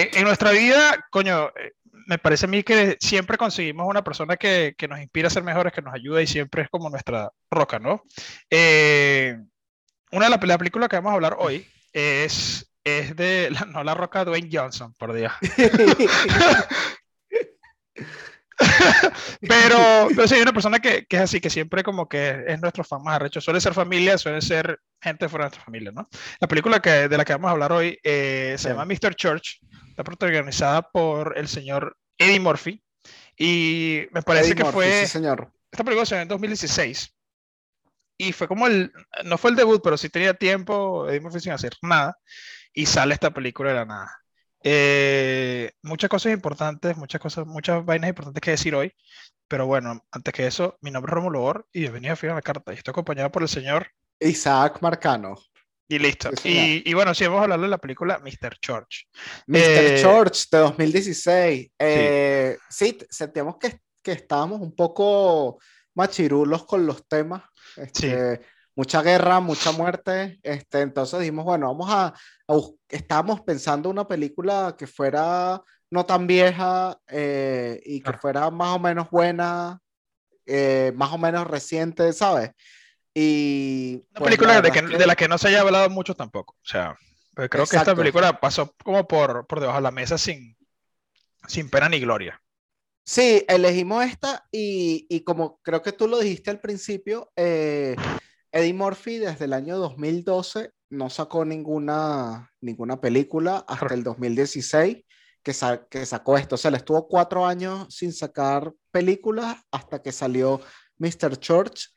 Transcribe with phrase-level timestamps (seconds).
[0.00, 1.72] Eh, en nuestra vida, coño, eh,
[2.06, 5.42] me parece a mí que siempre conseguimos una persona que, que, nos inspira a ser
[5.42, 8.02] mejores, que nos ayuda y siempre es como nuestra roca, ¿no?
[8.48, 9.36] Eh,
[10.12, 13.84] una de las la películas que vamos a hablar hoy es, es de, la, no
[13.84, 15.32] la roca Dwayne Johnson, por Dios.
[19.40, 22.60] pero, pero sí, hay una persona que, que, es así, que siempre como que es
[22.60, 23.40] nuestro fan más arrecho.
[23.40, 26.08] Suele ser familia, suele ser gente fuera de nuestra familia, ¿no?
[26.40, 29.14] La película que, de la que vamos a hablar hoy eh, se llama Mr.
[29.14, 29.60] Church,
[30.00, 32.82] está protagonizada por el señor Eddie Murphy.
[33.36, 35.00] Y me parece Eddie que Murphy, fue...
[35.02, 35.52] Sí, señor.
[35.70, 37.16] Esta película se en 2016.
[38.18, 38.92] Y fue como el...
[39.24, 42.18] No fue el debut, pero sí tenía tiempo Eddie Murphy sin hacer nada.
[42.72, 44.16] Y sale esta película de la nada.
[44.62, 48.92] Eh, muchas cosas importantes, muchas cosas, muchas vainas importantes que decir hoy.
[49.48, 52.42] Pero bueno, antes que eso, mi nombre es Romulo Or y bienvenido a Firma la
[52.42, 52.72] Carta.
[52.72, 53.88] Y estoy acompañado por el señor
[54.20, 55.36] Isaac Marcano.
[55.90, 56.30] Y listo.
[56.44, 58.58] Y, y, bueno, sí, vamos a hablar de la película Mr.
[58.62, 59.06] George.
[59.48, 59.58] Mr.
[59.58, 61.70] Eh, George de 2016.
[61.76, 65.58] Eh, sí, sí sentíamos que, que, estábamos un poco
[65.94, 67.42] machirulos con los temas.
[67.76, 68.42] Este, sí.
[68.76, 70.38] Mucha guerra, mucha muerte.
[70.44, 76.28] Este, entonces dijimos, bueno, vamos a, a estábamos pensando una película que fuera no tan
[76.28, 78.18] vieja eh, y que Claro.
[78.20, 79.80] fuera más o menos buena,
[80.46, 82.52] eh, más o menos reciente, ¿sabes?
[83.14, 85.90] Y Una pues, película la de, que, es de la que no se haya hablado
[85.90, 86.54] mucho tampoco.
[86.54, 86.96] O sea,
[87.34, 88.00] pues creo que esta Exacto.
[88.00, 90.56] película pasó como por, por debajo de la mesa sin,
[91.46, 92.40] sin pena ni gloria.
[93.04, 97.96] Sí, elegimos esta y, y como creo que tú lo dijiste al principio, eh,
[98.52, 105.04] Eddie Murphy desde el año 2012 no sacó ninguna, ninguna película hasta el 2016
[105.42, 106.56] que, sa que sacó esto.
[106.56, 110.60] O sea, le estuvo cuatro años sin sacar películas hasta que salió
[110.98, 111.38] Mr.
[111.38, 111.92] Church.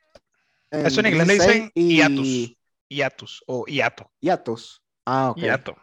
[0.82, 2.58] Eso en inglés le 16 dicen y hiatus.
[2.90, 4.12] Hiatus o hiato.
[4.22, 4.82] hiatus.
[5.06, 5.38] Ah, ok.
[5.40, 5.76] Hiato.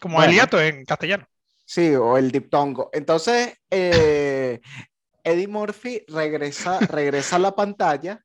[0.00, 0.30] Como Bueno.
[0.30, 1.26] el hiato en castellano.
[1.64, 2.90] Sí, o el diptongo.
[2.92, 4.60] Entonces, eh,
[5.24, 8.20] Eddie Murphy regresa, regresa a la pantalla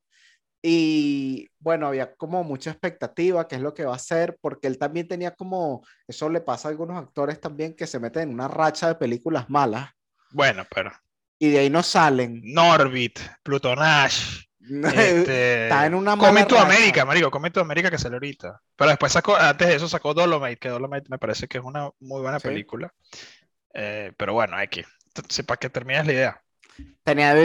[0.61, 4.77] y bueno, había como mucha expectativa, qué es lo que va a hacer, porque él
[4.77, 8.49] también tenía como, eso le pasa a algunos actores también que se meten en una
[8.49, 9.89] racha de películas malas
[10.31, 10.91] Bueno, pero
[11.39, 12.41] y de ahí no salen.
[12.43, 14.43] Norbit, Plutonash,
[14.93, 16.57] este, Está en una Come to.
[16.59, 18.61] América, marico, Come to América que salió ahorita.
[18.75, 21.89] Pero después sacó, antes de eso sacó Dolomite, que Dolomite me parece que es una
[21.99, 22.47] muy buena Sí.
[22.47, 22.93] película.
[23.73, 24.83] Eh, pero bueno, hay que,
[25.45, 26.41] para que termines la idea.
[27.03, 27.35] Tenía,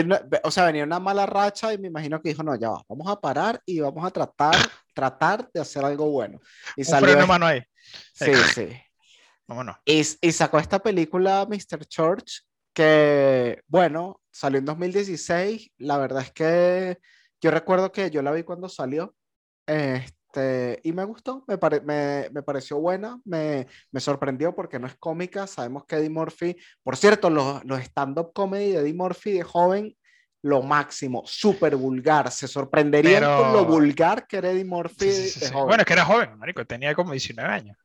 [0.43, 3.07] o sea, venía una mala racha y me imagino que dijo, no, ya va, vamos
[3.09, 4.53] a parar y vamos a tratar,
[4.93, 6.39] tratar de hacer algo bueno.
[6.75, 7.61] Y Un salió freno de esta- mano ahí.
[8.13, 8.69] Sí, sí.
[9.47, 9.75] Vámonos.
[9.85, 11.85] Y, y sacó esta película, Mr.
[11.85, 12.41] Church,
[12.73, 15.71] que, bueno, salió en 2016.
[15.77, 16.97] La verdad es que
[17.41, 19.15] yo recuerdo que yo la vi cuando salió.
[19.65, 24.87] Este, y me gustó, me, pare- me, me pareció buena, me, me sorprendió porque no
[24.87, 25.47] es cómica.
[25.47, 29.95] Sabemos que Eddie Murphy, por cierto, los, los stand-up comedy de Eddie Murphy de joven,
[30.43, 32.29] lo máximo, súper vulgar.
[32.31, 35.67] Se sorprenderían Pero- con lo vulgar que era Eddie Murphy Sí, sí, sí, de joven.
[35.67, 37.77] Bueno, es que era joven, marico, tenía como 19 años.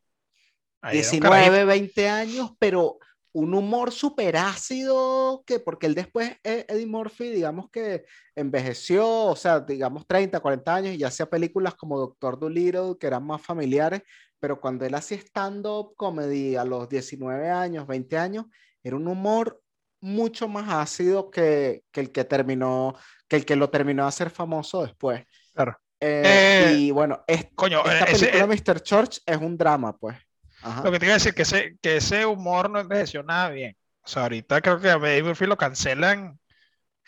[0.83, 1.53] Ahí era un carajito.
[1.53, 2.99] 19, 20 años, pero
[3.33, 8.05] un humor súper ácido, que porque él después, eh, Eddie Murphy, digamos que
[8.35, 13.07] envejeció, o sea, digamos 30, 40 años y ya hacía películas como Doctor Dolittle, que
[13.07, 14.03] eran más familiares,
[14.41, 18.47] pero cuando él hacía stand-up comedy a los 19 años, 20 años,
[18.83, 19.61] era un humor
[20.01, 22.95] mucho más ácido que, que el que terminó,
[23.29, 25.25] que el que lo terminó de hacer famoso después.
[25.55, 25.77] Claro.
[26.01, 28.81] Eh, Eh, y bueno, es- Coño, esta ese- película Mr.
[28.83, 30.17] Church es un drama, pues.
[30.63, 30.83] Ajá.
[30.85, 33.77] Lo que te iba a decir que ese, que ese humor no envejeció nada bien.
[34.03, 36.39] O sea, ahorita creo que a Eddie Murphy lo cancelan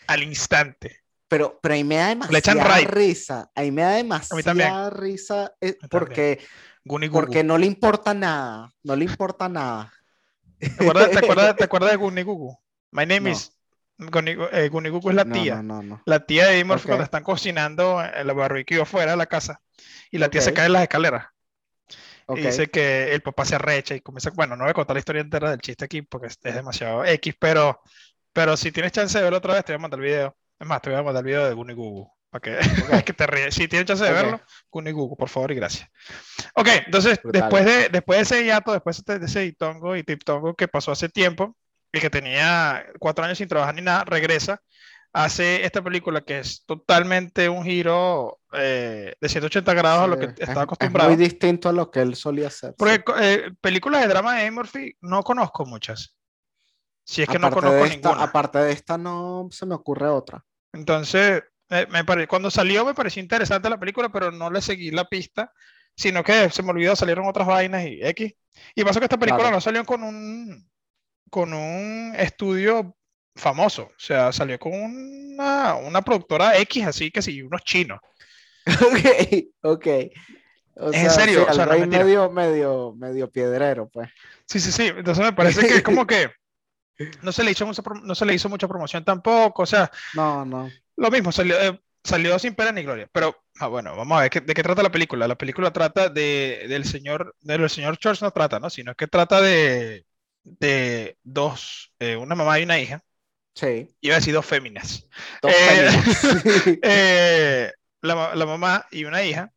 [0.07, 0.99] al instante.
[1.27, 3.51] Pero, pero ahí me da Le echan demasiada risa.
[3.55, 6.39] Ahí me da demasiada risa eh, porque,
[7.11, 8.71] porque no le importa nada.
[8.83, 9.91] No le importa nada.
[10.59, 12.57] ¿Te acuerdas, te acuerdas- te acuerdas de Guni Gugu?
[12.91, 13.29] My name No.
[13.29, 13.51] is
[13.97, 15.55] eh, Guni Gugu es la tía.
[15.55, 16.01] no, no, no.
[16.05, 19.59] La tía de Eddie Murphy cuando están cocinando en la barbecue afuera de la casa
[20.11, 21.27] y la tía se cae en las escaleras.
[22.27, 22.37] Ok.
[22.39, 24.99] Y dice que el papá se arrecha y comienza, bueno, no voy a contar la
[24.99, 27.81] historia entera del chiste aquí porque es, es demasiado X, pero,
[28.31, 30.37] pero si tienes chance de verlo otra vez, te voy a mandar el video.
[30.59, 33.03] Es más, te voy a mandar el video de Guni Gugu para que, Ok.
[33.05, 33.53] que te ríes.
[33.55, 34.15] Si tienes chance de Ok.
[34.15, 34.41] verlo,
[34.71, 35.89] Guni Gugu, por favor y gracias.
[36.55, 37.41] Ok, entonces, Brutal.
[37.41, 41.09] después de, después de ese hiato, después de ese hitongo y tiptongo que pasó hace
[41.09, 41.55] tiempo
[41.91, 44.61] y que tenía cuatro años sin trabajar ni nada, regresa,
[45.13, 50.25] hace esta película que es totalmente un giro eh, de 180 grados a lo que
[50.27, 51.09] Sí, es- estaba es acostumbrado.
[51.11, 52.73] muy distinto a lo que él solía hacer.
[52.77, 53.13] Porque sí.
[53.21, 56.15] eh, películas de drama de Eddie Murphy no conozco muchas.
[57.05, 58.23] Si es que no aparte, conozco de esta, ninguna.
[58.25, 60.43] aparte de esta, no se me ocurre otra.
[60.71, 64.89] Entonces, eh, me pare- cuando salió me pareció interesante la película, pero no le seguí
[64.91, 65.51] la pista,
[65.95, 68.33] sino que se me olvidó, salieron otras vainas y X.
[68.75, 69.57] Y pasó que esta película Claro.
[69.57, 70.69] no salió con un,
[71.29, 72.95] con un estudio
[73.35, 73.83] famoso.
[73.83, 77.99] O sea, salió con una, una productora X, así que sí, unos chinos.
[78.81, 79.87] Ok, ok.
[80.75, 81.45] O ¿Es en serio?
[81.45, 84.09] sí, O sea, no medio, medio, medio piedrero, pues.
[84.47, 84.83] Sí, sí, sí.
[84.87, 86.31] Entonces me parece que es como que
[87.23, 89.63] no se le hizo mucha, no se le hizo mucha promoción tampoco.
[89.63, 90.69] O sea, No, no.
[90.95, 93.07] lo mismo, salió, eh, salió sin pena ni gloria.
[93.11, 95.27] Pero, ah, bueno, vamos a ver ¿qué- de qué trata la película.
[95.27, 98.69] La película trata de, del señor, del señor Church no trata, ¿no?
[98.69, 100.05] Sino que trata de,
[100.43, 103.03] de dos, eh, una mamá y una hija.
[103.55, 103.87] Sí.
[104.01, 105.07] Iba a decir dos féminas.
[105.41, 106.79] Dos Eh, féminas.
[106.83, 107.71] Eh,
[108.01, 109.51] la, la mamá y una hija.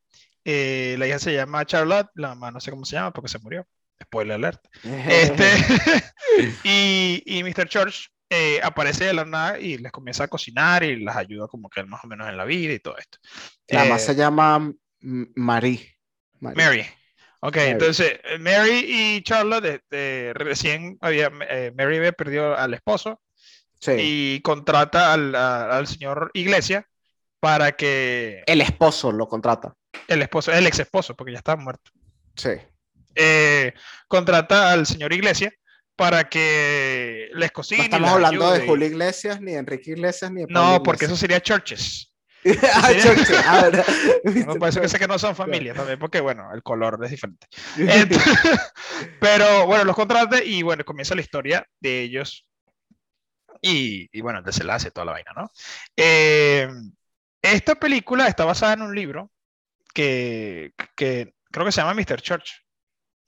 [0.45, 3.39] Eh, la hija se llama Charlotte, la mamá no sé cómo se llama porque se
[3.39, 3.67] murió.
[4.03, 4.61] Spoiler alert.
[4.85, 5.47] Este,
[6.65, 7.69] y, y Mr.
[7.69, 11.69] Church eh, aparece de la nada y les comienza a cocinar y las ayuda como
[11.71, 13.19] que más o menos en la vida y todo esto.
[13.69, 15.97] La Eh, más se llama Marie.
[16.41, 16.65] Marie.
[16.65, 16.87] Mary.
[17.41, 17.71] Ok, Mary.
[17.71, 23.21] entonces eh, Mary y Charlotte este, recién había, eh, Mary había perdido al esposo
[23.81, 23.93] Sí.
[23.99, 26.87] y contrata al, a- al señor Iglesia
[27.41, 29.75] para que El esposo lo contrata.
[30.09, 31.91] el esposo, el ex esposo, porque ya estaba muerto,
[32.37, 32.51] Sí.
[33.15, 33.73] eh,
[34.09, 35.53] contrata al señor Iglesia
[35.95, 37.79] para que les cocine.
[37.79, 38.67] No estamos hablando de.
[38.67, 42.13] Julio Iglesias, ni de Enrique Iglesias, ni de No, porque eso sería churches.
[42.63, 42.91] ah.
[44.47, 47.11] No, por eso que sé que no son familias también, porque bueno, el color es
[47.11, 47.47] diferente.
[47.77, 48.61] Ent-
[49.21, 52.46] pero bueno, los contrata y bueno, comienza la historia de ellos.
[53.63, 55.51] Y, y bueno, el desenlace, toda la vaina, ¿no?
[55.97, 56.69] Eh,
[57.43, 59.31] esta película está basada en un libro
[59.95, 62.21] que, que creo que se llama Mr.
[62.21, 62.65] Church,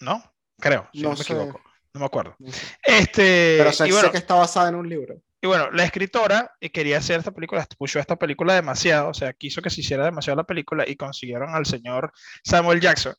[0.01, 0.23] ¿no?
[0.59, 1.33] Creo, si no, No me sé.
[1.33, 1.61] equivoco.
[1.95, 2.37] No me acuerdo.
[2.39, 2.67] No sé.
[2.83, 5.17] Este, Pero sé, y sé bueno, que está basada en un libro.
[5.41, 9.63] y bueno, la escritora quería hacer esta película, puso esta película demasiado, o sea, quiso
[9.63, 12.13] que se hiciera demasiado la película y consiguieron al señor
[12.45, 13.15] Samuel Jackson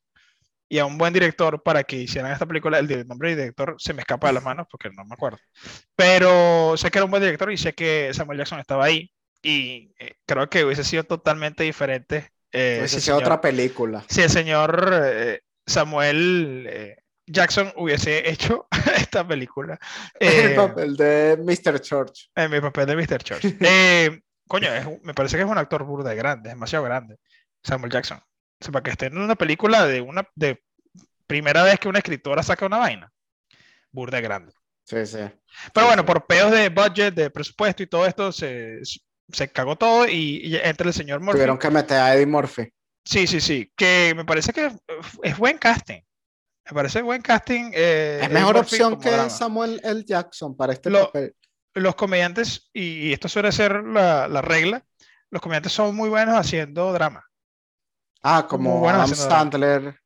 [0.69, 2.77] y a un buen director para que hicieran esta película.
[2.79, 5.39] El nombre del director se me escapa de las manos porque no me acuerdo.
[5.95, 9.11] Pero sé que era un buen director y sé que Samuel Jackson estaba ahí
[9.41, 12.29] y eh, creo que hubiese sido totalmente diferente.
[12.51, 14.03] eh, Hubiese si, sido señor- otra película.
[14.07, 19.79] si el señor eh, Samuel eh, Jackson hubiese hecho esta película.
[20.19, 21.79] el Eh, papel de Mr.
[21.81, 22.29] Church.
[22.35, 23.23] en mi papel de Mr.
[23.23, 23.45] Church.
[24.47, 27.17] Coño, es me parece que es un actor burda de grande, demasiado grande.
[27.63, 28.19] Samuel Jackson.
[28.61, 30.61] O sea, para que esté en una película de una de
[31.27, 33.11] primera vez que una escritora saca una vaina.
[33.91, 34.53] Burda de grande.
[34.83, 35.19] Sí, sí.
[35.73, 38.79] Pero bueno, por peos de budget, de presupuesto y todo esto, se,
[39.31, 41.33] se cagó todo y, y entra el señor Murphy.
[41.37, 42.73] Tuvieron que meter a Eddie Murphy.
[43.05, 43.71] Sí, sí, sí.
[43.75, 44.71] Que me parece que
[45.23, 46.01] es buen casting.
[46.65, 47.71] Me parece buen casting.
[47.73, 49.29] eh, Es mejor opción que drama.
[49.29, 50.03] Samuel L.
[50.05, 51.35] Jackson para este Lo- papel.
[51.75, 54.83] los comediantes, y, y esto suele ser la, la regla,
[55.31, 57.23] los comediantes son muy buenos haciendo drama.
[58.23, 59.51] Ah, como buenas Adam.
[59.51, 59.99] Sandler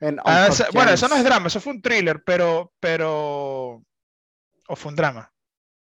[0.00, 3.82] en Ah, bueno, eso no es drama, eso fue un thriller, pero, pero,
[4.68, 5.32] o fue un drama.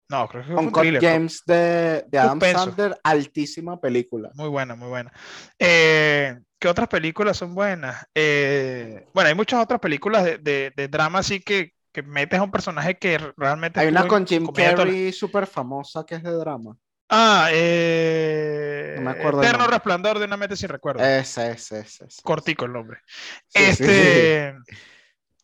[0.10, 1.02] No, creo que fue un thriller.
[1.02, 2.66] James de, de Adam Suspenso.
[2.66, 4.32] Sandler, altísima película.
[4.34, 5.14] Muy buena, muy buena.
[5.60, 8.06] Eh, ¿qué otras películas son buenas?
[8.16, 12.44] Eh, bueno, hay muchas otras películas de, de- de drama así que, que metes a
[12.44, 16.76] un personaje que realmente Hay una con Jim Carrey súper famosa que es de drama.
[17.10, 19.68] Ah, eh, No me acuerdo Eterno.
[19.68, 21.04] Resplandor de una mente sin recuerdo.
[21.04, 22.06] Ese, ese, ese.
[22.06, 22.22] ese.
[22.24, 23.00] Cortico el nombre.
[23.48, 23.84] Sí, sí.
[23.84, 24.56] este,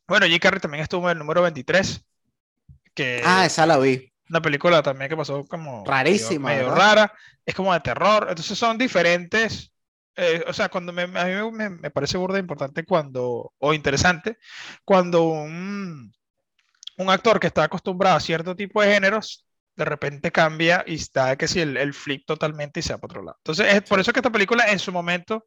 [0.07, 2.05] bueno, Jim Carrey también estuvo en el número 23,
[2.93, 4.11] que Ah, esa la vi.
[4.29, 6.77] una película también que pasó como medio- Rarísima, medio, ¿verdad?
[6.77, 7.13] rara,
[7.45, 9.71] es como de terror, entonces son diferentes.
[10.17, 13.73] eh, o sea, cuando me, a mí me, me- me parece burda importante cuando, o
[13.73, 14.37] interesante,
[14.85, 16.13] cuando un,
[16.97, 19.44] un actor que está acostumbrado a cierto tipo de géneros,
[19.75, 23.11] de repente cambia y está que si el, el flip totalmente y se va para
[23.11, 23.37] otro lado.
[23.39, 25.45] Entonces, es por eso que esta película en su momento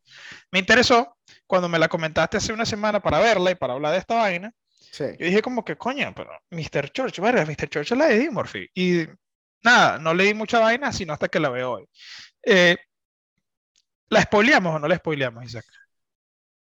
[0.52, 1.16] me interesó,
[1.46, 4.52] cuando me la comentaste hace una semana para verla y para hablar de esta vaina,
[4.90, 5.04] Sí.
[5.18, 6.90] yo dije como que, coño, pero Mr.
[6.90, 7.68] Church, verga, Mr.
[7.68, 8.66] Church la de Eddie Murphy.
[8.74, 9.06] Y
[9.62, 11.88] nada, no leí mucha vaina, sino hasta que la veo hoy.
[12.42, 12.76] Eh,
[14.08, 15.66] ¿La spoileamos o no la spoileamos, Isaac?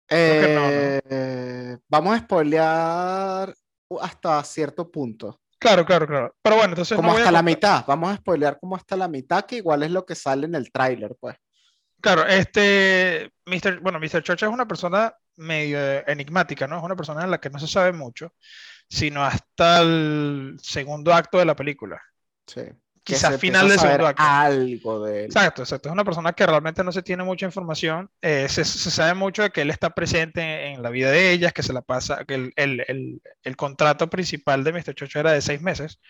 [0.09, 3.55] Eh, Vamos a spoilear
[4.01, 5.41] hasta cierto punto.
[5.61, 6.35] Claro, claro, claro.
[6.41, 7.85] Pero bueno, entonces Como no hasta la mitad.
[7.87, 10.73] Vamos a spoilear como hasta la mitad, que igual es lo que sale en el
[10.73, 11.37] tráiler, pues.
[12.01, 13.81] Claro, este, Mr.
[13.81, 14.23] bueno, Mr.
[14.23, 16.79] Church es una persona medio enigmática, ¿no?
[16.79, 18.33] Es una persona en la que no se sabe mucho,
[18.89, 22.01] sino hasta el segundo acto de la película.
[22.47, 22.63] Sí.
[23.15, 24.23] Quizás final saber segundo acto.
[24.25, 25.25] algo de él.
[25.27, 25.89] Exacto, exacto.
[25.89, 28.11] Es una persona que realmente no se tiene mucha información.
[28.23, 31.53] eh, se, se sabe mucho de que él está presente en, la vida de ellas,
[31.53, 34.95] que se la pasa, que el, el- el- el contrato principal de Mr.
[34.95, 36.01] Chocho era de seis meses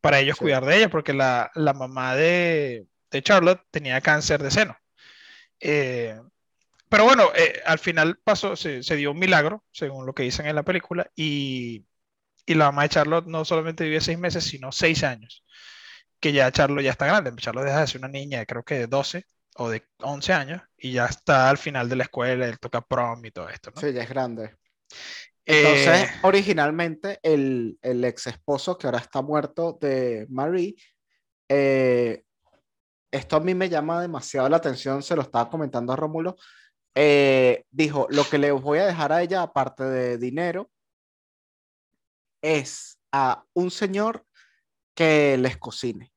[0.00, 0.42] para ellos Sí.
[0.44, 4.76] cuidar de ella, porque la, la mamá de, de Charlotte tenía cáncer de seno.
[5.60, 6.18] Eh,
[6.88, 10.46] pero bueno, eh, al final pasó, se, se dio un milagro, según lo que dicen
[10.46, 11.84] en la película, y,
[12.46, 15.44] y la mamá de Charlotte no solamente vive seis meses, sino seis años.
[16.20, 17.32] Que ya Charlotte ya está grande.
[17.36, 19.24] Charlotte deja de ser una niña, creo que de 12
[19.56, 23.24] o de 11 años, y ya está al final de la escuela, él toca prom
[23.24, 23.70] y todo esto.
[23.74, 23.80] ¿no?
[23.80, 24.54] Sí, ya es grande.
[25.44, 30.76] Entonces, Eh, originalmente, el, el ex esposo que ahora está muerto de Marie,
[31.48, 32.22] eh,
[33.10, 36.36] esto a mí me llama demasiado la atención, se lo estaba comentando a Rómulo,
[36.94, 40.70] eh, dijo, lo que le voy a dejar a ella, aparte de dinero,
[42.42, 44.24] es a un señor
[44.94, 46.09] que les cocine,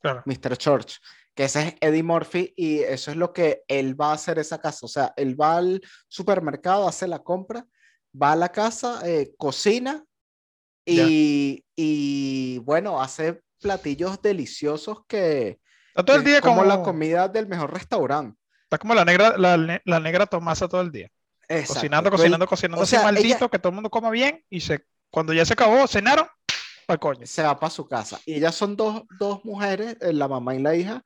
[0.00, 0.56] claro, Mr.
[0.56, 0.98] Church,
[1.34, 4.60] que ese es Eddie Murphy y eso es lo que él va a hacer esa
[4.60, 4.86] casa.
[4.86, 7.66] O sea, él va al supermercado, hace la compra,
[8.20, 10.04] va a la casa, eh, cocina
[10.84, 17.28] y, y, bueno, hace platillos deliciosos que está todo el día como como, la comida
[17.28, 18.38] del mejor restaurante.
[18.64, 21.10] está como la negra, la, la negra Tomasa todo el día.
[21.48, 21.74] Exacto.
[21.74, 24.60] Cocinando, cocinando, cocinando, o así sea, ella- maldito, que todo el mundo coma bien, y
[24.60, 26.26] se, cuando ya se acabó, cenaron,
[26.90, 27.26] para coño.
[27.26, 28.20] se va para su casa.
[28.26, 31.02] Y ellas son dos, dos mujeres, eh, la mamá y la hija,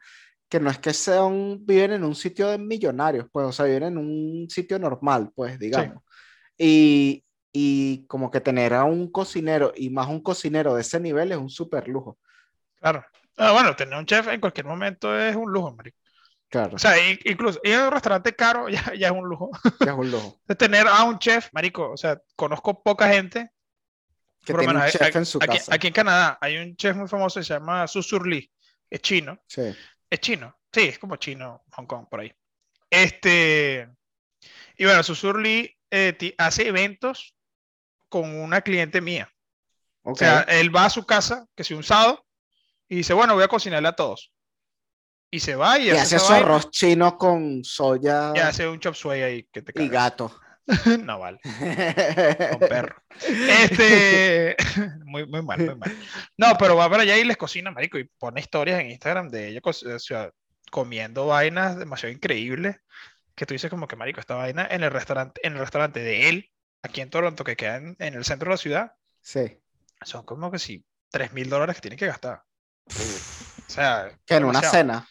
[0.49, 3.85] que no es que sean, viven en un sitio de millonarios, pues, o sea, viven
[3.85, 6.03] en un sitio normal, pues, digamos.
[6.57, 11.33] Y, y como que tener a un cocinero y más un cocinero de ese nivel
[11.33, 12.19] es un súper lujo.
[12.81, 13.05] Claro.
[13.37, 15.99] Ah, bueno, tener un chef en cualquier momento es un lujo, marico.
[16.49, 19.51] Claro, O sea, incluso ir a un restaurante caro ya, ya es un lujo.
[19.81, 20.41] que es un lujo.
[20.59, 23.51] Tener a un chef, marico, o sea, conozco poca gente.
[24.45, 25.75] Que tiene un chef aquí, en su aquí- casa.
[25.75, 28.51] aquí en Canadá hay un chef muy famoso que se llama Susur Lee.
[28.91, 29.39] Es chino.
[29.49, 29.75] Sí.
[30.11, 30.57] Es chino.
[30.73, 32.33] Sí, es como chino, Hong Kong, por ahí.
[32.91, 33.89] Este.
[34.77, 37.35] Y bueno, Susur Lee eh, hace eventos
[38.09, 39.31] con una cliente mía.
[40.03, 40.13] Ok.
[40.13, 42.27] O sea, él va a su casa, que si un sábado,
[42.89, 44.33] y dice, bueno, voy a cocinarle a todos.
[45.31, 48.79] Y se va y, y hace esa su arroz chino con soya y hace un
[48.79, 49.91] chop suey ahí que te y cagas.
[49.91, 50.41] gato.
[51.05, 51.39] No vale,
[52.51, 52.97] con perro.
[53.21, 54.57] Este,
[55.05, 55.97] muy, muy mal, muy mal.
[56.39, 59.49] No, pero va para allá y les cocina, marico, y pone historias en Instagram de
[59.49, 60.31] ella o sea,
[60.71, 62.77] comiendo vainas demasiado increíbles,
[63.35, 66.29] que tú dices como que, marico, esta vaina en el restaurante, en el restaurante de
[66.29, 66.51] él,
[66.83, 69.59] aquí en Toronto, que queda en, en el centro de la ciudad, Sí.
[70.03, 72.43] son como que sí, 3 mil dólares que tienen que gastar.
[72.87, 74.75] O sea, Que en una demasiado.
[74.75, 75.09] cena.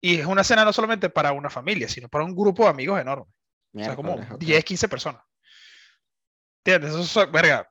[0.00, 3.00] Y es una cena no solamente para una familia, sino para un grupo de amigos
[3.00, 3.26] enorme.
[3.74, 4.38] O sea, como Miércoles, ok.
[4.40, 5.22] 10, 15 personas.
[6.64, 6.94] ¿Entiendes?
[6.98, 7.68] Eso es, verga,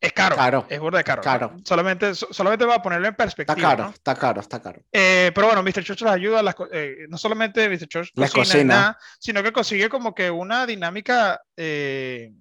[0.00, 0.36] es caro.
[0.36, 0.66] Caro.
[0.68, 1.20] Es burda de caro.
[1.20, 1.24] ¿no?
[1.24, 1.56] Caro.
[1.64, 3.70] Solamente, so- solamente va a ponerlo en Está perspectiva.
[3.70, 3.90] caro, ¿no?
[3.90, 4.82] está caro, está caro.
[4.92, 5.82] Eh, pero bueno, Mr.
[5.82, 7.88] Church les ayuda, las eh, no solamente Mr.
[7.88, 8.64] Church cocina, cocina.
[8.74, 12.32] nada, sino que consigue como que una dinámica, eh,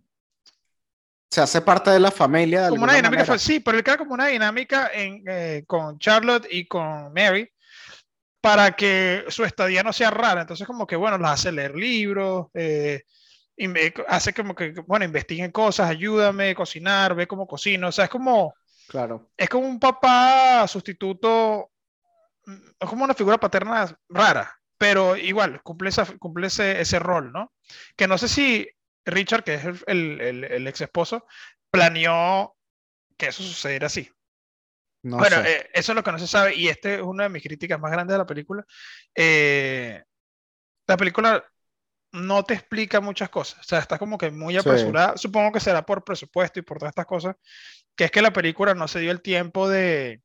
[1.32, 2.63] Se hace parte de la familia.
[2.63, 3.38] De como una dinámica, manera.
[3.40, 7.50] sí, pero él crea como una dinámica en, con Charlotte y con Mary
[8.43, 10.41] para que su estadía no sea rara.
[10.41, 13.03] Entonces, como que, bueno, las hace leer libros, eh,
[14.09, 17.88] hace como que, bueno, investiguen cosas, ayúdame, cocinar, ve cómo cocino.
[17.88, 18.53] O sea, es como,
[18.89, 19.31] Claro.
[19.38, 21.71] es como un papá sustituto,
[22.45, 27.31] mm, es como una figura paterna rara, pero igual, cumple, esa, cumple ese, ese rol,
[27.31, 27.53] ¿no?
[27.95, 28.67] Que no sé si
[29.05, 31.25] Richard, que es el, el, el- el ex esposo,
[31.71, 32.57] planeó
[33.17, 34.12] que eso sucediera así.
[35.03, 37.29] No bueno, eh, eso es lo que no se sabe y este es una de
[37.29, 38.65] mis críticas más grandes de la película.
[39.15, 40.01] Eh,
[40.88, 41.43] la película
[42.13, 44.60] no te explica muchas cosas, o sea, está como que muy Sí.
[44.60, 45.17] apresurada.
[45.17, 47.36] Supongo que será por presupuesto y por todas estas cosas,
[47.95, 50.22] que es que la película no se dio el tiempo de,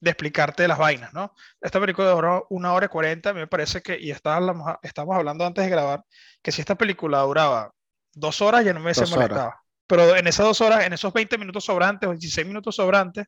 [0.00, 1.34] de explicarte las vainas, ¿no?
[1.60, 5.64] Esta película duró una hora y cuarenta, me parece que, y estábamos, estábamos hablando antes
[5.64, 6.04] de grabar,
[6.42, 7.72] que si esta película duraba
[8.12, 9.10] dos horas ya no me horas.
[9.10, 9.54] molestado.
[9.86, 13.26] Pero en esas dos horas, en esos 20 minutos sobrantes o 16 minutos sobrantes,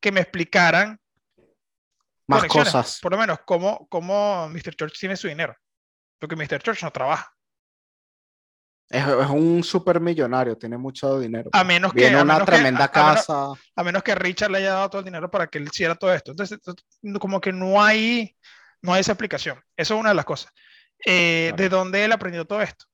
[0.00, 0.98] que me explicaran
[2.28, 2.98] Más cosas.
[3.02, 4.74] Por lo menos, cómo, cómo Mr.
[4.76, 5.54] Church tiene su dinero.
[6.18, 6.60] Porque Mr.
[6.62, 7.32] Church no trabaja.
[8.88, 11.50] Es, es un super millonario, tiene mucho dinero.
[11.52, 12.00] A menos que.
[12.00, 13.52] Viene a una menos que- tremenda a- a menos- casa.
[13.74, 16.14] a menos que Richard le haya dado todo el dinero para que él hiciera todo
[16.14, 16.30] esto.
[16.30, 16.58] Entonces,
[17.20, 18.36] como que no hay,
[18.82, 19.60] no hay esa explicación.
[19.76, 20.52] Eso es una de las cosas.
[21.04, 21.62] Eh, Claro.
[21.62, 22.86] ¿De dónde él aprendió todo esto?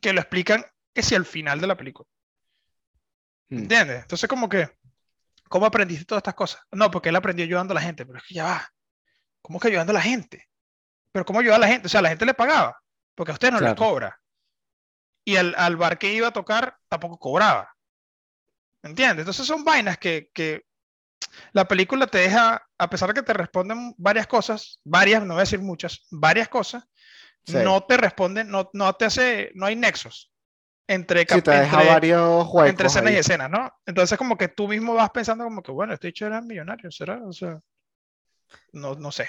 [0.00, 0.64] Que lo explican
[0.94, 2.06] que si al final de la película.
[3.50, 3.58] Mm.
[3.58, 4.02] ¿Entiendes?
[4.02, 4.70] Entonces, como que,
[5.48, 6.62] ¿cómo aprendiste todas estas cosas?
[6.70, 8.72] No, porque él aprendió ayudando a la gente, pero es que ya va.
[9.42, 10.48] ¿Cómo que ayudando a la gente?
[11.12, 11.86] Pero ¿cómo ayudar a la gente?
[11.86, 12.80] O sea, la gente le pagaba,
[13.14, 13.76] porque a usted no le Claro.
[13.76, 14.20] cobra.
[15.24, 17.74] Y al, al bar que iba a tocar tampoco cobraba.
[18.82, 19.20] ¿Entiendes?
[19.22, 20.64] Entonces son vainas que, que
[21.52, 25.40] la película te deja, a pesar de que te responden varias cosas, varias, no voy
[25.40, 26.84] a decir muchas, varias cosas,
[27.44, 27.56] Sí.
[27.56, 30.29] no te responden, no, no te hace, no hay nexos
[30.92, 32.70] entre, Sí, te deja entre- varios juegos.
[32.70, 33.20] entre escenas y ahí.
[33.20, 33.72] escenas, ¿no?
[33.86, 37.20] Entonces como que tú mismo vas pensando como que, bueno, este dicho era millonario, ¿será?
[37.24, 37.60] O sea,
[38.72, 39.28] no, no sé.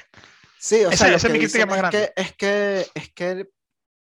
[0.57, 2.11] Sí, o Esa- sea, esa es mi crítica más grande.
[2.15, 3.49] que, es que, es que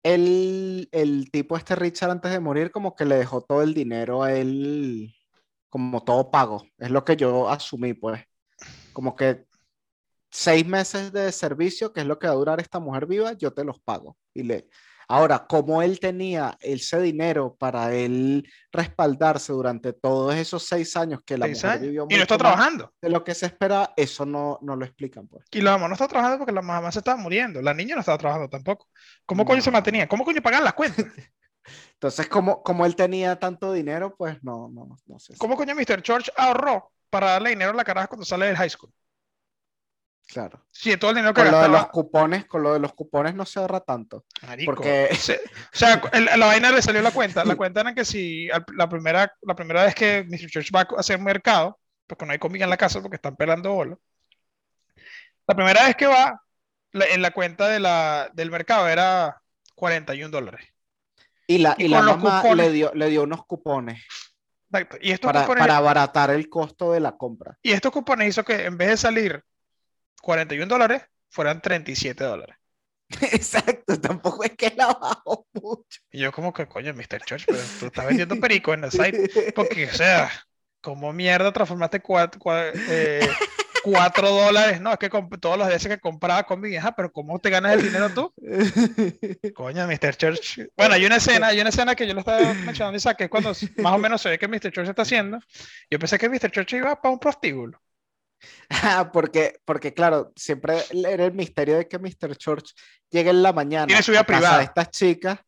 [0.03, 4.23] el, el tipo este Richard antes de morir como que le dejó todo el dinero
[4.23, 5.13] a él
[5.69, 6.65] como todo pago.
[6.77, 8.23] Es lo que yo asumí, pues.
[8.93, 9.45] Como que
[10.31, 13.51] seis meses de servicio, que es lo que va a durar esta mujer viva, yo
[13.53, 14.17] te los pago.
[14.33, 14.67] Y le...
[15.11, 21.35] Ahora, como él tenía ese dinero para él respaldarse durante todos esos seis años que
[21.35, 22.93] la mujer vivió y no está trabajando.
[23.01, 25.27] De lo que se espera, eso no, no lo explican.
[25.27, 25.45] Pues.
[25.51, 27.59] Y la mamá no está trabajando porque la mamá se estaba muriendo.
[27.59, 28.87] La niña no estaba trabajando tampoco.
[29.25, 30.07] ¿Cómo coño se mantenía?
[30.07, 31.03] ¿Cómo coño pagan las cuentas?
[31.93, 35.33] Entonces, como, como él tenía tanto dinero, pues no, no, no sé.
[35.39, 36.03] ¿Cómo coño Mr.
[36.03, 38.93] George ahorró para darle dinero a la caraja cuando sale del high school?
[40.31, 40.63] Claro.
[40.69, 43.33] Sí, todo el dinero que con lo de los cupones, con lo de los cupones
[43.33, 44.25] no se ahorra tanto.
[44.63, 45.15] porque o
[45.75, 47.43] sea, la vaina le salió la cuenta.
[47.43, 50.49] La cuenta era que si la primera, la primera vez que Mr.
[50.51, 53.73] George va a hacer mercado, porque no hay comida en la casa porque están pelando
[53.73, 53.99] bolo.
[55.47, 56.39] La primera vez que va,
[56.93, 59.41] en la cuenta de la, del mercado era
[59.73, 60.63] 41 dólares.
[61.47, 64.03] Y la, y, la mamá le, dio, le dio unos cupones.
[65.01, 67.57] Y para, para abaratar el costo de la compra.
[67.63, 69.43] Y estos cupones hizo que en vez de salir
[70.21, 72.55] 41 dólares, fueran 37 dólares.
[73.31, 76.01] Exacto, tampoco es que la bajo mucho.
[76.11, 77.21] Y yo como que, coño, Mr.
[77.25, 79.51] Church, pero tú estás vendiendo perico en el site.
[79.55, 80.31] Porque, o sea,
[80.81, 82.39] como mierda transformaste 4
[82.89, 83.27] eh,
[84.21, 84.79] dólares?
[84.79, 87.73] No, es que todos los días que compraba con mi vieja, pero ¿cómo te ganas
[87.73, 88.31] el dinero tú?
[89.55, 90.15] Coño, Mr.
[90.15, 90.67] Church.
[90.77, 93.53] Bueno, hay una escena, hay una escena que yo lo estaba mencionando y es cuando
[93.77, 94.71] más o menos se ve que Mr.
[94.71, 95.39] Church está haciendo.
[95.89, 96.51] Yo pensé que Mr.
[96.51, 97.81] Church iba para un prostíbulo.
[99.13, 102.35] Porque, porque claro, siempre era el misterio de que Mr.
[102.37, 102.73] Church
[103.09, 103.87] llegue en la mañana.
[103.87, 104.61] Tiene su vida privada.
[104.61, 105.39] estas chicas.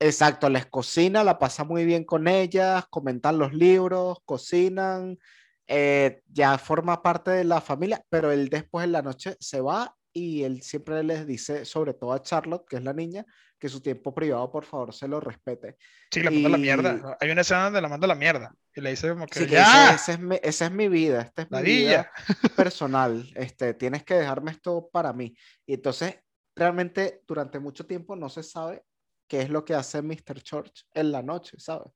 [0.00, 5.18] Exacto, les cocina, la pasa muy bien con ellas, comentan los libros, cocinan,
[5.66, 9.92] eh, ya forma parte de la familia, pero él después en la noche se va
[10.18, 13.24] y él siempre les dice, sobre todo a Charlotte, que es la niña,
[13.58, 15.76] que su tiempo privado, por favor, se lo respete.
[16.10, 17.16] Sí, le manda la mierda.
[17.20, 18.54] Hay una escena donde la manda la mierda.
[18.74, 19.94] Y le dice como que, ¡Ya!
[19.94, 22.10] esa, es mi, esa, es mi, vida, esta es mi vida
[22.56, 23.28] personal.
[23.34, 25.34] Este, tienes que dejarme esto para mí.
[25.66, 26.16] Y entonces,
[26.54, 28.84] realmente, durante mucho tiempo no se sabe
[29.26, 30.40] qué es lo que hace Mr.
[30.42, 31.92] Church en la noche, ¿sabes?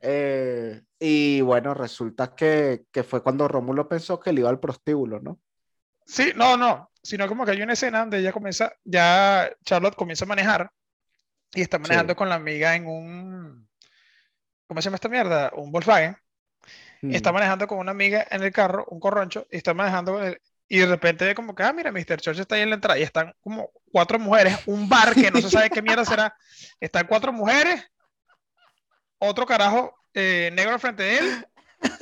[0.00, 5.20] Eh, y bueno, resulta que, que fue cuando Rómulo pensó que él iba al prostíbulo,
[5.20, 5.38] ¿no?
[6.10, 10.24] Sí, no, no, sino como que hay una escena donde ella comienza, ya Charlotte comienza
[10.24, 10.72] a manejar
[11.54, 13.68] y está manejando con la amiga en un,
[14.66, 15.52] ¿cómo se llama esta mierda?
[15.54, 16.16] Un Volkswagen.
[17.02, 17.34] Y está mm.
[17.34, 20.78] manejando con una amiga en el carro, un corroncho, y está manejando con él, y
[20.78, 22.20] de repente como que, ah, mira, Mr.
[22.20, 25.40] Church está ahí en la entrada, y están como cuatro mujeres, un bar que no
[25.40, 26.36] se sabe qué mierda será,
[26.80, 27.88] están cuatro mujeres,
[29.18, 31.46] otro carajo eh, negro al frente de él,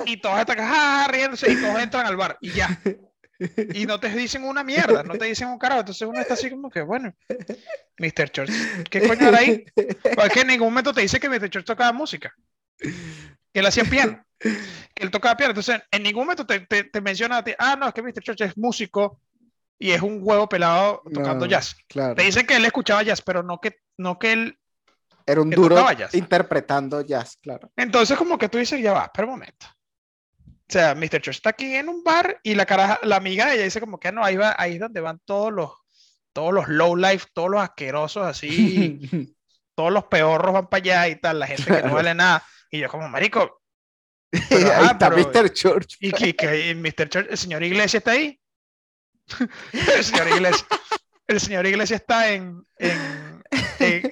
[0.05, 2.67] y todos están ah, riéndose, y todos entran al bar, y ya
[3.73, 5.81] y no te dicen una mierda, no te dicen un carajo.
[5.81, 7.13] Entonces uno está así como que, bueno,
[7.97, 8.29] Mr.
[8.31, 8.51] Church,
[8.89, 9.65] ¿qué coño era ahí?
[10.15, 11.49] Porque en ningún momento te dice que Mr.
[11.49, 12.33] Church tocaba música,
[12.77, 15.51] que él hacía piano, que él tocaba piano.
[15.51, 18.21] Entonces en ningún momento te, te, menciona a ti, ah, no, es que Mr.
[18.21, 19.21] Church es músico
[19.77, 21.77] y es un huevo pelado tocando jazz.
[21.87, 24.59] Te dicen que él escuchaba jazz, pero no que, no que él.
[25.25, 27.71] Era un duro interpretando jazz, claro.
[27.77, 29.67] Entonces, como que tú dices, ya va, espera un momento.
[30.69, 31.19] O sea, Mr.
[31.19, 33.99] Church está aquí en un bar y la cara, la amiga de ella dice como
[33.99, 35.71] que no, ahí va, ahí es donde van todos los,
[36.31, 38.99] todos los low life, todos los asquerosos así,
[39.75, 42.45] todos los peorros van para allá y tal, la gente que no vale nada.
[42.69, 43.63] Y yo como, marico.
[44.49, 45.53] Pero, ahí está Mr.
[45.53, 45.97] Church.
[46.01, 47.09] Y que, que Mr.
[47.09, 48.39] Church, el señor Iglesia está ahí.
[49.73, 50.67] el señor Iglesia.
[51.25, 53.38] El señor Iglesia está en, en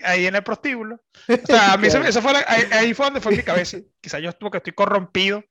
[0.04, 0.96] ahí en el prostíbulo.
[0.96, 3.78] O sea, a mí eso, fue ahí, fue donde fue mi cabeza.
[4.02, 5.44] Quizá yo estuve que estoy corrompido.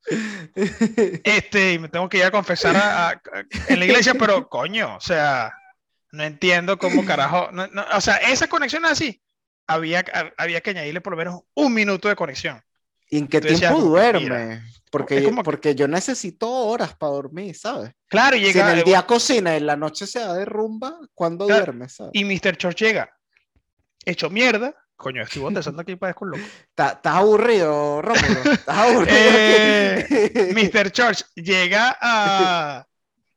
[1.24, 3.20] Este, y me tengo que ir a confesar
[3.68, 5.52] en la iglesia, pero coño, o sea,
[6.12, 7.48] no entiendo cómo carajo.
[7.94, 9.22] o sea, esa conexión así,
[9.66, 10.04] había,
[10.36, 12.62] había que añadirle por lo menos un minuto de conexión.
[13.08, 14.62] ¿Y en qué tiempo duerme?
[14.90, 17.92] Porque, yo, porque yo necesito horas para dormir, ¿sabes?
[18.08, 18.66] Claro, y llega.
[18.66, 21.88] Si en el día cocina, en la noche se da de rumba, ¿cuándo duerme?
[21.88, 22.12] ¿sabes?
[22.14, 22.56] Y Mr.
[22.56, 23.15] Church llega
[24.06, 24.74] hecho mierda.
[24.96, 26.42] Coño, estoy botezando aquí para con loco.
[26.70, 28.50] ¿Estás aburrido, Rómulo?
[28.50, 29.16] ¿Estás aburrido?
[29.18, 30.90] eh, Mr.
[30.90, 32.86] Church llega a,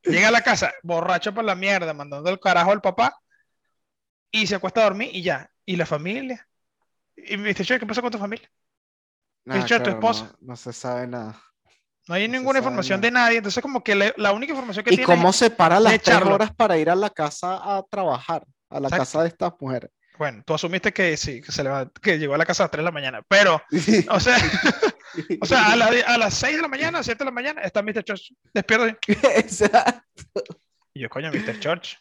[0.03, 3.19] llega a la casa borracho por la mierda, mandando el carajo al papá
[4.31, 5.51] y se acuesta a dormir y ya.
[5.65, 6.47] ¿Y la familia?
[7.17, 7.65] ¿Y Mr.
[7.65, 8.49] Church qué pasa con tu familia?
[9.45, 9.65] Mr.
[9.65, 10.31] Church, tu esposa.
[10.39, 11.41] No, se sabe nada.
[12.07, 15.13] No hay ninguna información de nadie, entonces como que la única información que ¿Y tiene...
[15.13, 18.47] ¿Y cómo se para las tres horas para ir a la casa a trabajar?
[18.69, 19.91] A la casa de estas mujeres.
[20.19, 21.69] Bueno, tú asumiste que sí, que, se le
[22.01, 23.61] que llegó a la casa a las 3 de la mañana, pero,
[24.09, 24.35] o sea,
[25.41, 27.81] o sea a, a, las 6 de la mañana, a 7 de la mañana, está
[27.81, 28.03] Mr.
[28.03, 28.85] Church despierto.
[29.37, 30.03] Exacto.
[30.93, 31.57] Y yo, coño, Mr.
[31.61, 31.97] Church,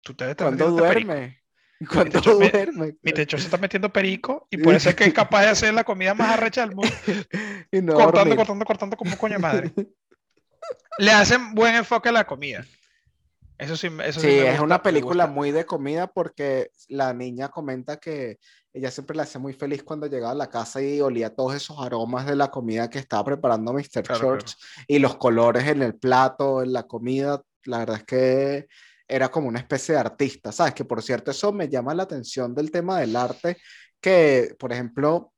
[0.00, 1.42] tú te ¿Cuándo duerme?
[1.90, 2.94] Cuando techo- mi- duerme.
[3.02, 5.82] Mi techo se está metiendo perico y puede ser que es capaz de hacer la
[5.82, 6.94] comida más arrecha del mundo.
[7.72, 8.36] Y no cortando, dormir.
[8.36, 9.72] cortando, cortando como coño madre.
[10.98, 12.64] Le hacen buen enfoque a la comida.
[13.60, 17.50] Eso sí, eso sí Sí, es gusta, una película muy de comida porque la niña
[17.50, 18.38] comenta que
[18.72, 21.78] ella siempre la hacía muy feliz cuando llegaba a la casa y olía todos esos
[21.78, 24.02] aromas de la comida que estaba preparando Mr.
[24.02, 27.42] Claro, Church y los colores en el plato, en la comida.
[27.64, 28.66] La verdad es que
[29.06, 30.72] era como una especie de artista, ¿sabes?
[30.72, 33.58] Que por cierto, eso me llama la atención del tema del arte,
[34.00, 35.34] que por ejemplo,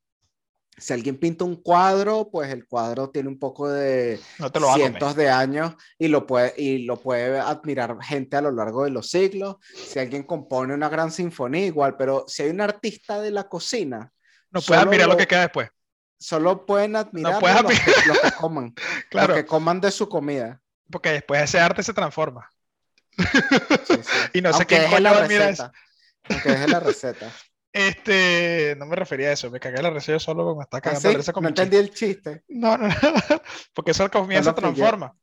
[0.77, 5.29] si alguien pinta un cuadro, pues el cuadro tiene un poco de No cientos de
[5.31, 9.57] años y lo, puede, y lo puede admirar gente a lo largo de los siglos.
[9.75, 14.13] Si alguien compone una gran sinfonía, igual, pero si hay un artista de la cocina,
[14.51, 15.69] No puedes solo mirar lo lo- que queda después.
[16.19, 18.75] solo pueden admirar puedes los, que, los que coman,
[19.11, 20.61] Claro, los que coman de su comida.
[20.91, 22.49] porque después ese arte se transforma.
[23.17, 23.25] Sí,
[23.87, 24.01] sí.
[24.35, 25.73] Y no sé Aunque deje coño la receta.
[26.31, 27.31] Aunque deje la receta.
[27.73, 31.11] Este, no me refería a eso, me cagué la receta solo me está ¿Ah, cagando
[31.11, 31.17] sí?
[31.17, 32.43] risa con No entendí el chiste.
[32.49, 32.95] No, no, no,
[33.75, 35.15] porque esa comida se transforma.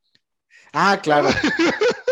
[0.73, 1.29] Ah, claro.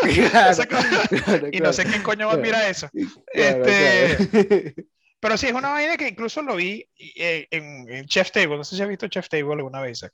[0.00, 2.88] Claro, Y no sé quién coño va a mirar eso.
[3.32, 4.74] Este,
[5.20, 8.56] pero sí, es una vaina que incluso lo vi eh, en, en Chef Table.
[8.56, 9.98] No sé si has visto Chef Table alguna vez.
[9.98, 10.12] Isaac.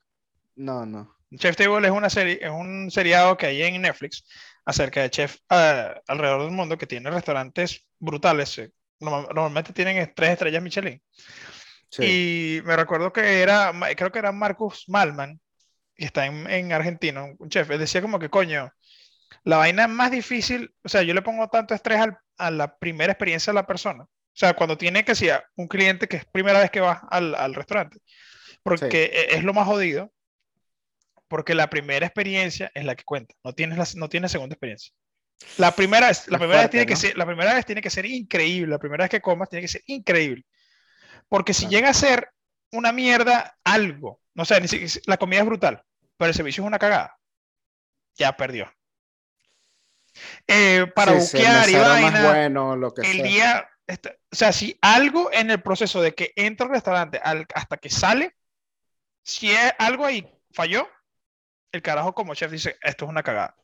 [0.56, 1.14] No, no.
[1.36, 4.24] Chef Table es una serie, es un seriado que hay en Netflix
[4.64, 8.60] acerca de chef ah, alrededor del mundo que tiene restaurantes brutales.
[9.00, 11.02] Norma- Normalmente tienen tres estrellas Michelin.
[11.90, 12.58] Sí.
[12.58, 15.40] Y me recuerdo que era, creo que era Marcus Malman,
[15.94, 17.70] que está en, en Argentina, un chef.
[17.70, 18.70] Él decía como que, coño,
[19.44, 23.12] la vaina más difícil, o sea, yo le pongo tanto estrés al- a la primera
[23.12, 24.04] experiencia de la persona.
[24.04, 27.34] O sea, cuando tiene que ser un cliente que es primera vez que va al,
[27.36, 27.98] al restaurante,
[28.64, 28.96] porque Sí.
[28.96, 30.12] e- es lo más jodido,
[31.28, 34.92] porque la primera experiencia es la que cuenta, no tienes, la, no tienes segunda experiencia.
[35.58, 37.90] La primera, vez- la Es primera vez tiene que ser, la primera vez tiene que
[37.90, 40.44] ser increíble, la primera vez que comas tiene que ser increíble.
[41.28, 41.70] Porque si Claro.
[41.70, 42.30] llega a ser
[42.72, 44.56] una mierda algo, no sé,
[45.06, 45.82] la comida es brutal,
[46.16, 47.16] pero el servicio es una cagada,
[48.16, 48.72] ya perdió.
[50.46, 53.24] Eh, para Sí, sí, el buquear y es vaina, bueno, lo que el sea.
[53.24, 57.46] día, este, o sea, si algo en el proceso de que entra al restaurante al-
[57.54, 58.36] hasta que sale,
[59.22, 60.88] si es algo ahí falló,
[61.72, 63.56] el carajo como chef dice, esto es una cagada.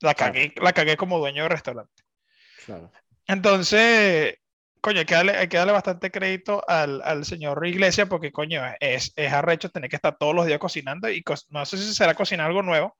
[0.00, 0.32] La Claro.
[0.34, 2.02] cagué, la cagué como dueño de restaurante.
[2.64, 2.90] Claro.
[3.26, 4.36] Entonces,
[4.80, 8.62] coño, hay que darle, hay que darle bastante crédito al, al señor Iglesias porque, coño,
[8.80, 11.92] es, es arrecho tener que estar todos los días cocinando y co- no sé si
[11.94, 12.96] será cocinar algo nuevo,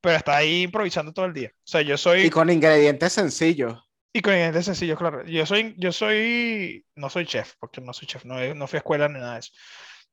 [0.00, 1.50] pero está ahí improvisando todo el día.
[1.54, 2.26] O sea, yo soy...
[2.26, 3.78] Y con ingredientes sencillos.
[4.12, 5.24] Y con ingredientes sencillos, claro.
[5.24, 8.80] Yo soy, yo soy, no soy chef, porque no soy chef, no, no fui a
[8.80, 9.52] escuela ni nada de eso.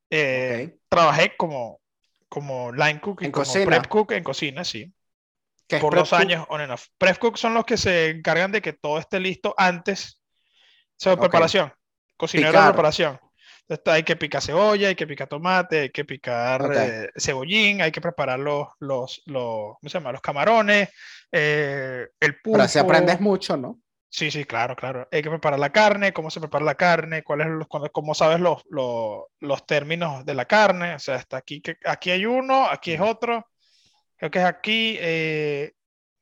[0.10, 0.80] Eh, Ok.
[0.90, 1.82] Trabajé como,
[2.30, 3.66] como line cook y ¿En como cocina?
[3.66, 4.94] prep cook en cocina, sí.
[5.68, 6.88] Que es Por dos años on and off.
[6.98, 10.22] Prep cook son los que se encargan de que todo esté listo antes.
[10.92, 11.20] O sea, Ok.
[11.22, 11.74] preparación.
[12.16, 13.20] Cocinero de preparación.
[13.70, 16.72] Entonces, hay que picar cebolla, hay que picar tomate, hay que picar Ok.
[16.78, 20.14] eh, cebollín, hay que preparar los, los, los, ¿cómo se llama?
[20.14, 20.90] los camarones,
[21.34, 22.54] eh, el pulpo.
[22.54, 23.78] Pero así aprendes mucho, ¿no?
[24.10, 25.06] Sí, sí, claro, claro.
[25.12, 28.40] Hay que preparar la carne, cómo se prepara la carne, cuáles los, cuándo- cómo sabes
[28.40, 30.96] los, los, los términos de la carne.
[30.96, 33.46] O sea, hasta aquí, que, aquí hay uno, aquí es otro.
[34.18, 35.74] Creo que es aquí eh,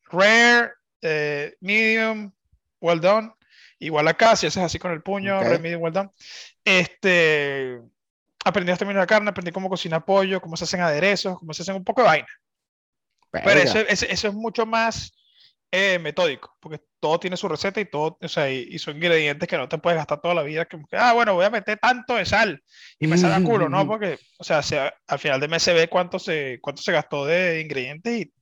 [0.05, 2.31] rare, eh, medium,
[2.79, 3.31] well done.
[3.79, 6.09] Igual acá, si haces así con el puño, rare, medium, well done.
[6.63, 7.79] Este,
[8.43, 11.63] aprendí términos de la carne, aprendí cómo cocinar pollo, cómo se hacen aderezos, cómo se
[11.63, 12.27] hacen un poco de vaina.
[13.31, 13.63] Pero Verga.
[13.63, 15.13] eso, eso, eso es mucho más
[15.75, 19.47] eh, metódico, porque todo tiene su receta y todo, o sea, y, y son ingredientes
[19.49, 20.65] que no te puedes gastar toda la vida.
[20.65, 22.63] Que, ah, bueno, voy a meter tanto de sal
[22.99, 23.85] y me sale a culo, ¿no?
[23.87, 27.25] Porque, o sea, se- al final del mes se ve cuánto se, cuánto se gastó
[27.25, 28.33] de ingredientes y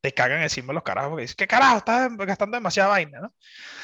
[0.00, 1.78] te cagan encima los carajos, porque dices, ¿qué carajo?
[1.78, 3.34] Estás gastando demasiada vaina, ¿no?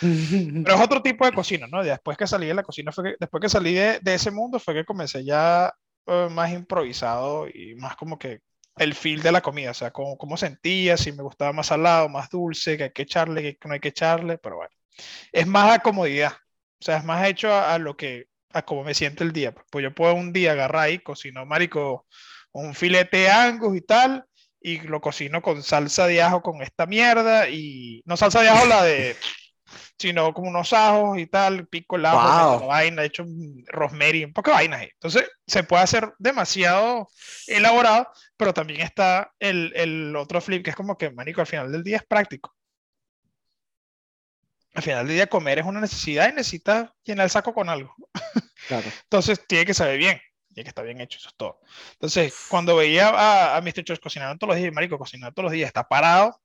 [0.63, 1.83] Pero es otro tipo de cocina, ¿no?
[1.83, 4.59] Después que salí de la cocina, fue que, después que salí de, de ese mundo,
[4.61, 5.73] fue que comencé ya
[6.07, 8.41] eh, más improvisado y más como que
[8.77, 12.09] el feel de la comida, o sea, cómo, cómo sentía, si me gustaba más salado,
[12.09, 14.75] más dulce, que hay que echarle, que no hay que echarle, pero bueno.
[15.33, 16.33] Es más a comodidad,
[16.81, 19.55] o sea, es más hecho a, lo que, a cómo me siente el día.
[19.71, 22.07] Pues yo puedo un día agarrar y cocino, marico,
[22.53, 24.25] un filete angus y tal,
[24.61, 28.67] y lo cocino con salsa de ajo con esta mierda, y no salsa de ajo
[28.67, 29.17] la de
[29.99, 32.67] sino como unos ajos y tal, pico el ajo, Wow.
[32.69, 33.25] vaina, hecho
[33.67, 34.83] rosemary, un poco de vainas.
[34.83, 37.09] Entonces, se puede hacer demasiado
[37.47, 41.71] elaborado, pero también está el, el otro flip, que es como que, manico, al final
[41.73, 42.55] del día es práctico.
[44.75, 47.95] Al final del día comer es una necesidad y necesitas llenar el saco con algo.
[48.67, 48.87] Claro.
[49.05, 50.19] Entonces, tiene que saber bien,
[50.55, 51.61] tiene que estar bien hecho, eso es todo.
[51.93, 53.85] Entonces, cuando veía a, a Mr.
[53.85, 56.41] Church cocinando todos los días, marico, cocinando todos los días, está parado,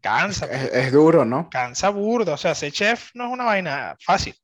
[0.00, 0.46] Cansa.
[0.46, 1.48] Es, es duro, ¿no?
[1.50, 2.34] Cansa burdo.
[2.34, 4.34] O sea, ser chef no es una vaina fácil.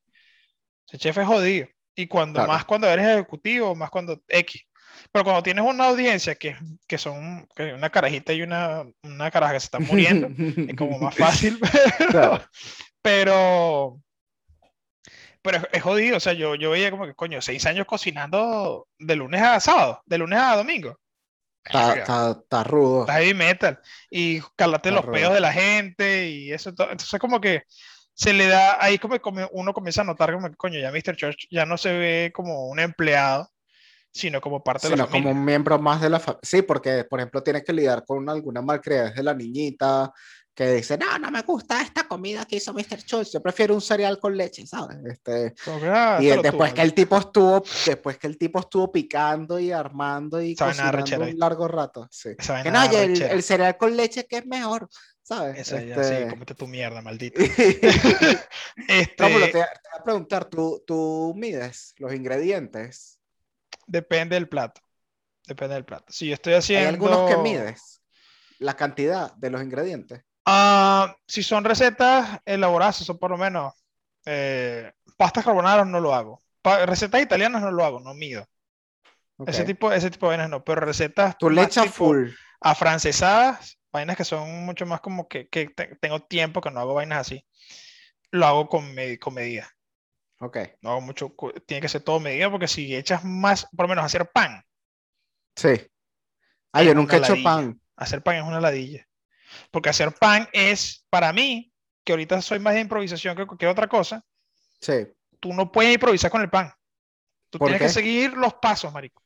[0.86, 1.68] Ser chef es jodido.
[1.96, 2.52] Y cuando Claro.
[2.52, 4.62] más cuando eres ejecutivo, más cuando X.
[5.12, 6.56] Pero cuando tienes una audiencia que,
[6.88, 10.28] que son que una carajita y una, una caraja que se están muriendo,
[10.70, 11.58] es como más fácil.
[12.10, 12.42] Claro.
[13.02, 14.00] Pero,
[15.42, 16.16] pero es, es jodido.
[16.16, 20.02] O sea, yo, yo veía como que, coño, seis años cocinando de lunes a sábado,
[20.06, 20.98] de lunes a domingo.
[21.64, 23.00] Está, rudo.
[23.02, 23.80] está heavy metal.
[24.10, 25.14] Y calarte Está los rudo.
[25.14, 26.70] pedos de la gente y eso.
[26.70, 27.62] Entonces, como que
[28.12, 29.16] se le da, ahí como
[29.52, 31.16] uno comienza a notar como que, coño, ya Mr.
[31.16, 33.50] Church ya no se ve como un empleado,
[34.12, 35.32] sino como parte de la sino como familia.
[35.40, 36.40] un miembro más de la familia.
[36.42, 40.12] Sí, porque, por ejemplo, tienes que lidiar con alguna malcriadez de la niñita
[40.54, 43.00] que dice, no, no me gusta esta comida que hizo Mr.
[43.00, 44.98] Schultz, yo prefiero un cereal con leche, ¿sabes?
[45.04, 45.54] Este,
[46.20, 50.54] y después que el tipo estuvo, después que el tipo estuvo picando y armando y
[50.54, 52.30] cocinando un largo rato, sí.
[52.62, 54.88] Que no, el, cereal con leche que es mejor,
[55.22, 55.66] ¿sabes?
[55.68, 57.40] Ya, Este, sí, cómete tu mierda, maldito.
[57.42, 57.56] Rómulo,
[58.86, 59.62] te, este, te voy
[59.98, 63.18] a preguntar, ¿tú, ¿tú mides los ingredientes?
[63.86, 64.80] depende del plato.
[65.46, 66.06] Depende del plato.
[66.08, 66.88] Si yo estoy ¿Hay haciendo.
[66.88, 68.02] algunos que mides?
[68.58, 70.22] La cantidad de los ingredientes.
[70.46, 73.72] Ah, si son recetas elaboradas, son por lo menos
[74.26, 76.42] eh, pastas carbonara, no lo hago.
[76.62, 78.46] Pa- recetas italianas no lo hago, no mido.
[79.46, 82.30] Ese tipo, ese tipo de vainas no, pero recetas Tú le más echas tipo full.
[82.60, 86.94] afrancesadas, vainas que son mucho más como que, que te- tengo tiempo que no hago
[86.94, 87.46] vainas así.
[88.32, 89.68] Lo hago con, me- con medida.
[90.40, 91.34] Ok, No hago mucho,
[91.66, 94.62] tiene que ser todo medida porque si echas más, por lo menos hacer pan,
[95.56, 95.68] sí.
[96.72, 97.42] Ah, yo nunca he hecho ladilla.
[97.42, 97.80] pan.
[97.96, 99.06] hacer pan es una ladilla.
[99.70, 101.72] Porque hacer pan es, para mí,
[102.04, 104.22] que ahorita soy más de improvisación que cualquier otra cosa,
[104.80, 105.06] Sí.
[105.40, 106.72] tú no puedes improvisar con el pan.
[107.50, 109.22] Tú ¿Por tienes que seguir los pasos, marico.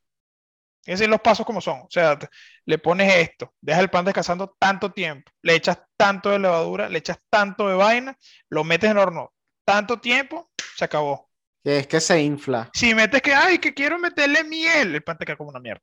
[0.83, 1.81] Tienes que seguir los pasos como son.
[1.81, 2.29] O sea, te-
[2.67, 6.99] le pones esto, dejas el pan descansando tanto tiempo, le echas tanto de levadura, le
[6.99, 8.17] echas tanto de vaina,
[8.51, 9.33] lo metes en el horno
[9.65, 11.29] tanto tiempo, se acabó.
[11.63, 12.71] Que es que se infla.
[12.73, 15.83] Si metes que, ay, que quiero meterle miel, el pan te queda como una mierda.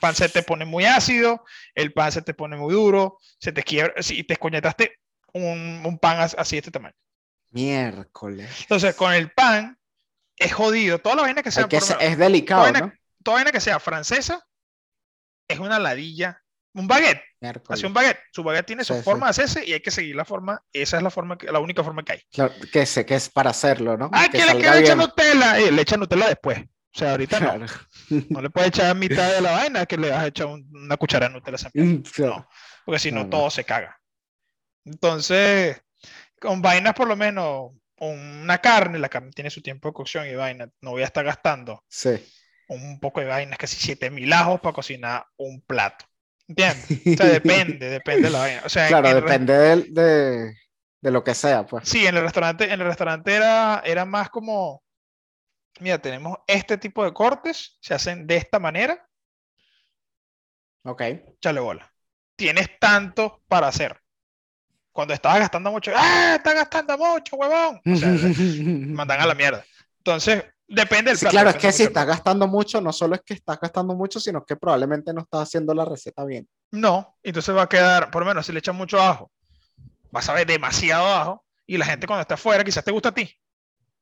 [0.00, 3.62] Pan se te pone muy ácido, el pan se te pone muy duro, se te
[3.62, 4.98] quiebra, si te escoñetaste
[5.32, 6.94] un, un pan as- así de este tamaño.
[7.50, 8.50] Miércoles.
[8.62, 9.78] Entonces, con el pan
[10.36, 10.98] es jodido.
[10.98, 12.92] Toda la vaina que sea, que menos- es delicado, vaina- ¿no?
[13.22, 14.46] toda vaina que sea francesa
[15.48, 16.42] es una ladilla.
[16.74, 17.22] Un baguette,
[17.70, 18.18] así un baguette.
[18.32, 19.04] Su baguette tiene su Sí, sí.
[19.04, 20.62] forma de hacerse y hay que seguir la forma.
[20.74, 22.22] Esa es la forma, que, la única forma que hay.
[22.30, 24.10] Claro, que sé que es para hacerlo, ¿no?
[24.12, 24.98] Ah, que ¿quiere que salga le eche bien.
[24.98, 25.58] Nutella?
[25.58, 26.58] Eh, le echa Nutella después.
[26.96, 27.50] O sea, ahorita no.
[27.50, 27.66] Claro.
[28.30, 30.96] No le puedes echar mitad de la vaina que le vas a echar un- una
[30.96, 31.68] cuchara de Nutella.
[31.74, 32.02] Mm.
[32.18, 32.48] No,
[32.86, 33.30] porque si no, No, no.
[33.30, 34.00] todo se caga.
[34.84, 35.80] Entonces,
[36.40, 40.34] con vainas por lo menos, una carne, la carne tiene su tiempo de cocción y
[40.34, 40.68] vaina.
[40.80, 42.10] No voy a estar gastando Sí.
[42.68, 46.04] un poco de vainas, casi 7000 ajos para cocinar un plato.
[46.48, 46.86] ¿Entiendes?
[47.14, 48.62] O sea, depende, depende de la vaina.
[48.64, 50.54] O sea, Claro, depende del- de,
[51.02, 51.88] de lo que sea, pues.
[51.88, 54.82] Sí, en el restaurante, en el restaurante era, era más como,
[55.80, 59.08] mira, tenemos este tipo de cortes, se hacen de esta manera,
[60.84, 61.02] Ok.
[61.40, 61.92] chale bola.
[62.36, 64.00] Tienes tanto para hacer.
[64.92, 66.34] Cuando estabas gastando mucho, ¡ah!
[66.36, 67.80] Estás gastando mucho, huevón.
[67.86, 68.10] O sea,
[68.92, 69.64] mandan a la mierda.
[69.98, 73.22] Entonces, depende del Sí, plato, claro, es que si estás gastando mucho, no solo es
[73.22, 76.48] que estás gastando mucho, sino que probablemente no estás haciendo la receta bien.
[76.72, 79.30] No, entonces va a quedar, por lo menos si le echan mucho ajo,
[80.10, 83.14] vas a ver demasiado ajo y la gente cuando está afuera quizás te gusta a
[83.14, 83.30] ti,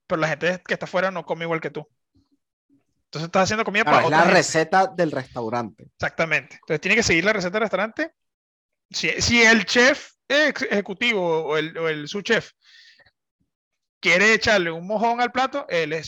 [0.06, 1.88] pero la gente que está afuera no come igual que tú.
[3.04, 4.34] Entonces estás haciendo comida Claro, para es la gente.
[4.34, 5.84] receta del restaurante.
[5.94, 6.56] Exactamente.
[6.56, 8.12] Entonces tiene que seguir la receta del restaurante.
[8.90, 12.50] Si, si el chef ejecutivo o el, o el subchef
[14.00, 16.04] quiere echarle un mojón al plato, él ver.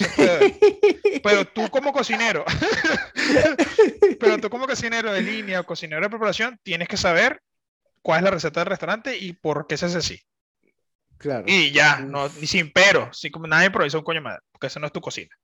[1.23, 2.45] Pero tú como cocinero,
[4.21, 7.41] pero tú como cocinero de línea o cocinero de preparación, tienes que saber
[8.03, 10.21] cuál es la receta del restaurante y por qué se hace así.
[11.19, 11.45] Claro.
[11.47, 14.79] Y ya, no, ni sin pero, sin como nada improvisa un coño madre, porque eso
[14.81, 15.35] no es tu cocina.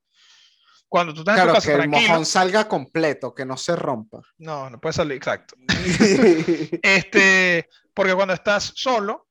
[0.89, 3.75] Cuando tú estás en tu Claro, casa que el mojón salga completo, que no se
[3.77, 4.21] rompa.
[4.39, 5.55] no, no puede salir, exacto.
[6.83, 9.29] Este, porque cuando estás solo,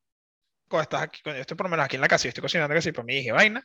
[0.68, 2.42] cuando estás aquí, cuando yo estoy por lo menos aquí en la casa y estoy
[2.42, 3.64] cocinando casi para mi hija vaina,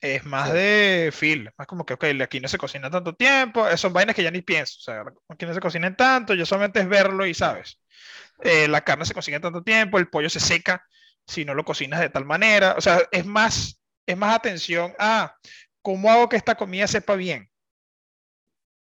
[0.00, 0.54] es más Sí.
[0.56, 4.22] de feel, más como que, ok, aquí no se cocina tanto tiempo, son vainas que
[4.22, 7.34] ya ni pienso, o sea, aquí no se cocina tanto, yo solamente es verlo y
[7.34, 7.78] sabes.
[8.42, 10.84] Eh, la carne se cocina tanto tiempo, el pollo se seca
[11.30, 15.34] si no lo cocinas de tal manera, o sea, es más, es más atención a
[15.82, 17.48] cómo hago que esta comida sepa bien.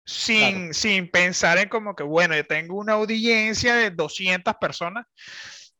[0.06, 5.06] Sin, sin pensar en como que, bueno, yo tengo una audiencia de 200 personas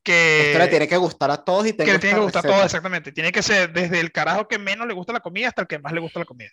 [0.02, 2.42] que, Esto le tiene que gustar a todos y que tengo le tiene que gustar
[2.42, 2.56] receta.
[2.56, 3.12] todo, exactamente.
[3.12, 5.78] Tiene que ser desde el carajo que menos le gusta la comida hasta el que
[5.78, 6.50] más le gusta la comida.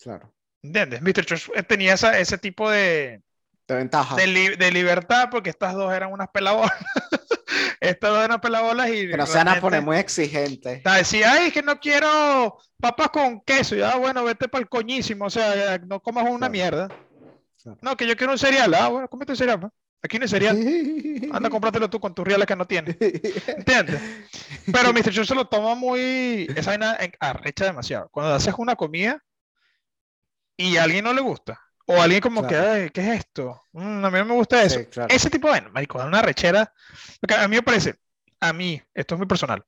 [0.00, 0.34] Claro.
[0.62, 1.02] ¿Entiendes?
[1.02, 1.24] Mr.
[1.24, 3.22] Church eh, tenía esa, ese tipo de,
[3.68, 4.16] De ventaja.
[4.16, 6.72] de, li- de libertad porque estas dos eran unas pelabonas.
[7.82, 9.08] Esto de una pelabolas y.
[9.08, 10.84] No se van a poner muy exigentes.
[10.84, 13.74] Decía, ay, es que no quiero papas con queso.
[13.74, 15.24] Y ah, bueno, vete para el coñísimo.
[15.24, 16.52] O sea, no comas una Claro.
[16.52, 16.88] mierda.
[17.60, 17.78] Claro.
[17.82, 18.72] No, que yo quiero un cereal.
[18.74, 19.58] Ah, bueno, cómete un cereal.
[19.60, 19.72] pues.
[20.00, 20.56] Aquí no hay cereal.
[21.32, 22.96] Anda, cómpratelo tú con tus reales que no tienes.
[23.00, 24.00] ¿Entiendes?
[24.72, 25.10] Pero Mr.
[25.12, 26.46] Show se lo toma muy.
[26.54, 28.08] Esa vaina arrecha demasiado.
[28.10, 29.20] Cuando haces una comida
[30.56, 31.60] y a alguien no le gusta.
[31.94, 32.70] O alguien como que, Claro.
[32.72, 33.60] "Ay, ¿qué es esto?
[33.72, 34.78] Mm, a mí no me gusta eso.
[34.80, 35.14] Sí, claro.
[35.14, 36.72] Ese tipo vaina, marico, da una rechera.
[37.20, 37.96] Porque a mí me parece,
[38.40, 39.64] a mí, esto es muy personal.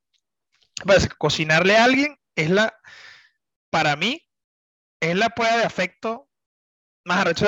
[0.79, 2.73] Me parece que cocinarle a alguien es la,
[3.69, 4.21] para mí,
[4.99, 6.29] es la prueba de afecto
[7.05, 7.47] más arrecha.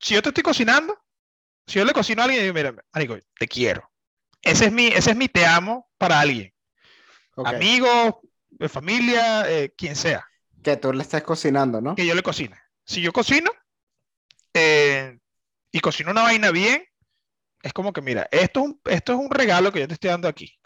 [0.00, 0.96] Si yo te estoy cocinando,
[1.66, 3.90] si yo le cocino a alguien, digo, mira, marico, te quiero.
[4.42, 6.52] Ese es mi, ese es mi te amo para alguien.
[7.34, 7.48] Ok.
[7.48, 10.26] Amigo, de familia, eh, quien sea,
[10.62, 11.94] Que tú le estés cocinando, ¿no?
[11.94, 12.56] que yo le cocine.
[12.84, 13.50] Si yo cocino
[14.56, 15.18] eh,
[15.70, 16.84] y cocino una vaina bien,
[17.62, 20.10] es como que, mira, esto es un, esto es un regalo que yo te estoy
[20.10, 20.58] dando aquí.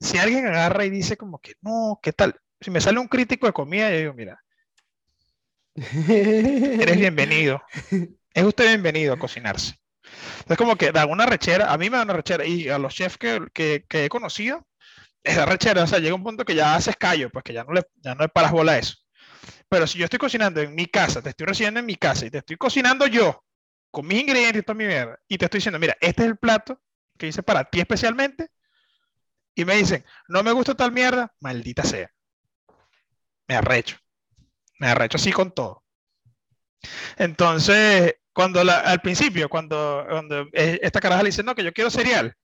[0.00, 2.38] Si alguien agarra y dice como que, no, ¿qué tal?
[2.60, 4.42] Si me sale un crítico de comida, yo digo, mira,
[5.74, 7.62] eres bienvenido.
[8.34, 9.74] Es usted bienvenido a cocinarse.
[10.48, 12.94] Es como que da una rechera, a mí me da una rechera, y a los
[12.94, 14.66] chefs que, que, que he conocido,
[15.22, 17.64] es da rechera, o sea, llega un punto que ya haces callo, pues que ya
[17.64, 18.96] no le, ya no le paras bola a eso.
[19.68, 22.30] Pero si yo estoy cocinando en mi casa, te estoy recibiendo en mi casa y
[22.30, 23.44] te estoy cocinando yo,
[23.90, 26.36] con mis ingredientes y toda mi mierda, y te estoy diciendo, mira, este es el
[26.36, 26.80] plato
[27.18, 28.48] que hice para ti especialmente,
[29.54, 32.10] y me dicen, no me gusta tal mierda, maldita sea.
[33.48, 33.96] Me arrecho.
[34.78, 35.82] Me arrecho así con todo.
[37.16, 41.72] Entonces, cuando la- al principio, cuando, cuando eh, esta caraja le dice, no, que yo
[41.72, 42.34] quiero cereal,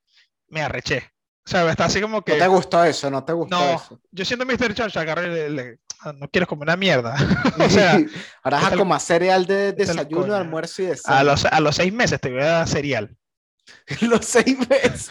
[0.48, 1.10] me arreché.
[1.44, 2.32] O sea, está así como que...
[2.32, 3.10] ¿No te gustó eso?
[3.10, 4.00] ¿No te gustó No, eso?
[4.10, 4.74] yo siendo Mr.
[4.74, 7.16] Church agarré y le, le- ah, no quieres comer una mierda.
[7.58, 7.98] o sea,
[8.42, 11.92] Ahora vas a comer cereal de desayuno, almuerzo y de a los, a los seis
[11.92, 13.16] meses te voy a dar cereal.
[14.00, 15.10] Los seis meses.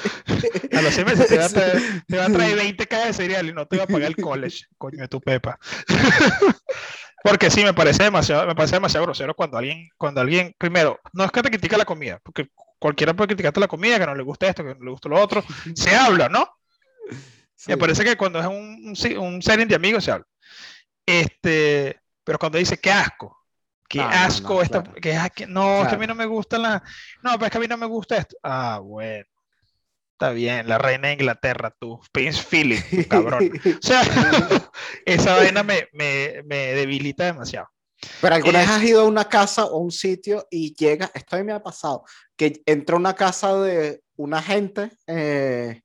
[0.73, 3.13] A los seis meses te voy a traer, te voy a traer 20 cajas de
[3.13, 5.57] cereal y no te voy a pagar el college, coño de tu pepa.
[7.23, 11.23] Porque sí, me parece demasiado, me parece demasiado grosero cuando alguien, cuando alguien, primero, no
[11.23, 12.49] es que te critica la comida, porque
[12.79, 15.21] cualquiera puede criticarte la comida, que no le gusta esto, que no le gusta lo
[15.21, 15.43] otro,
[15.75, 16.47] se habla, ¿no?
[17.67, 20.25] Me parece que cuando es un, un, un setting de amigos se habla.
[21.05, 23.37] Este, pero cuando dice, qué asco,
[23.89, 24.91] qué No, no, asco, no, esta- claro.
[25.49, 26.07] no, es que a mí Claro.
[26.07, 26.83] no me gusta la,
[27.23, 28.37] no, pero es que a mí no me gusta esto.
[28.43, 29.25] Ah, bueno,
[30.13, 33.51] está bien, la reina de Inglaterra, tú, Prince Philip, tú, cabrón.
[33.83, 34.01] O sea,
[35.05, 37.67] esa vaina me, me, me debilita demasiado.
[38.19, 41.35] Pero alguna Eh, vez has ido a una casa o un sitio y llega, esto
[41.35, 42.03] a mí me ha pasado,
[42.35, 45.81] que entra a una casa de una gente eh,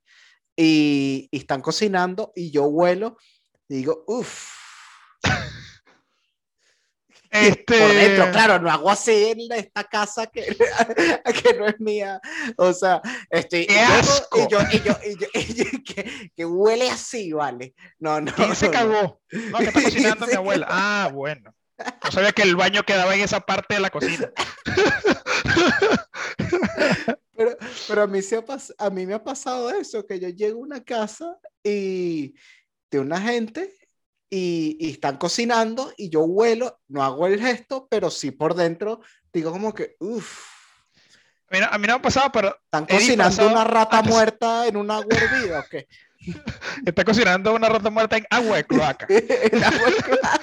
[0.57, 3.18] y, y están cocinando y yo vuelo
[3.68, 4.50] y digo, uff,
[7.31, 10.43] Este, por dentro, claro, no hago así en esta casa que,
[11.43, 12.21] que no es mía.
[12.57, 14.39] O sea, estoy, ¡Qué asco!
[14.39, 17.75] y yo, y yo, y yo, y yo- que, que huele así, vale.
[17.99, 18.33] No, no.
[18.35, 19.21] ¿Quién se cagó?
[19.31, 20.67] No, que está cocinando mi abuela.
[20.71, 21.55] Ah, bueno.
[21.79, 24.31] No sabía que el baño quedaba en esa parte de la cocina.
[27.37, 28.45] Pero, pero a, mí se ha
[28.79, 32.35] a mí me ha pasado eso, que yo llego a una casa y
[32.91, 33.71] de una gente
[34.37, 39.01] y, y están cocinando y yo huelo, no hago el gesto, pero sí por dentro
[39.33, 40.44] digo como que, uff,
[41.51, 44.12] A mí no, a mí no me ha pasado, pero están cocinando una rata antes.
[44.12, 45.87] muerta en una agua hervida, ¿o qué?
[46.87, 49.07] está cocinando una rata muerta en agua de cloaca.
[49.53, 50.40] En agua hervida.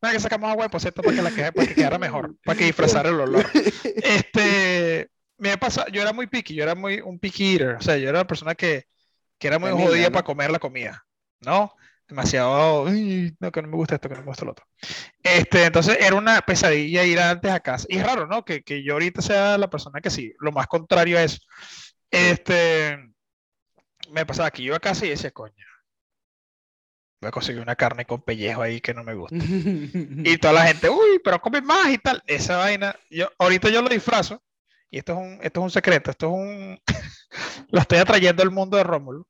[0.00, 2.56] Nada, que sacamos agua de poceto para que, la quede- para que quedara mejor, para
[2.58, 3.44] que disfrazara el olor.
[3.96, 7.80] Este, me ha pasado, yo era muy picky, yo era muy un picky eater, o
[7.80, 8.84] sea, yo era una persona que,
[9.38, 10.12] que era muy De jodida ¿no?
[10.12, 11.04] para comer la comida,
[11.40, 11.72] ¿no?
[12.08, 14.66] Demasiado, "Ay, no, que no me gusta esto, que no me gusta lo otro.
[15.22, 17.86] Este, entonces era una pesadilla ir antes a casa.
[17.90, 18.44] Y es raro, ¿no?
[18.44, 21.38] Que, que yo ahorita sea la persona que sí, lo más contrario a eso.
[22.10, 22.98] Este,
[24.10, 25.54] me pasaba que yo a casa y decía, coño,
[27.20, 29.36] voy a conseguir una carne con pellejo ahí que no me gusta.
[30.24, 32.22] Y toda la gente, uy, pero come más y tal.
[32.26, 34.42] Esa vaina, yo, ahorita yo lo disfrazo,
[34.90, 36.80] y esto es un, esto es un secreto, esto es un,
[37.70, 39.26] lo estoy atrayendo al mundo de Rómulo.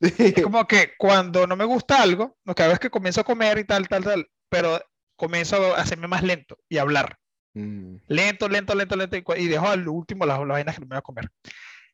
[0.00, 3.58] Es como que cuando no me gusta algo, no, cada vez que comienzo a comer
[3.58, 4.80] y tal, tal, tal, pero
[5.16, 7.18] comienzo a hacerme más lento y hablar.
[7.54, 10.94] Mm, Lento, lento, lento, lento, y, dejo al último las, las vainas que no me
[10.94, 11.30] voy a comer.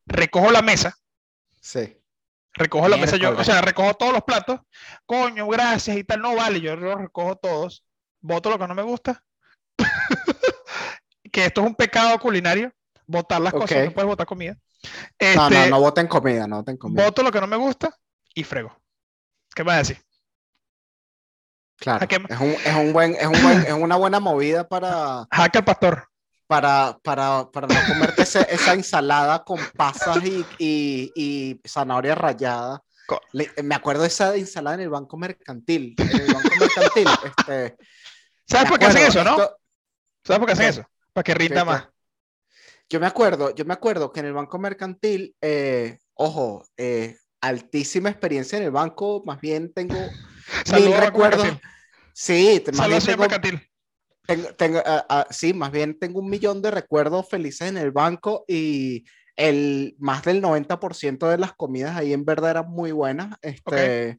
[0.07, 0.95] Recojo la mesa,
[1.61, 1.97] Sí.
[2.55, 4.61] recojo la mesa yo, o sea, recojo todos los platos,
[5.07, 7.85] coño, gracias y tal, no vale, yo los recojo todos,
[8.21, 9.25] boto lo que no me gusta,
[11.33, 12.73] que esto es un pecado culinario,
[13.09, 14.57] botar las cosas, no puedes botar comida.
[15.35, 17.05] No, no, Este, no voten comida, no voten comida.
[17.05, 17.93] boto lo que no me gusta
[18.35, 18.77] y frego.
[19.55, 20.03] ¿Qué me vas a decir?
[21.77, 22.05] Claro.
[22.05, 25.27] ¿a qué- Es, un, es, un buen, es, un buen, es una buena movida para.
[25.31, 26.09] Jaque al pastor.
[26.47, 32.83] para, para, para no comerte ese- esa ensalada con pasas y, y, y zanahoria rallada.
[33.33, 35.95] Le- me acuerdo de esa ensalada en el banco mercantil.
[35.99, 37.09] En el banco mercantil.
[37.37, 37.77] Este,
[38.47, 39.37] ¿Sabes por qué hacen eso, no?
[40.25, 40.87] ¿Sabes por qué hacen eso?
[41.13, 41.89] Para que rinda más.
[42.91, 48.09] Yo me acuerdo, yo me acuerdo que en el banco mercantil, eh, ojo, eh, altísima
[48.09, 50.11] experiencia en el banco, más bien tengo
[50.73, 51.45] mil recuerdos.
[51.45, 51.71] Mercantil.
[52.15, 53.71] Sí, más bien Saludos, tengo, Mercantil.
[54.27, 57.91] tengo- tengo, ah, ah, sí, más bien tengo un millón de recuerdos felices en el
[57.93, 59.05] banco y
[59.37, 63.37] el más del 90% de las comidas ahí en verdad eran muy buenas.
[63.43, 64.19] Este,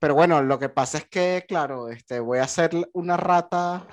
[0.00, 3.86] Pero bueno, lo que pasa es que, claro, este, voy a hacer una rata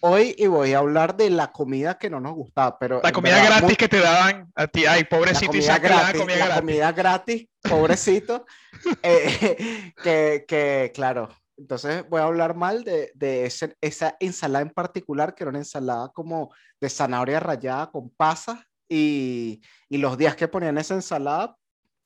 [0.00, 2.78] hoy y voy a hablar de la comida que no nos gustaba.
[2.78, 4.86] Pero La comida verdad, gratis muy- que te daban a ti.
[4.86, 6.60] Ay, la pobrecito comida le dan gratis, comida la gratis.
[6.60, 8.46] comida gratis, pobrecito.
[9.02, 14.70] eh, que, que, claro, entonces voy a hablar mal de, de ese- esa ensalada en
[14.70, 18.58] particular, que era una ensalada como de zanahoria rallada con pasas.
[18.90, 21.54] Y, y los días que ponían esa ensalada,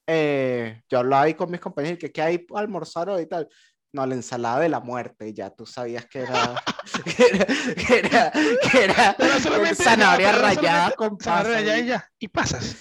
[0.07, 3.49] eh, yo hablaba ahí con mis compañeros, que qué hay para almorzar hoy y tal.
[3.93, 6.63] No, la ensalada de la muerte, y ya tú sabías que era,
[7.17, 8.33] que era, que era,
[8.73, 11.47] que era Pero solamente- zanahoria pero rallada con pasas.
[11.47, 12.09] rallada y- ya.
[12.19, 12.77] Y pasas.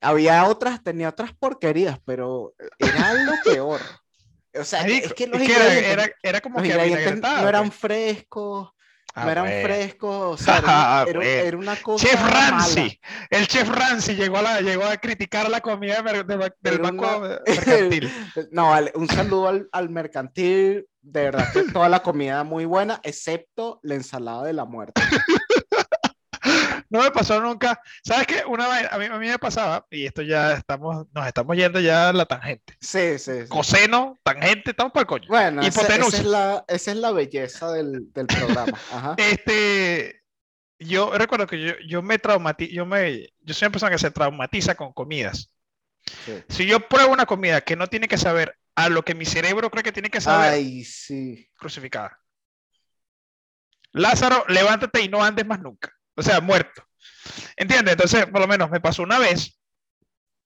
[0.00, 3.80] había otras, tenía otras porquerías, pero era lo peor.
[4.54, 6.74] O sea, Marico, es que los es que era, era, era como los que
[7.16, 7.80] no eran pues.
[7.80, 8.70] frescos,
[9.14, 9.62] Ah, no eran bueno.
[9.66, 11.30] frescos, o sea, era, una- era- bueno.
[11.30, 12.50] era una cosa Chef mala.
[12.50, 13.00] Ramsay,
[13.30, 17.18] el chef Ramsay llegó a, la, llegó a criticar la comida de de del banco
[17.18, 18.12] una- mercantil.
[18.52, 23.00] No, vale, un saludo al, al mercantil, de verdad que toda la comida muy buena,
[23.02, 25.00] excepto la ensalada de la muerte.
[26.90, 27.80] No me pasó nunca.
[28.02, 28.44] ¿Sabes qué?
[28.46, 31.80] Una vaina, a mí, a mí me pasaba, y esto ya estamos, nos estamos yendo
[31.80, 32.76] ya a la tangente.
[32.80, 33.48] Sí, sí, sí.
[33.48, 35.28] Coseno, tangente, estamos para el coño.
[35.28, 36.16] Bueno, ese- esa Hipotenusa.
[36.16, 38.78] es, la, esa es la belleza del, del programa.
[38.92, 39.14] Ajá.
[39.18, 40.22] Este,
[40.78, 44.10] yo recuerdo que yo, yo me traumatizo, yo me, yo soy una persona que se
[44.10, 45.52] traumatiza con comidas.
[46.24, 46.42] Sí.
[46.48, 49.70] Si yo pruebo una comida que no tiene que saber a lo que mi cerebro
[49.70, 51.50] cree que tiene que saber, Ay, sí.
[51.58, 52.18] crucificada.
[53.92, 55.92] Lázaro, levántate y no andes más nunca.
[56.18, 56.82] O sea, muerto.
[57.56, 57.92] ¿Entiendes?
[57.92, 59.58] Entonces, por lo menos me pasó una vez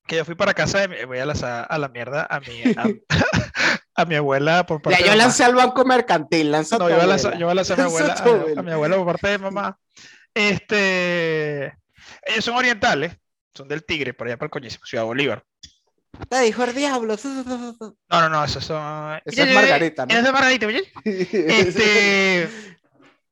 [0.07, 2.85] que yo fui para casa mi, voy a lanzar a la mierda a mi, a,
[3.95, 5.25] a mi abuela por parte Ya de yo mamá.
[5.25, 7.85] lancé al banco mercantil, lanza No, yo voy a lanzar, yo voy a lanzar a
[7.85, 9.79] mi abuela, a, a mi abuela por parte de mamá.
[10.35, 11.67] Este,
[12.27, 13.17] ellos son orientales,
[13.55, 15.45] son del Tigre, por allá para el coñísimo, Ciudad Bolívar.
[16.29, 17.17] Te dijo el diablo.
[17.25, 19.19] No, no, no, esos son.
[19.25, 20.13] Esa es Margarita, ¿no?
[20.13, 20.83] Esa es Margarita, oye.
[21.05, 22.49] Este,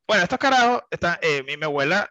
[0.06, 2.08] bueno, estos carajos, están, eh, mi, mi abuela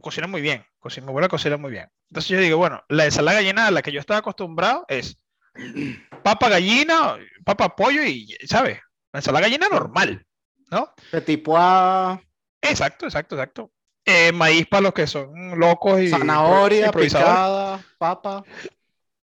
[0.00, 1.88] cocina muy bien, cocina, mi abuela cocina muy bien.
[2.08, 5.16] Entonces yo digo, bueno, la ensalada gallina a la que yo estaba acostumbrado es
[6.22, 8.80] papa gallina, papa pollo y, ¿sabes?
[9.12, 10.26] La ensalada gallina normal,
[10.70, 10.92] ¿no?
[11.10, 12.18] Petit pois,
[12.60, 13.72] Exacto, exacto, exacto.
[14.04, 18.44] Eh, maíz para los que son locos y zanahoria, picada, papa,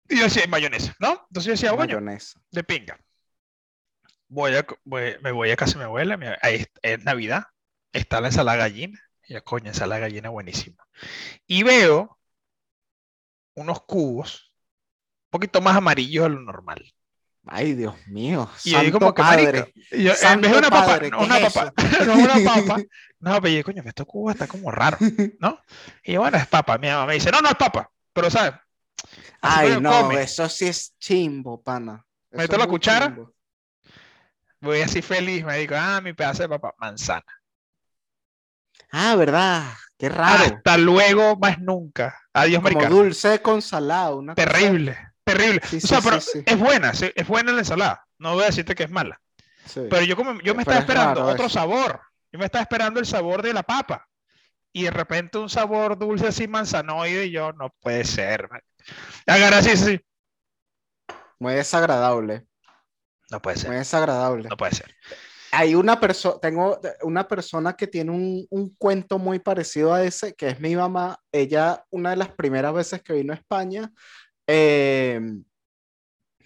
[0.09, 1.25] Y yo decía, mayonesa, ¿no?
[1.29, 2.41] Entonces yo decía, coño, mayonesa.
[2.51, 2.99] de pinga.
[4.29, 7.45] Voy a, voy- me voy a casa de mi abuela, mi- ahí es, es Navidad,
[7.93, 10.87] está la ensalada gallina, y yo, coño, ensalada gallina buenísima.
[11.47, 12.19] Y veo
[13.55, 14.53] unos cubos,
[15.27, 16.85] un poquito más amarillos de lo normal.
[17.47, 18.49] Ay, Dios mío.
[18.65, 19.73] Y yo santo como que, padre.
[19.91, 21.73] y yo, en vez de una papa, padre, no, ¿qué una es papa,
[22.07, 22.83] no una papa,
[23.19, 24.97] no, pero yo, coño, estos cubos está como raro,
[25.41, 25.59] ¿no?
[26.05, 26.79] Y yo, bueno, es papa.
[26.79, 28.55] Mi mamá me dice, no, no es papa, pero ¿sabes?
[29.41, 30.23] Así Ay, no, come.
[30.23, 32.07] eso sí es chimbo, pana.
[32.31, 33.07] Eso Meto la cuchara.
[33.07, 33.35] chimbo.
[34.61, 37.42] Voy así feliz, me digo, ah, mi pedazo de papa, manzana.
[38.93, 39.65] Ah, ¿verdad?
[39.99, 40.45] Qué raro.
[40.57, 42.19] Hasta luego, más nunca.
[42.33, 42.97] Adiós, Como americano.
[42.97, 44.19] dulce con salado.
[44.19, 45.61] Una cosa- Terrible, terrible.
[45.67, 46.09] Sí, o sea, sí,
[46.45, 48.07] pero es buena, es buena la ensalada.
[48.19, 49.21] No voy a decirte que es mala.
[49.67, 49.83] Sí.
[49.89, 51.55] Pero yo como yo me Pero estaba es esperando otro eso.
[51.61, 52.01] sabor.
[52.33, 54.07] Yo me estaba esperando el sabor de la papa.
[54.73, 58.49] Y de repente un sabor dulce así manzanoide y yo, no puede ser.
[59.27, 60.01] Agarra así, sí.
[61.39, 62.47] Muy desagradable.
[63.31, 63.71] No puede Muy ser.
[63.73, 64.49] desagradable.
[64.49, 64.95] No puede ser.
[65.55, 70.33] Hay una persona, tengo una persona que tiene un, un cuento muy parecido a ese,
[70.35, 71.19] que es mi mamá.
[71.31, 73.93] Ella, una de las primeras veces que vino a España,
[74.47, 75.21] eh,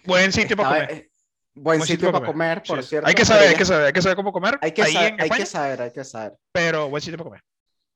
[0.05, 1.03] Buen sitio para estaba- comer.
[1.05, 1.11] eh,
[1.55, 2.89] buen Buen sitio para comer, por Sí.
[2.89, 3.07] cierto.
[3.07, 4.59] Hay que saber, hay ella- que saber, hay que saber cómo comer.
[4.61, 6.33] hay que ahí saber, en hay España, que saber, hay que saber.
[6.51, 7.41] pero buen sitio para comer.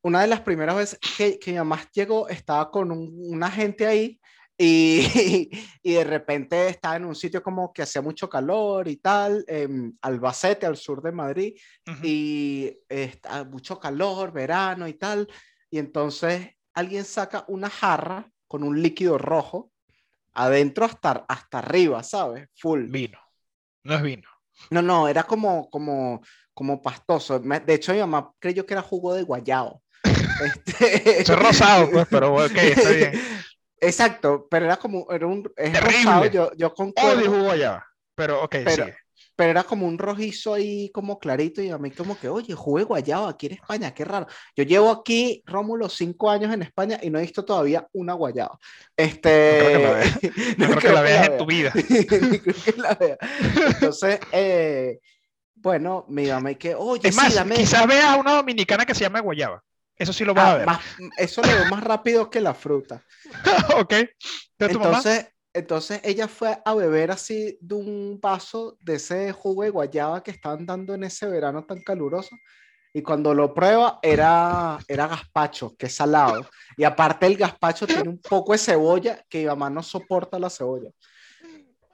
[0.04, 3.86] una de las primeras veces que, que mi mamá llegó, estaba con un- una gente
[3.86, 4.20] ahí
[4.64, 5.50] y,
[5.84, 9.98] y de repente estaba en un sitio como que hacía mucho calor y tal, en
[10.02, 11.58] Albacete, al sur de Madrid,
[12.04, 15.28] y está mucho calor, verano y tal,
[15.72, 19.72] y entonces alguien saca una jarra con un líquido rojo
[20.34, 22.48] adentro hasta, hasta arriba, ¿sabes?
[22.56, 22.86] Full.
[22.86, 23.20] Vino.
[23.84, 24.30] No es vino.
[24.70, 26.22] No, no, era como, como,
[26.54, 27.40] como pastoso.
[27.40, 29.82] De hecho, mi mamá creyó que era jugo de guayabo.
[30.42, 31.36] Este...
[31.36, 33.14] Rosado, pues, pero ok, está bien.
[33.82, 35.98] Exacto, pero era como, era un, es Terrible.
[35.98, 37.82] rosado, yo, yo concuerdo.
[38.16, 38.96] Pero ok, Pero- sigue.
[39.36, 42.84] pero era como un rojizo ahí como clarito y a mí como que, oye, jugué
[42.84, 44.28] guayaba aquí en España, qué raro.
[44.56, 48.60] Yo llevo aquí, Rómulo, cinco años en España y no he visto todavía una guayaba.
[48.96, 49.96] Este...
[50.58, 51.72] No creo que la veas en tu vida.
[51.76, 52.06] Ni
[52.40, 53.18] creo que la vea.
[53.68, 55.00] Entonces, eh,
[55.56, 59.02] bueno, mi y que, oye, Es sí, más, dame- quizás veas una dominicana que se
[59.06, 59.64] llama guayaba.
[60.02, 60.66] Eso sí lo vas Ah, a ver.
[60.66, 60.82] más-
[61.18, 63.04] eso lo veo más rápido que la fruta.
[63.78, 63.94] ok.
[64.60, 65.28] Entonces.
[65.54, 70.32] Entonces, ella fue a beber así de un vaso de ese jugo de guayaba que
[70.32, 72.38] estaban dando en ese verano tan caluroso.
[72.94, 76.50] Y cuando lo prueba era, era gazpacho, que es salado.
[76.78, 80.50] Y aparte el gazpacho tiene un poco de cebolla, que mi mamá no soporta la
[80.50, 80.90] cebolla.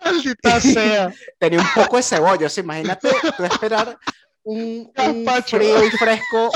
[0.06, 1.12] Maldita sea.
[1.40, 2.46] Tenía un poco de cebolla.
[2.46, 3.98] O sea, imagínate tú esperar
[4.44, 6.52] un, un frío y fresco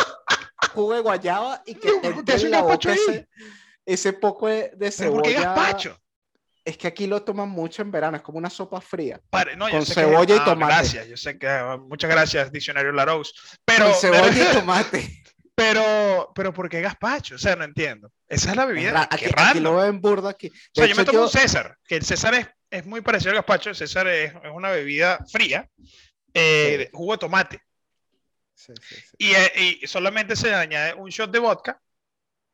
[0.74, 3.28] jugo de guayaba y que No, te ¿por qué entre hace en la boca ese,
[3.86, 5.54] ese poco de, de ¿Pero por qué cebolla.
[5.54, 5.98] gazpacho?
[6.64, 9.20] Es que aquí lo toman mucho en verano, es como una sopa fría.
[9.58, 10.74] No, Con sé que- cebolla y ah, tomate.
[10.74, 11.48] Gracias, yo sé que.
[11.48, 13.34] ah, Muchas gracias, Diccionario Larousse.
[13.66, 15.24] Pero, con cebolla pero, y tomate.
[15.56, 17.36] pero, pero, ¿por qué gazpacho?
[17.36, 18.12] O sea, no entiendo.
[18.28, 18.92] Esa es la bebida.
[18.92, 19.50] ra- qué aquí, raro.
[19.50, 20.50] aquí lo ven burda aquí.
[20.50, 22.86] De O sea, yo me hecho, tomo yo- un César, que el César es, es
[22.86, 23.70] muy parecido al gazpacho.
[23.72, 25.68] El César es, es una bebida fría,
[26.34, 26.78] eh, Sí.
[26.78, 27.62] de jugo de tomate.
[28.62, 29.18] Sí, sí, sí.
[29.18, 31.82] Y, eh, y solamente se añade un shot de vodka,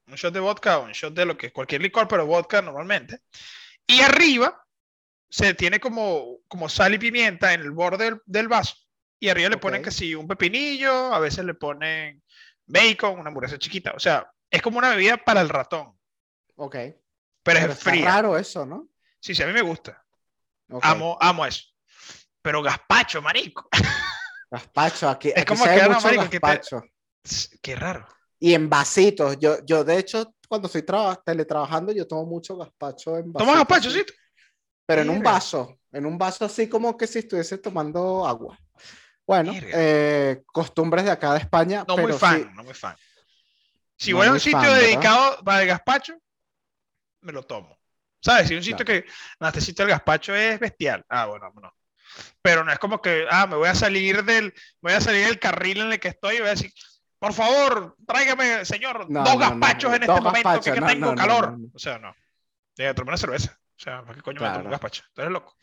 [0.07, 2.61] un shot de vodka o un shot de lo que es cualquier licor, pero vodka
[2.61, 3.19] normalmente.
[3.85, 4.65] Y arriba
[5.29, 8.75] se tiene como, como sal y pimienta en el borde del, del vaso.
[9.19, 9.85] Y arriba le ponen Ok.
[9.85, 12.23] que sí, un pepinillo, a veces le ponen
[12.65, 13.93] bacon, una hamburguesa chiquita.
[13.95, 15.97] O sea, es como una bebida para el ratón,
[16.55, 16.75] Ok.
[16.75, 17.01] pero,
[17.43, 18.05] Pero es fría.
[18.05, 18.89] raro eso, ¿no?
[19.19, 20.05] Sí, sí, a mí me gusta.
[20.69, 20.83] Ok.
[20.85, 21.63] Amo, amo eso.
[22.41, 23.67] Pero gazpacho, marico.
[24.49, 26.83] Gazpacho, aquí, Es aquí como se que, ve ah, mucho marico, que te- gazpacho.
[27.61, 28.07] Qué raro.
[28.39, 29.37] Y en vasitos.
[29.39, 33.67] Yo, yo, de hecho, cuando estoy traba- teletrabajando, yo tomo mucho gazpacho en ¿Tomas vasitos,
[33.67, 34.05] gazpacho, sí.
[34.85, 35.79] Pero en un vaso.
[35.91, 38.57] En un vaso así como que si estuviese tomando agua.
[39.25, 41.83] Bueno, eh, costumbres de acá de España.
[41.85, 42.95] No pero muy fan, sí- no muy fan.
[43.97, 44.81] Si No voy a un sitio fan, ¿verdad?
[44.81, 46.13] dedicado para el gazpacho,
[47.21, 47.77] me lo tomo.
[48.21, 48.47] ¿Sabes?
[48.47, 49.03] Si un sitio Claro.
[49.03, 51.03] que, no, sitio del gazpacho es bestial.
[51.09, 51.73] Ah, bueno, no.
[52.41, 55.39] Pero no es como que, ah, me voy a salir del, voy a salir del
[55.39, 56.71] carril en el que estoy y voy a decir,
[57.19, 61.15] por favor, tráigame, señor, No, dos no, no, gazpachos en este momento que, que tengo
[61.15, 61.57] calor.
[61.73, 62.15] O sea, no.
[62.75, 63.59] Debe tomar una cerveza.
[63.75, 65.03] O sea, ¿para qué coño me tomo un gazpacho?
[65.13, 65.55] Tú eres loco.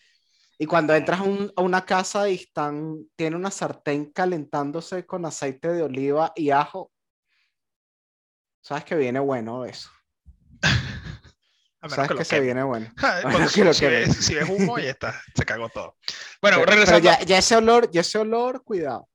[0.59, 5.69] Y cuando entras un- a una casa y están, tiene una sartén calentándose con aceite
[5.73, 6.93] de oliva y ajo,
[8.61, 9.91] sabes que viene bueno eso.
[11.85, 12.45] A menos Sabes que que, se queme.
[12.47, 12.93] viene bueno.
[13.23, 13.91] Cuando- si, queme.
[13.91, 15.21] ves, si ves humo, ya está.
[15.35, 15.97] Se cagó todo.
[16.41, 17.05] Bueno, Pero, pero regresando.
[17.05, 19.09] ya, ya ese olor, ya ese olor, cuidado.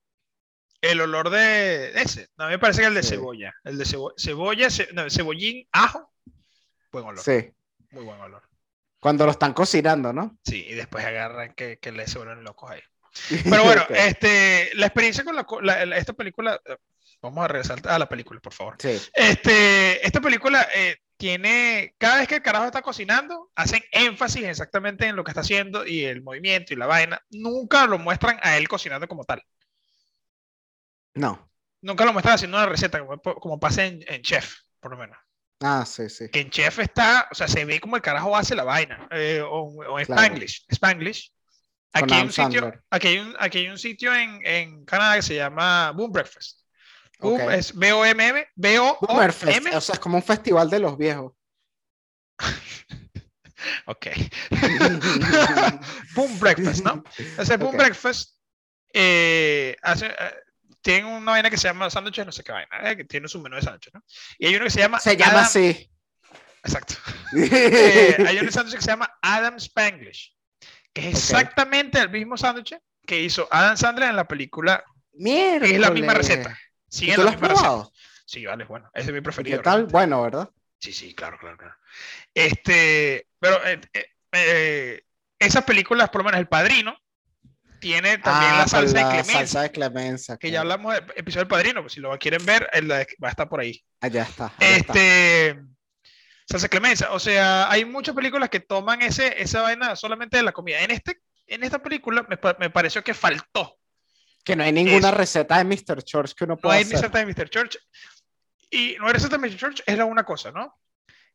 [0.80, 2.28] El olor de ese.
[2.38, 3.10] No, a mí me parece que el de Sí.
[3.10, 3.52] cebolla.
[3.64, 6.10] El de cebo- cebolla, ce- no, cebollín, ajo.
[6.92, 7.22] Buen olor.
[7.22, 7.50] Sí.
[7.90, 8.42] Muy buen olor.
[8.98, 10.38] Cuando lo están cocinando, ¿no?
[10.44, 12.80] Sí, y después agarran que, que le se vuelven locos ahí.
[13.44, 13.90] Pero bueno, Ok.
[13.90, 15.34] este, la experiencia con
[15.66, 16.60] la, la- esta película.
[17.20, 18.76] Vamos a regresar a la película, por favor.
[18.78, 18.98] Sí.
[19.12, 25.06] Este, esta película eh, tiene, cada vez que el carajo está cocinando, hacen énfasis exactamente
[25.06, 27.20] en lo que está haciendo y el movimiento y la vaina.
[27.30, 29.44] Nunca lo muestran a él cocinando como tal.
[31.14, 31.50] No.
[31.82, 35.16] Nunca lo muestran haciendo una receta, como, como pasa en, en Chef, por lo menos.
[35.60, 36.28] Ah, sí, sí.
[36.30, 39.06] Que en Chef está, o sea, se ve como el carajo hace la vaina.
[39.10, 40.22] eh, o, o en Claro.
[40.22, 40.64] Spanglish.
[40.68, 41.32] Spanglish.
[41.92, 45.22] Aquí hay, un sitio, aquí, hay un, aquí hay un sitio en, en Canadá que
[45.22, 46.59] se llama Boom Breakfast.
[47.20, 49.76] Boom es B-O-M-M, B-O-M.
[49.76, 51.32] O sea, es como un festival de los viejos.
[53.84, 54.06] Ok.
[56.14, 57.04] Boom Breakfast, ¿no?
[57.38, 57.76] Ese Boom.
[57.76, 58.38] Breakfast
[58.94, 60.34] eh, hace, eh,
[60.80, 63.40] tiene una vaina que se llama sándwiches, no sé qué vaina, eh, que tiene su
[63.40, 64.02] menú de sándwiches, ¿no?
[64.38, 64.98] Y hay uno que se llama.
[64.98, 65.90] Se llama Adam- así.
[66.62, 66.94] Exacto.
[67.32, 70.36] Hay un sándwich que se llama Adam Spanglish,
[70.92, 74.84] que es exactamente el mismo sándwich que hizo Adam Sandler en la película.
[75.12, 75.66] Mierda.
[75.66, 76.58] Es la misma receta.
[76.90, 77.92] ¿Y Siguen tú lo has probado?
[78.24, 78.90] Sí, vale, bueno.
[78.94, 79.58] Ese es mi ¿Y preferido.
[79.58, 79.72] ¿Qué tal?
[79.74, 79.92] realmente.
[79.92, 80.50] Bueno, ¿verdad?
[80.78, 81.74] Sí, sí, claro, claro, claro.
[82.34, 85.02] Este, pero eh, eh, eh,
[85.38, 86.96] esas películas, por lo menos El Padrino,
[87.80, 89.34] tiene también Ah, la salsa de la clemencia.
[89.34, 90.36] Salsa de clemencia.
[90.36, 92.68] Que ya hablamos del episodio del Padrino, pues si lo quieren ver,
[93.22, 93.82] va a estar por ahí.
[94.00, 94.52] Allá está.
[94.58, 94.92] allá está.
[94.92, 95.60] Este,
[96.46, 97.12] salsa de clemencia.
[97.12, 100.80] O sea, hay muchas películas que toman ese, esa vaina solamente de la comida.
[100.82, 103.79] En, este, en esta película me, me pareció que faltó.
[104.44, 106.02] Que no hay ninguna receta de Mr.
[106.02, 107.10] Church que uno No pueda hay ni hacer.
[107.10, 107.50] receta de Mr.
[107.50, 107.78] Church.
[108.70, 109.56] Y no hay receta de Mr.
[109.56, 110.78] Church, es la una cosa, ¿no?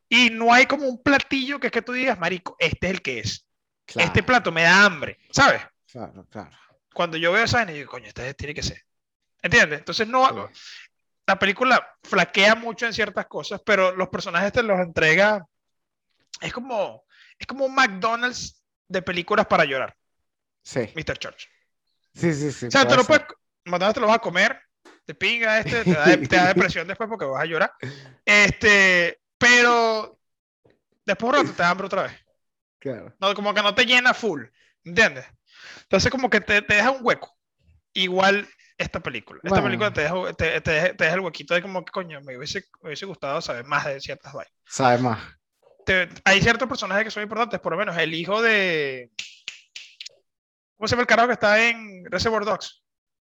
[0.09, 3.01] Y no hay como un platillo que es que tú digas, marico, este es el
[3.01, 3.45] que es.
[3.85, 5.61] Claro, Este plato me da hambre, ¿sabes?
[5.91, 6.51] claro, claro.
[6.93, 8.81] Cuando yo veo esa vaina, digo, coño, este tiene que ser.
[9.41, 9.79] ¿Entiendes?
[9.79, 10.61] Entonces no, Sí.
[11.27, 15.45] la película flaquea mucho en ciertas cosas, pero los personajes te los entrega.
[16.41, 17.03] Es como,
[17.37, 19.95] es como un McDonald's de películas para llorar.
[20.63, 20.91] Sí.
[20.95, 21.17] Mr.
[21.17, 21.47] Church.
[22.15, 22.65] Sí, sí, sí.
[22.67, 23.25] O sea, tú no puedes,
[23.65, 24.59] McDonald's te lo vas a comer,
[25.05, 27.71] te pinga este, te da, te da depresión después porque vas a llorar.
[28.25, 30.17] Este, pero
[31.05, 32.13] después un rato te da hambre otra vez.
[32.79, 33.13] Claro.
[33.19, 34.43] No, como que no te llena full,
[34.83, 35.25] ¿entiendes?
[35.83, 37.31] Entonces como que te, te deja un hueco.
[37.93, 38.47] Igual
[38.77, 39.39] esta película.
[39.43, 39.65] Esta Bueno.
[39.65, 42.37] película te deja, te, te deja- te deja el huequito de como que coño, me
[42.37, 44.53] hubiese, me hubiese gustado saber más de ciertas vainas.
[44.65, 45.19] Sabe más.
[45.85, 49.11] Te- hay ciertos personajes que son importantes, por lo menos el hijo de...
[50.77, 52.83] ¿Cómo se llama el carajo que está en Reservoir Dogs?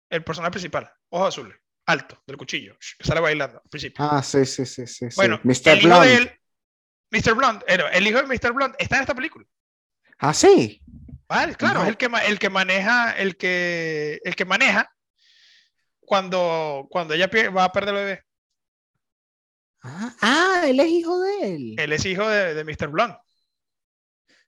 [0.10, 4.04] El personaje principal, ojos azules, alto, del cuchillo, que sale bailando al principio.
[4.04, 5.08] Ah, sí, sí, sí, sí.
[5.16, 5.70] bueno, Mr.
[5.70, 6.40] el hijo de él,
[7.12, 7.34] Mr.
[7.34, 8.54] Blunt, el, el hijo de Mr.
[8.54, 9.46] Blunt está en esta película.
[10.20, 10.82] Ah, sí.
[11.28, 11.84] Vale, claro, No.
[11.84, 14.94] es el que, el que maneja, el que, el que maneja
[16.02, 18.24] cuando, cuando ella va a perder el bebé.
[19.84, 21.76] Ah, ah, él es hijo de él.
[21.80, 22.90] Él es hijo de, de Mr.
[22.90, 23.16] Blunt.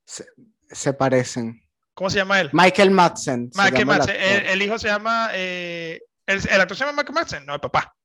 [0.06, 0.26] Se,
[0.70, 1.62] se parecen.
[1.94, 2.50] ¿Cómo se llama él?
[2.54, 3.52] Michael Madsen.
[3.52, 4.16] se Michael Madsen.
[4.20, 5.30] El, hijo se llama.
[5.34, 7.46] eh, el, el actor se llama Michael Madsen.
[7.46, 7.96] No, el papá.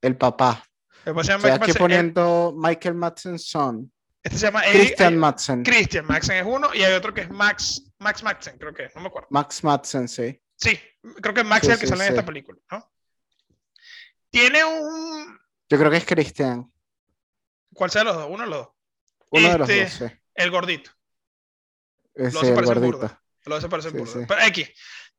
[0.00, 0.62] El papá.
[1.04, 1.70] El papá se llama Estoy Michael aquí Madsen.
[1.70, 3.92] El- poniendo Michael Madsen son.
[4.22, 4.62] este se llama.
[4.70, 5.62] Christian Madsen.
[5.62, 7.82] Christian Madsen es uno y hay otro que es Max.
[7.98, 9.28] Max Madsen, creo que es, no me acuerdo.
[9.30, 10.40] Max Madsen, sí.
[10.54, 10.78] Sí,
[11.22, 12.14] creo que Max Sí, es el que sí, sale en sí.
[12.14, 12.92] esta película, ¿no?
[14.30, 15.38] Tiene un.
[15.70, 16.70] Yo creo que es Christian.
[17.74, 18.26] ¿Cuál sea los dos?
[18.28, 18.68] Uno de los dos.
[19.30, 20.18] Uno de los Este, dos, sí.
[20.34, 20.90] El gordito.
[22.14, 22.80] Ese, el gordito.
[22.98, 23.22] burda.
[23.48, 24.18] Los se parecen Sí, sí.
[24.28, 24.70] Pero X.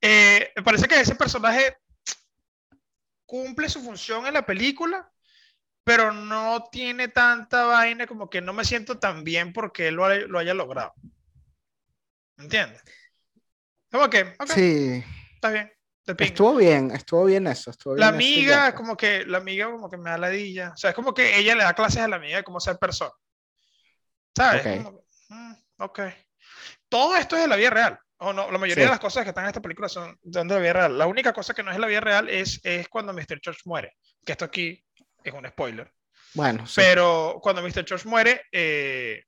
[0.02, 1.78] Eh, me parece que ese personaje
[3.26, 5.12] cumple su función en la película,
[5.84, 10.06] pero no tiene tanta vaina como que no me siento tan bien porque él lo,
[10.06, 10.94] haya- lo haya logrado.
[12.38, 12.82] ¿Entiendes?
[13.92, 15.04] Como que, ok, Sí,
[15.36, 15.72] está bien.
[16.20, 17.72] estuvo bien, estuvo bien eso.
[17.72, 18.76] Estuvo La bien eso y amiga, ya.
[18.76, 20.72] como que, la amiga como que me da ladilla.
[20.74, 22.78] O sea, es como que ella le da clases a la amiga de cómo ser
[22.78, 23.12] persona.
[24.36, 24.66] ¿Sabes?
[24.66, 24.84] Ok.
[24.84, 26.00] Como mm, ok.
[26.88, 28.00] Todo esto es de la vida real.
[28.22, 28.88] O no, la mayoría Sí.
[28.88, 30.98] de las cosas que están en esta película son, de la vida real.
[30.98, 33.40] La única cosa que no es la vida real es, es cuando Mr.
[33.40, 33.96] Church muere.
[34.26, 34.84] Que esto aquí
[35.24, 35.92] es un spoiler.
[36.34, 36.76] Bueno, sí.
[36.82, 37.86] Pero cuando Mr.
[37.86, 39.24] Church muere, eh,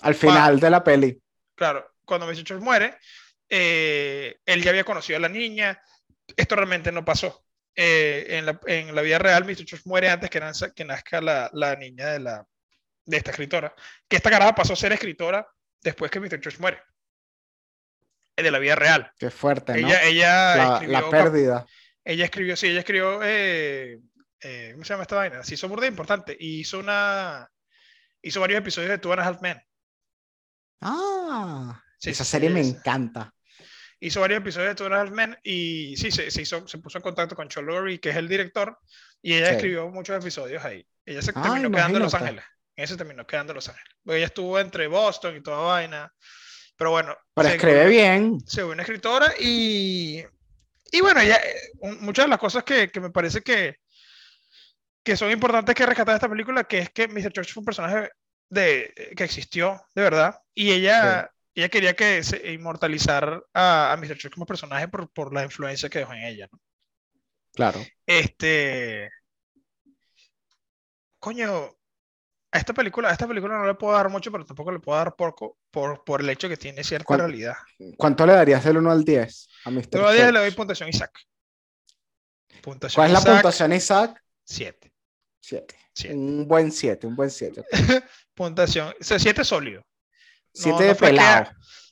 [0.00, 1.18] Al final de la peli.
[1.54, 2.42] claro, cuando Mr.
[2.44, 2.98] Church muere,
[3.48, 5.80] eh, él ya había conocido a la niña.
[6.36, 7.44] Esto realmente no pasó.
[7.76, 9.64] Eh, en, la, en la vida real, Mr.
[9.64, 12.44] Church muere antes que, nazca, que nazca la, la niña de, la,
[13.04, 13.72] de esta escritora.
[14.08, 15.46] Que esta caraja pasó a ser escritora
[15.80, 16.40] después que Mr.
[16.40, 16.82] Church muere.
[18.36, 19.10] De la vida real.
[19.18, 19.88] Qué fuerte, ¿no?
[19.88, 21.66] Ella, ella la, la escribió, pérdida.
[22.04, 24.00] ella escribió, sí, ella escribió, eh,
[24.40, 25.44] eh, ¿cómo se llama esta vaina?
[25.44, 26.36] Sí, hizo burda importante.
[26.38, 27.48] Y hizo una,
[28.22, 29.62] hizo varios episodios de Two and a Half Men.
[30.80, 32.70] Ah, Sí, esa sí, serie me esa.
[32.76, 33.32] encanta.
[34.00, 36.78] hizo varios episodios de Two and a Half Men y sí, se, se, hizo, se
[36.78, 38.78] puso en contacto con Chuck Lorre, que es el director,
[39.22, 39.54] y ella Sí.
[39.54, 40.86] escribió muchos episodios ahí.
[41.06, 42.40] Ella se Ah, terminó quedando en Los imagínate.
[42.40, 42.44] Ángeles.
[42.76, 43.94] En ese terminó quedando en Los Ángeles.
[44.04, 46.12] Porque ella estuvo entre Boston y toda vaina.
[46.76, 47.16] Pero bueno.
[47.34, 48.40] Pero se escribe bien.
[48.46, 50.24] Se volvió una escritora y.
[50.90, 53.78] Y bueno, ella, eh, muchas de las cosas que, que me parece que,
[55.02, 57.32] que son importantes que rescatar de esta película, que es que Mr.
[57.32, 58.10] Church fue un personaje
[58.48, 64.16] de, que existió, de verdad, y ella, ella quería que se inmortalizar a, a Mr.
[64.16, 66.48] Church como personaje por, por la influencia que dejó en ella.
[66.52, 66.60] ¿no?
[67.54, 67.80] Claro.
[68.06, 69.10] Este.
[71.18, 71.74] Coño,
[72.54, 74.96] a esta película, a esta película no le puedo dar mucho, pero tampoco le puedo
[74.96, 77.54] dar poco por, por el hecho que tiene cierta ¿Cuán- realidad.
[77.98, 79.88] ¿Cuánto le darías del 1 al 10 a Mr.
[79.90, 81.10] Pero a 10 le doy puntuación Isaac.
[82.62, 84.22] Puntuación ¿Cuál es la Isaac, puntuación, Isaac?
[84.44, 84.92] 7.
[85.40, 85.76] 7.
[85.92, 86.14] Siete.
[86.16, 87.64] Un buen 7, un buen 7.
[88.34, 88.94] Puntuación.
[89.00, 89.82] O sea, 7 sólido.
[90.52, 91.10] 7 no de flaquea.
[91.44, 91.50] pelado.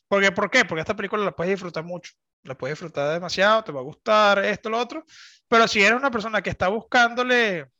[0.09, 0.65] Porque, ¿Por qué?
[0.65, 2.13] Porque esta película la puedes disfrutar mucho.
[2.45, 5.05] La puedes disfrutar demasiado, te va a gustar esto, lo otro.
[5.49, 7.71] Pero si eres una persona que está buscándole,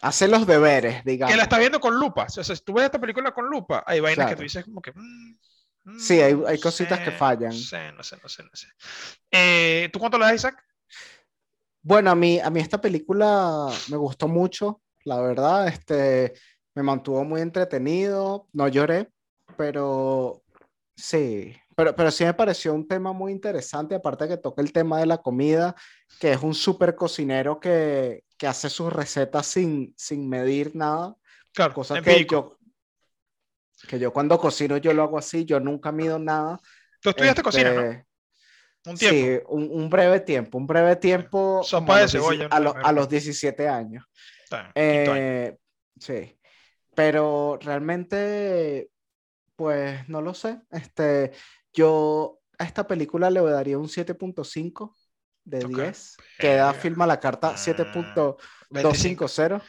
[0.00, 1.32] Hace los deberes, digamos.
[1.32, 3.84] que la estás viendo con lupa, o sea, si tú ves esta película con lupa,
[3.86, 4.36] hay vainas que Claro.
[4.36, 4.92] tú dices como que...
[4.92, 5.38] mm,
[5.84, 7.50] mm, Sí, hay- no hay cositas que fallan.
[7.50, 8.42] No sé, no sé, no sé.
[8.42, 8.66] No sé.
[9.30, 10.56] Eh, ¿Tú cuánto le das, Isaac?
[11.82, 15.66] Bueno, a mí, a mí esta película me gustó mucho, la verdad.
[15.68, 16.32] Este,
[16.74, 19.10] me mantuvo muy entretenido, no lloré,
[19.56, 20.42] pero
[20.96, 25.00] sí, pero, pero sí me pareció un tema muy interesante, aparte que toca el tema
[25.00, 25.74] de la comida,
[26.20, 31.14] que es un súper cocinero que, que hace sus recetas sin, sin medir nada,
[31.54, 32.58] Claro, cosa que yo,
[33.86, 36.58] que yo cuando cocino yo lo hago así, yo nunca mido nada.
[37.00, 37.82] Tú estudiaste cocina, ¿no?
[37.82, 38.06] Este,
[38.86, 39.16] Un tiempo.
[39.16, 41.62] Sí, un, un breve tiempo, un breve tiempo.
[41.62, 44.04] Sopa a de los cebolla, A, los 17 años.
[44.42, 44.72] Está.
[44.74, 45.56] Eh,
[46.00, 46.36] sí,
[46.96, 48.90] pero realmente,
[49.54, 50.58] pues no lo sé.
[50.68, 51.30] Este,
[51.72, 54.96] yo a esta película le daría un 7.5.
[55.44, 55.76] de Ok.
[55.76, 56.16] 10.
[56.38, 56.80] Queda Verga.
[56.80, 59.62] firma la carta Ah, 7.250.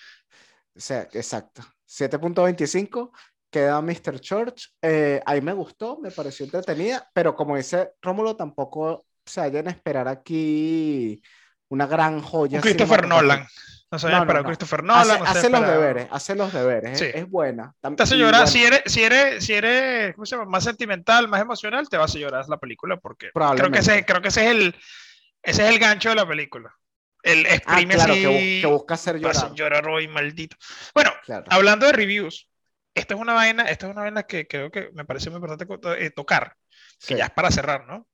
[0.76, 1.62] O sea, exacto.
[1.88, 3.12] 7.25.
[3.50, 4.20] Queda Mr.
[4.20, 4.70] Church.
[4.82, 9.72] Eh, ahí me gustó, me pareció entretenida, pero como dice Rómulo, tampoco se vayan a
[9.72, 11.22] esperar aquí
[11.70, 12.58] una gran joya.
[12.58, 13.08] Un Christopher.
[13.08, 13.46] Nolan.
[13.92, 14.46] No se No, vayan no, para no.
[14.48, 15.22] Christopher Nolan.
[15.22, 16.98] hace hace los deberes, hace los deberes.
[16.98, 17.06] Sí.
[17.06, 17.76] Es, es buena.
[17.96, 18.42] Te hace llorar.
[18.42, 20.50] bueno, Si, eres, si, eres, si eres ¿cómo se llama?
[20.50, 24.20] más sentimental, más emocional, te va a llorar la película porque creo que, ese, creo
[24.22, 24.76] que ese, es el,
[25.44, 26.74] ese es el gancho de la película.
[27.22, 29.54] El ah, exprime claro, así, que, que busca hacer llorar.
[29.54, 30.58] llorar hoy, maldito.
[30.94, 31.46] Bueno, Claro.
[31.50, 32.50] hablando de reviews,
[32.94, 35.66] esta es una vaina, esta es una vaina que creo que me parece muy importante
[36.06, 36.58] eh, tocar,
[37.06, 37.16] que Sí.
[37.16, 38.08] ya es para cerrar, ¿no?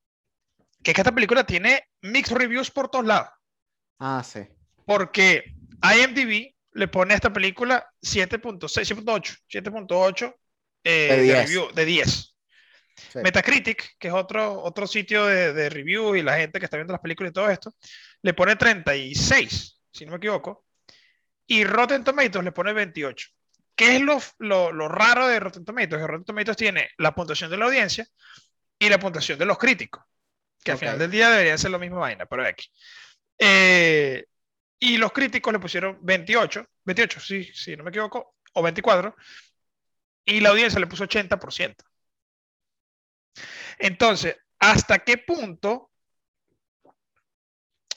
[0.83, 3.29] Que es que esta película tiene mixed reviews por todos lados.
[3.99, 4.47] Ah, sí.
[4.85, 5.53] Porque
[5.83, 10.35] IMDb le pone a esta película 7.6, 7.8, 7.8
[10.83, 11.37] eh, De de, 10.
[11.43, 12.35] review, de 10.
[13.07, 13.19] Sí.
[13.21, 16.93] Metacritic, que es otro, otro sitio de, de review y la gente que está viendo
[16.93, 17.73] las películas y todo esto,
[18.21, 20.65] le pone 36, si no me equivoco.
[21.47, 23.27] Y Rotten Tomatoes le pone 28.
[23.75, 26.01] ¿Qué es lo, lo, lo raro de Rotten Tomatoes?
[26.01, 28.05] Que Rotten Tomatoes tiene la puntuación de la audiencia
[28.77, 30.03] y la puntuación de los críticos.
[30.63, 30.81] Que al Ok.
[30.81, 32.69] final del día debería ser la misma vaina, pero X.
[33.37, 34.25] Eh,
[34.79, 39.15] y los críticos le pusieron 28, 28, sí, sí, no me equivoco, o 24.
[40.25, 41.75] Y la audiencia le puso 80%.
[43.79, 45.89] Entonces, ¿hasta qué punto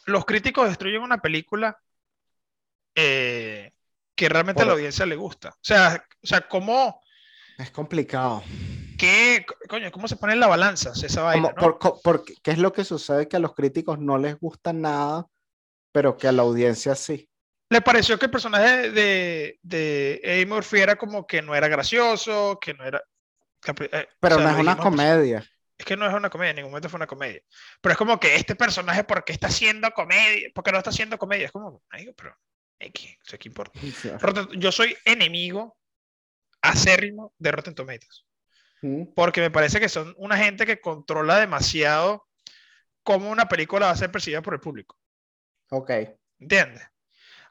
[0.06, 1.78] los críticos destruyen una película
[2.94, 3.72] eh,
[4.14, 5.50] que realmente a la audiencia le gusta?
[5.50, 7.02] O sea, o sea ¿cómo,
[7.58, 8.42] Es complicado.
[8.96, 11.52] qué, coño, cómo se pone en la balanza esa vaina?
[12.42, 13.28] ¿Qué es lo que sucede?
[13.28, 15.26] Que a los críticos no les gusta nada,
[15.90, 17.28] pero que a la audiencia sí.
[17.70, 22.74] ¿Le pareció que el personaje de, de Murphy era como que no era gracioso, que
[22.74, 23.02] no era...
[23.62, 25.44] que, eh, o Pero sea, no es una pues, comedia.
[25.82, 27.40] Es que no es una comedia, en ningún momento fue una comedia.
[27.80, 30.48] Pero es como que este personaje, ¿por qué está haciendo comedia?
[30.54, 31.46] ¿Por qué no está haciendo comedia?
[31.46, 32.36] Es como, amigo, pero
[32.78, 33.80] X, o sea, ¿qué importa?
[34.56, 35.76] Yo soy enemigo
[36.62, 38.26] acérrimo de Rotten Tomatoes.
[38.82, 42.28] Mm, Porque me parece que son una gente que controla demasiado
[43.02, 44.96] cómo una película va a ser percibida por el público.
[45.70, 45.90] Ok.
[46.38, 46.82] ¿Entiendes?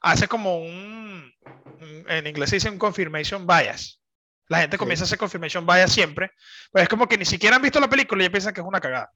[0.01, 1.33] Hace como un,
[1.81, 4.00] un- en inglés se dice un confirmation bias.
[4.47, 4.79] La gente Sí.
[4.79, 6.31] comienza a hacer confirmation bias siempre,
[6.71, 8.67] pero es como que ni siquiera han visto la película y ya piensan que es
[8.67, 9.11] una cagada.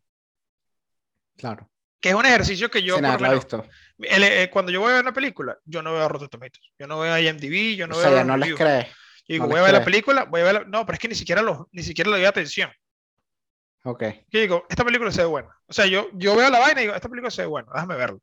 [1.38, 1.70] Claro.
[2.00, 3.66] Que es un ejercicio que yo, Sin por menos, visto.
[4.00, 6.72] el- eh, cuando yo voy a ver una película, yo no veo a Rotten Tomatoes,
[6.78, 8.88] yo no veo a IMDb, yo no o veo sea, no les crees.
[9.28, 11.00] Yo digo, no voy a ver la película, voy a ver la- No, pero es
[11.00, 12.72] que ni siquiera, los, ni siquiera le doy atención.
[13.84, 14.04] Ok.
[14.30, 15.50] Yo digo, esta película se ve buena.
[15.68, 17.96] O sea, yo, yo veo la vaina y digo, esta película se ve buena, déjame
[17.96, 18.20] verla.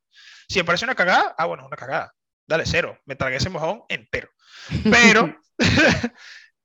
[0.47, 2.13] Si me parece una cagada, ah, bueno, es una cagada.
[2.47, 2.97] Dale cero.
[3.05, 4.29] Me tragué ese mojón entero.
[4.83, 5.35] Pero,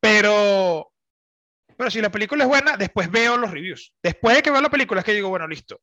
[0.08, 0.92] pero,
[1.76, 3.92] pero si la película es buena, después veo los reviews.
[4.02, 5.80] Después de que veo la película es que digo, bueno, listo.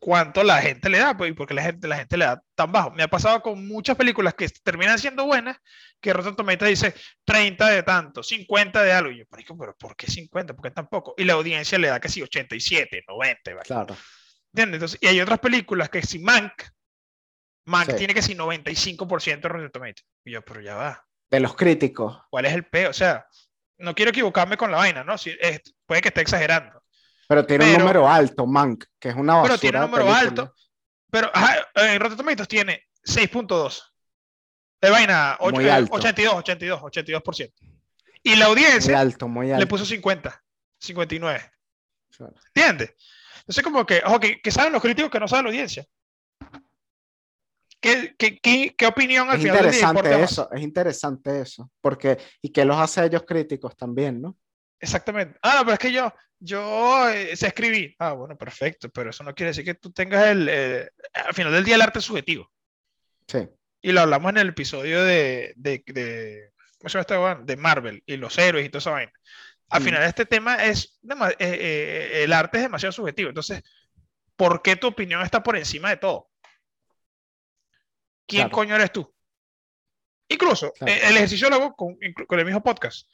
[0.00, 1.16] ¿Cuánto la gente le da?
[1.16, 2.90] Pues, ¿y por qué la gente, la gente le da tan bajo?
[2.92, 5.58] Me ha pasado con muchas películas que terminan siendo buenas,
[6.00, 6.94] que Rotten Tomatoes dice
[7.24, 9.10] 30 de tanto, 50 de algo.
[9.10, 10.54] Y yo, pero ¿por qué 50?
[10.54, 11.14] ¿Por qué tan poco?
[11.18, 13.50] Y la audiencia le da casi 87, 90.
[13.54, 13.66] ¿vale?
[13.66, 13.96] Claro.
[14.54, 14.76] ¿Entiendes?
[14.76, 16.52] Entonces, y hay otras películas que si Mank,
[17.66, 17.96] Mank Sí.
[17.96, 20.06] tiene que si 95% de Rotten Tomatoes.
[20.24, 21.06] Y yo, pero ya va.
[21.30, 22.18] De los críticos.
[22.30, 22.90] ¿Cuál es el peo?
[22.90, 23.26] O sea,
[23.82, 25.18] no quiero equivocarme con la vaina, ¿no?
[25.18, 26.82] Si, es- puede que esté exagerando.
[27.28, 30.20] Pero tiene un número alto, Mank, que es una basura Pero tiene un número película.
[30.28, 30.54] alto.
[31.10, 33.82] Pero ajá, en Rotten Tomatoes tiene 6.2.
[34.80, 35.94] De vaina, och- Muy eh, alto.
[35.94, 37.52] 82, 82, 82%.
[38.22, 39.60] Y la Muy audiencia alto, muy alto.
[39.60, 40.42] le puso 50,
[40.78, 41.50] 59.
[42.16, 42.34] Claro.
[42.54, 42.94] ¿Entiendes?
[43.40, 45.84] Entonces, como que, ojo, que, que saben los críticos que no saben la audiencia.
[47.82, 50.32] ¿Qué, qué, qué, qué opinión al Es final del día interesante más?
[50.32, 54.38] eso, es interesante eso, porque, y que los hace a ellos críticos también, ¿no?
[54.80, 55.38] Exactamente.
[55.42, 57.94] Ah, no, pero es que yo, yo eh, sé escribir.
[57.98, 61.52] Ah, bueno, perfecto, pero eso no quiere decir que tú tengas el, eh, al final
[61.52, 62.50] del día el arte es subjetivo.
[63.28, 63.48] Sí,
[63.80, 67.40] Y lo hablamos en el episodio de, de, de, ¿cómo se llama vaina?
[67.44, 69.12] de Marvel y los héroes y toda esa vaina.
[69.70, 69.84] Al Mm.
[69.84, 73.28] final este tema es, dema- eh, eh, el arte es demasiado subjetivo.
[73.30, 73.62] Entonces,
[74.36, 76.28] ¿por qué tu opinión está por encima de todo?
[78.32, 78.54] ¿Quién Claro.
[78.54, 79.12] coño eres tú?
[80.28, 80.92] Incluso, Claro.
[80.92, 83.06] eh, el ejercicio lo hago con, con el mismo podcast.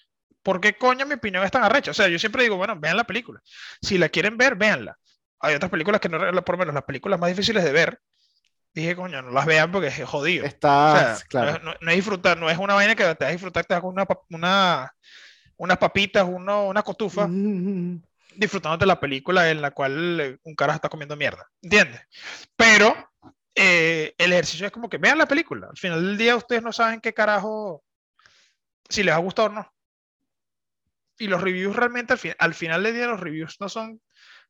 [0.43, 1.91] ¿Por qué coño mi opinión es tan arrecha?
[1.91, 3.41] O sea, yo siempre digo, bueno, vean la película.
[3.83, 4.97] Si la quieren ver, véanla.
[5.41, 8.01] Hay otras películas que no, por lo menos las películas más difíciles de ver,
[8.73, 10.45] dije, coño, no las vean porque es jodido.
[10.47, 11.59] está, O sea, claro.
[11.65, 13.75] no, es, no- es disfrutar, no es una vaina que te vas a disfrutar, te
[13.75, 14.95] das con una, una,
[15.57, 18.01] unas papitas, uno, una cotufa, Mm,
[18.37, 22.01] disfrutándote la película en la cual un carajo está comiendo mierda, ¿entiendes?
[22.55, 22.95] Pero
[23.59, 26.73] eh, el ejercicio es como que vean la película, al final del día ustedes no
[26.73, 27.83] saben qué carajo,
[28.89, 29.75] si les ha gustado o no.
[31.19, 34.01] Y los reviews realmente al, fin- al final del día los reviews no son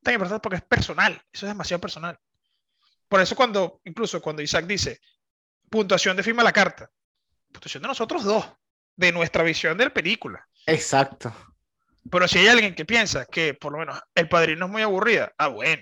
[0.03, 2.17] tan importantes porque es personal, eso es demasiado personal.
[3.07, 5.01] Por eso cuando, incluso cuando Isaac dice,
[5.69, 6.89] puntuación de firma la carta,
[7.51, 8.45] puntuación de nosotros dos,
[8.95, 10.47] de nuestra visión de la película.
[10.67, 11.33] Exacto.
[12.11, 15.33] Pero si hay alguien que piensa que por lo menos el padrino es muy aburrida,
[15.37, 15.81] ah, bueno,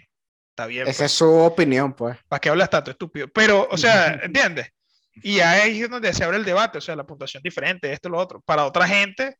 [0.58, 0.88] está bien.
[0.88, 2.18] Esa es su opinión, pues.
[2.28, 3.28] ¿Para qué hablas tanto, estúpido?
[3.28, 4.72] Pero, o sea, ¿entiendes?
[5.22, 8.18] Y ahí es donde se abre el debate, o sea, la puntuación diferente, esto, lo
[8.18, 8.41] otro.
[8.41, 9.38] Para otra gente,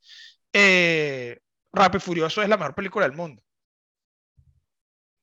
[0.54, 1.40] eh,
[1.72, 3.42] Rápido y Furioso es la mejor película del mundo.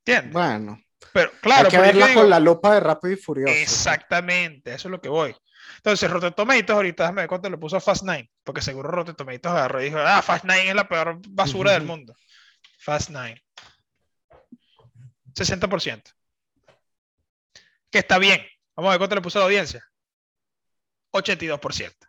[0.05, 0.33] ¿Entiendes?
[0.33, 0.81] Bueno.
[1.13, 3.53] Pero claro, Hay que verla digo- con la lupa de Rápido y Furioso.
[3.55, 5.35] Exactamente, eso es lo que voy.
[5.77, 9.55] Entonces, Rotten Tomatoes, ahorita ver cuánto le puso a Fast Nine, porque seguro Rotten Tomatoes
[9.55, 12.15] agarró y dijo, ah, Fast Nine es la peor basura del mundo.
[12.79, 13.44] Fast Nine.
[15.35, 16.11] 60%.
[17.91, 18.41] Que está bien.
[18.77, 19.85] Vamos a ver cuánto le puso a la audiencia.
[21.13, 22.07] 82%.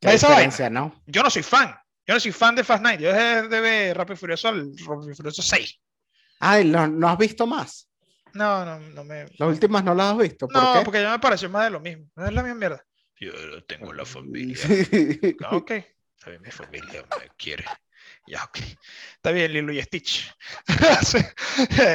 [0.00, 1.02] Qué esa diferencia, ¿no?
[1.06, 1.74] Yo no soy fan.
[2.06, 2.98] Yo no soy fan de Fast Nine.
[2.98, 5.80] Yo dejé de ver Rápido y Furioso al Rápido y Furioso 6.
[6.40, 7.88] Ay, ¿no, no has visto más?
[8.34, 9.24] No, no, no me.
[9.38, 10.46] Las últimas no las has visto.
[10.46, 10.84] ¿Por No, qué?
[10.84, 12.06] porque ya me pareció más de lo mismo.
[12.14, 12.84] No es la misma mierda.
[13.20, 14.56] Yo tengo la familia.
[15.50, 15.70] Ok.
[15.70, 17.64] Está bien, mi familia me quiere.
[18.28, 18.58] Ya, ok.
[19.16, 20.30] Está bien, Lilo y Stitch.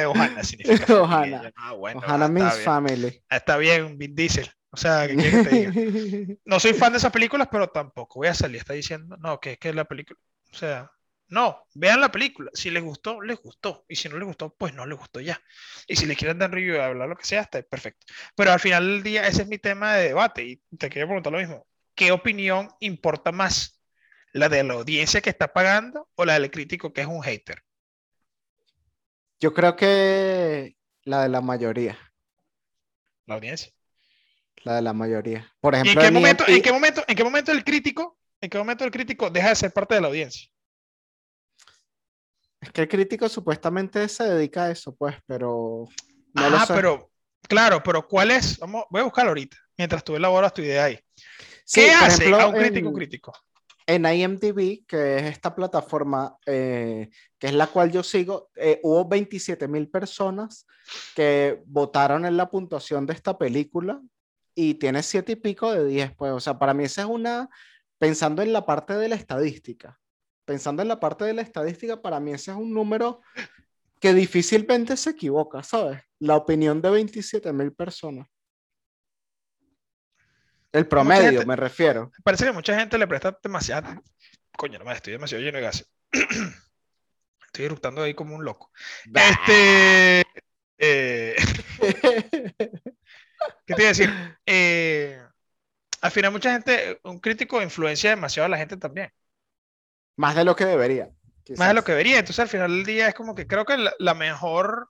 [0.08, 1.00] Ohana significa.
[1.00, 1.52] Ohana.
[1.56, 2.64] Ah, bueno, Ohana está means bien.
[2.64, 3.22] family.
[3.28, 4.50] Ah, Está bien, Vin Diesel.
[4.70, 6.34] O sea, ¿qué quieres que te diga?
[6.44, 8.56] No soy fan de esas películas, pero tampoco voy a salir.
[8.56, 10.18] Está diciendo, no, que es que la película.
[10.52, 10.90] O sea,
[11.28, 12.50] no, vean la película.
[12.54, 13.84] Si les gustó, les gustó.
[13.88, 15.40] Y si no les gustó, pues no les gustó ya.
[15.86, 18.06] Y si les quieren dar review y hablar lo que sea, está perfecto.
[18.34, 20.44] Pero al final del día, ese es mi tema de debate.
[20.44, 21.66] Y te quería preguntar lo mismo.
[21.94, 23.73] ¿Qué opinión importa más?
[24.34, 27.62] ¿La de la audiencia que está pagando o la del crítico que es un hater?
[29.38, 31.96] Yo creo que la de la mayoría.
[33.26, 33.72] La audiencia.
[34.64, 35.48] La de la mayoría.
[35.60, 37.64] Por ¿Y en ejemplo, qué en momento, IMDb en qué momento, en qué momento el
[37.64, 40.50] crítico, en qué momento el crítico deja de ser parte de la audiencia?
[42.60, 45.86] es que el crítico supuestamente se dedica a eso, pues, pero
[46.34, 47.10] no Ah, pero,
[47.48, 48.58] claro, pero ¿cuál es?
[48.58, 50.98] Vamos, voy a buscarlo ahorita, mientras tú elaboras tu idea ahí.
[51.72, 53.32] ¿Qué hace ejemplo, a un crítico en- crítico?
[53.86, 59.06] En IMDb, que es esta plataforma eh, que es la cual yo sigo, eh, hubo
[59.06, 60.66] 27 mil personas
[61.14, 64.00] que votaron en la puntuación de esta película
[64.54, 67.50] y tiene siete y pico de 10, pues, o sea, para mí esa es una,
[67.98, 69.98] pensando en la parte de la estadística,
[70.44, 73.20] pensando en la parte de la estadística, para mí ese es un número
[74.00, 76.00] que difícilmente se equivoca, ¿sabes?
[76.18, 78.28] La opinión de 27 mil personas.
[80.74, 82.10] El promedio, gente- me refiero.
[82.24, 84.02] Parece que mucha gente le presta demasiada.
[84.56, 85.88] Coño, no me estoy demasiado lleno de gas.
[87.46, 88.72] Estoy eructando ahí como un loco.
[89.14, 90.24] Este.
[90.78, 91.36] eh,
[93.66, 94.12] ¿Qué te iba a decir?
[94.46, 95.22] Eh,
[96.00, 99.12] al final, mucha gente, un crítico influencia demasiado a la gente también.
[100.16, 101.10] Más de lo que debería.
[101.56, 102.18] Más de lo que debería.
[102.18, 104.88] Entonces, al final del día es como que creo que la, la mejor.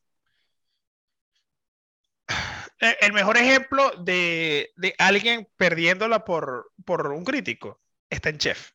[2.80, 8.70] Eh, El mejor ejemplo de, de alguien perdiéndola por, por un crítico está en Chef.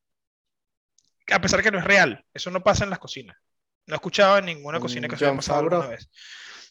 [1.32, 2.26] A pesar que no es real.
[2.34, 3.38] Eso no pasa en las cocinas.
[3.86, 6.10] No he escuchado en ninguna cocina que Mm, se haya pasado alguna vez.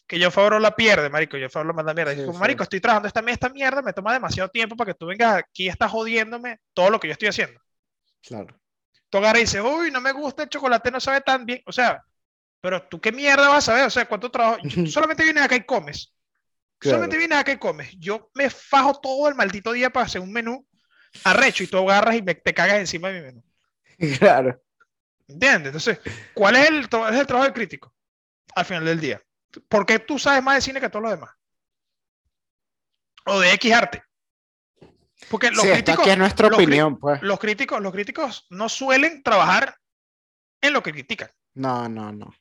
[0.07, 1.37] Que John Favreau la pierde, marico.
[1.39, 2.13] John Favreau manda mierda.
[2.13, 2.39] Sí, Es como, sí.
[2.39, 5.65] marico, estoy trabajando esta, esta mierda, me toma demasiado tiempo para que tú vengas aquí
[5.65, 7.59] y estás jodiéndome todo lo que yo estoy haciendo.
[8.21, 8.59] Claro.
[9.09, 11.61] Tú agarras y dices, uy, no me gusta el chocolate, no sabe tan bien.
[11.65, 12.03] O sea,
[12.61, 13.85] pero tú qué mierda vas a ver.
[13.85, 14.59] O sea, ¿cuánto trabajo?
[14.73, 16.13] Tú solamente vienes acá y comes.
[16.81, 17.91] Solamente vienes acá y comes.
[17.97, 20.65] Yo me fajo todo el maldito día para hacer un menú
[21.23, 23.43] arrecho y tú agarras y me, te cagas encima de mi menú.
[24.19, 24.61] Claro.
[25.27, 25.67] ¿Entiendes?
[25.67, 25.99] Entonces,
[26.33, 27.93] ¿cuál es el, es el trabajo del crítico
[28.55, 29.21] al final del día?
[29.67, 31.31] ¿Por qué tú sabes más de cine que todos los demás?
[33.25, 34.03] O de X arte.
[35.29, 37.21] Porque los Sí, críticos, aquí es nuestra los cri- opinión, pues.
[37.21, 39.75] los críticos, los críticos no suelen trabajar
[40.61, 41.29] en lo que critican.
[41.55, 42.33] No, no, no.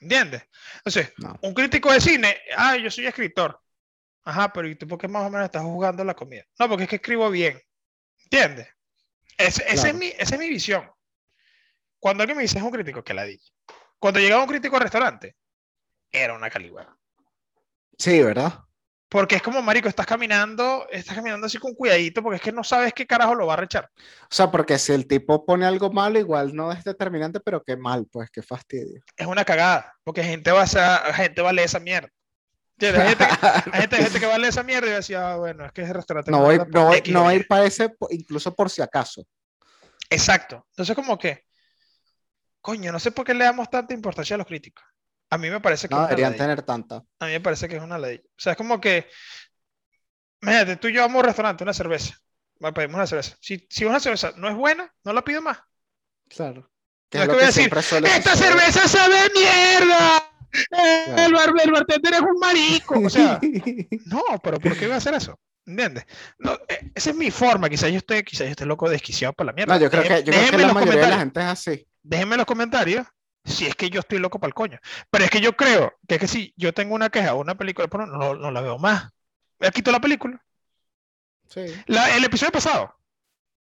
[0.00, 0.42] ¿Entiendes?
[0.76, 1.38] Entonces, No.
[1.42, 3.60] un crítico de cine, ah, yo soy escritor.
[4.24, 6.44] Ajá, pero ¿y tú por qué más o menos estás jugando la comida?
[6.58, 7.60] No, porque es que escribo bien.
[8.24, 8.68] ¿Entiendes?
[9.36, 9.98] Ese- esa, es Claro.
[9.98, 10.90] mi, esa es mi visión.
[11.98, 13.38] Cuando alguien me dice es un crítico, que la di.
[13.98, 15.36] Cuando llegaba un crítico al restaurante,
[16.10, 16.96] era una caligüera.
[17.98, 18.60] Sí, ¿verdad?
[19.08, 22.64] Porque es como, marico, estás caminando, estás caminando así con cuidadito, porque es que no
[22.64, 23.88] sabes qué carajo lo va a rechar.
[23.96, 27.76] O sea, porque si el tipo pone algo malo, igual no es determinante, pero qué
[27.76, 29.02] mal, pues, qué fastidio.
[29.16, 32.08] Es una cagada, porque gente va a, gente va a leer esa mierda.
[32.78, 33.00] ¿Entiendes?
[33.02, 33.24] Hay gente,
[33.72, 35.36] hay gente, hay gente que va a leer esa mierda y va a decir, ah,
[35.36, 37.40] bueno, es que ese restaurante No voy, no voy- no voy a Y".
[37.40, 39.24] ir para ese, incluso por si acaso.
[40.10, 40.66] Exacto.
[40.70, 41.44] Entonces, como que,
[42.60, 44.84] coño, no sé por qué le damos tanta importancia a los críticos.
[45.30, 46.44] A mí me parece que No es deberían ladilla.
[46.44, 46.96] tener tanta.
[47.18, 48.18] A mí me parece que es una ley.
[48.24, 49.08] O sea, es como que,
[50.42, 52.14] imagínate, tú y yo vamos a un restaurante, una cerveza.
[52.74, 53.36] Pedimos una cerveza.
[53.40, 55.58] Si, si una cerveza no es buena, no la pido más.
[56.28, 56.70] Claro.
[57.12, 57.72] No es es lo que voy a decir,
[58.06, 60.23] ¡Esta cerveza sabe mierda!
[60.70, 63.00] El, bar, el bartender es un marico.
[63.00, 63.40] O sea,
[64.06, 65.38] no, pero ¿por qué iba a hacer eso?
[65.66, 66.04] ¿Entiendes?
[66.38, 67.68] No, eh, esa es mi forma.
[67.68, 69.74] Quizás yo esté, quizás yo esté loco desquiciado para la mierda.
[69.74, 71.86] No, yo creo que, yo creo que la mayoría de la gente es así.
[72.02, 73.06] Déjenme en los comentarios
[73.44, 74.78] si es que yo estoy loco para el coño.
[75.10, 77.56] Pero es que yo creo que es que si yo tengo una queja o una
[77.56, 79.10] película, pero no, no la veo más.
[79.58, 80.42] Me quito la película.
[81.48, 81.66] Sí.
[81.86, 82.94] La, el episodio pasado,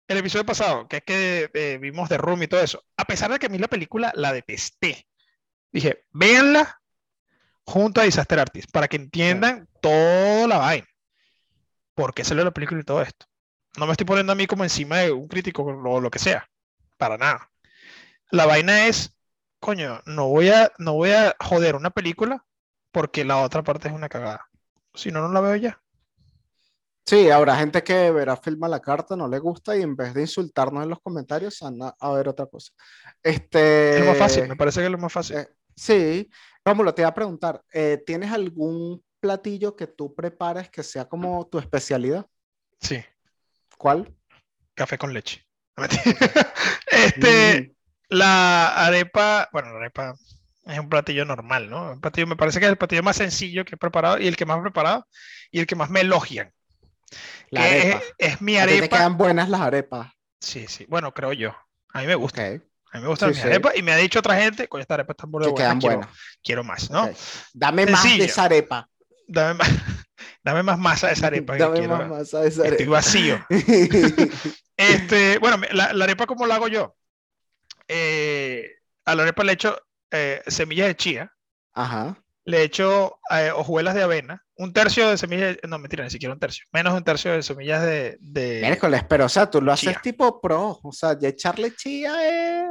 [0.09, 3.33] el episodio pasado, que es que eh, vimos de Room y todo eso, a pesar
[3.33, 5.07] de que a mí la película la detesté,
[5.73, 6.81] dije, véanla
[7.65, 10.87] junto a Disaster Artist para que entiendan toda la vaina.
[11.95, 13.27] ¿Por qué salió la película y todo esto?
[13.77, 16.49] No me estoy poniendo a mí como encima de un crítico o lo que sea.
[16.99, 17.51] Para nada.
[18.31, 19.17] La vaina es,
[19.61, 22.45] coño, no voy a, no voy a joder una película
[22.91, 24.49] porque la otra parte es una cagada.
[24.95, 25.83] Si no, no la veo ya.
[27.05, 30.21] Sí, habrá gente que verá filma la carta, no le gusta y en vez de
[30.21, 32.73] insultarnos en los comentarios, van a, ver otra cosa.
[33.23, 35.39] Este, es lo más fácil, me parece que es lo más fácil.
[35.39, 36.31] Eh, sí,
[36.65, 41.47] Rómulo, te iba a preguntar, eh, ¿tienes algún platillo que tú prepares que sea como
[41.47, 42.27] tu especialidad?
[42.81, 43.03] Sí.
[43.79, 44.15] ¿Cuál?
[44.75, 45.45] Café con leche.
[46.87, 48.17] este, mm.
[48.17, 50.15] la arepa, bueno, la arepa
[50.67, 51.93] es un platillo normal, ¿no?
[51.93, 54.37] Un platillo, me parece que es el platillo más sencillo que he preparado y el
[54.37, 55.07] que más he preparado
[55.51, 56.53] y el que más me elogian.
[57.51, 58.03] La arepa.
[58.19, 58.83] Es, mi arepa.
[58.83, 60.13] te quedan buenas las arepas.
[60.41, 60.87] Sí, sí.
[60.89, 61.55] Bueno, creo yo.
[61.93, 62.43] A mí me gusta.
[62.93, 65.13] A mí me gusta mi arepa y me ha dicho otra gente, con esta arepa
[65.13, 65.55] está muy buena.
[65.55, 66.17] Quedan quiero, buenas.
[66.43, 67.11] quiero más, ¿no?
[67.55, 68.87] Dame más de esa arepa.
[69.27, 69.69] Dame más,
[70.45, 71.57] dame más masa de esa arepa.
[71.59, 72.75] dame más masa de esa arepa.
[72.75, 73.47] Estoy vacío.
[74.77, 76.95] este, bueno, la, arepa, ¿cómo la hago yo?
[77.89, 78.71] Eh,
[79.07, 79.75] a la arepa le echo
[80.11, 81.33] eh, semillas de chía.
[81.73, 82.22] Ajá.
[82.45, 86.41] Le echo eh, hojuelas de avena un tercio de semillas, no mentira, ni siquiera un
[86.41, 88.17] tercio, menos de un tercio de semillas de...
[88.21, 92.15] de Miércoles, pero o sea, tú lo haces tipo pro, o sea, ya echarle chía
[92.23, 92.67] eh...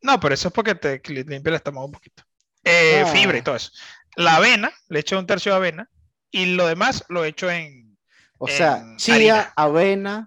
[0.00, 2.22] No, pero eso es porque te limpia el estómago un poquito.
[2.64, 3.06] Eh, ah.
[3.06, 3.70] Fibra y todo eso.
[4.16, 5.88] La avena, le echo un tercio de avena
[6.30, 7.96] y lo demás lo echo en...
[8.38, 10.24] O sea, chía, avena,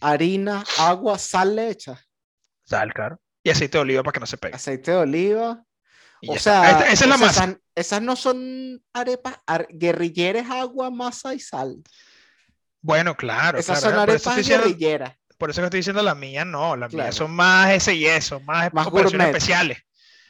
[0.00, 2.00] harina, agua, sal le echa.
[2.64, 3.20] Sal, claro.
[3.42, 4.54] Y aceite de oliva para que no se pegue.
[4.54, 5.64] Aceite de oliva
[6.28, 7.58] o sea, esa, es la masa.
[7.74, 9.38] Esas, no son arepas,
[9.70, 11.82] guerrilleras, agua, masa y sal.
[12.80, 13.58] Bueno, claro.
[13.58, 15.16] Esas son arepas guerrilleras.
[15.38, 16.76] Por eso que estoy diciendo la mía, no.
[16.76, 19.78] Las mías son más ese y eso, más, más operaciones especiales.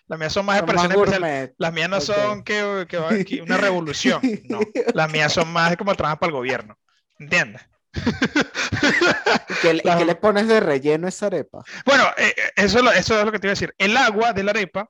[0.06, 1.52] Las mías son más operaciones especiales.
[1.58, 4.20] Las mías no son que, que, una revolución.
[4.48, 4.60] No.
[4.94, 6.78] Las mías son más como trabajan para el gobierno.
[7.18, 7.62] ¿Entiendes?
[7.94, 9.74] ¿Y qué,
[10.06, 11.62] le pones de relleno a esa arepa?
[11.84, 13.74] Bueno, eh, eh, eso, eso es lo que te iba a decir.
[13.78, 14.88] El agua de la arepa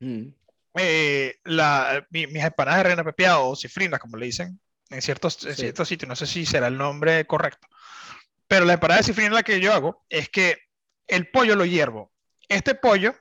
[0.00, 0.28] Mm.
[0.78, 4.60] Eh, la, mis empanadas de reina pepiada o cifrinas, como le dicen
[4.90, 7.66] en ciertos, ciertos sitios, no sé si será el nombre correcto,
[8.46, 10.58] pero la empanada de cifrina la que yo hago es que
[11.06, 12.12] el pollo lo hiervo.
[12.48, 13.14] Este pollo,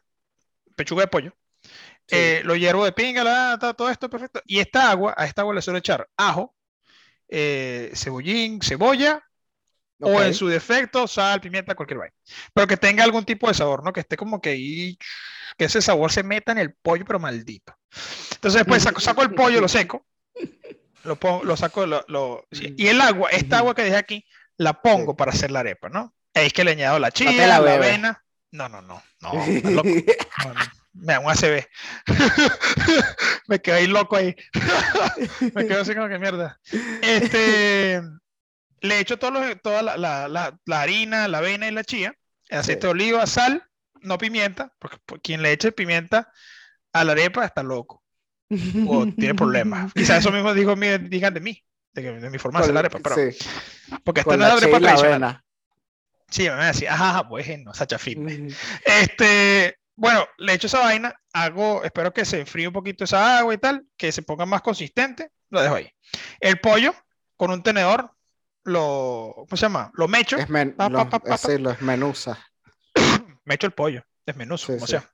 [0.76, 1.36] pechuga de pollo,
[2.10, 4.41] eh, lo hiervo de pinga, todo esto perfecto.
[4.45, 6.56] Y esta agua, a esta agua le suelo echar ajo,
[7.28, 9.24] eh, cebollín, cebolla,
[9.99, 12.15] o en su defecto, sal, pimienta, cualquier vaina.
[12.53, 13.93] Pero que tenga algún tipo de sabor, ¿no?
[13.93, 14.97] Que esté como que ahí
[15.57, 17.73] que ese sabor se meta en el pollo, pero maldito.
[18.33, 20.05] Entonces después saco, el pollo, lo seco,
[21.03, 24.25] lo, pongo, lo saco, lo, y el agua, esta agua que dejé aquí,
[24.57, 26.13] la pongo para hacer la arepa, ¿no?
[26.33, 28.21] Es que le añado la chile, la, avena.
[28.51, 29.33] No, no, no, no,
[29.71, 29.89] loco.
[30.93, 31.65] me da un ACB.
[33.47, 34.35] me quedé ahí loco ahí.
[35.53, 36.59] me quedo así como que mierda.
[37.01, 38.01] Este,
[38.86, 42.13] le echo todo toda la, la, la, harina, la avena y la chía,
[42.49, 43.63] aceite de oliva, sal
[44.01, 46.31] no pimienta, porque quien le eche pimienta
[46.93, 48.03] a la arepa está loco
[48.88, 49.93] o tiene problemas.
[49.93, 51.63] Quizás eso mismo dijo, digan de mí,
[51.93, 53.15] de, mi forma de la arepa, pero
[54.03, 55.41] porque esta no es la arepa tradicional.
[56.29, 58.47] Sí, me decía, ajá, bueno, sacha firme.
[58.83, 63.53] Este, bueno, le echo esa vaina, hago, espero que se enfríe un poquito esa agua
[63.53, 65.89] y tal, que se ponga más consistente, lo dejo ahí.
[66.39, 66.93] El pollo,
[67.38, 68.14] con un tenedor,
[68.66, 69.91] lo, ¿cómo se llama?
[69.93, 70.38] Lo mecho.
[70.38, 72.38] Es men, lo, esmenuza
[73.45, 75.09] me echo el pollo, desmenuzo, o sea.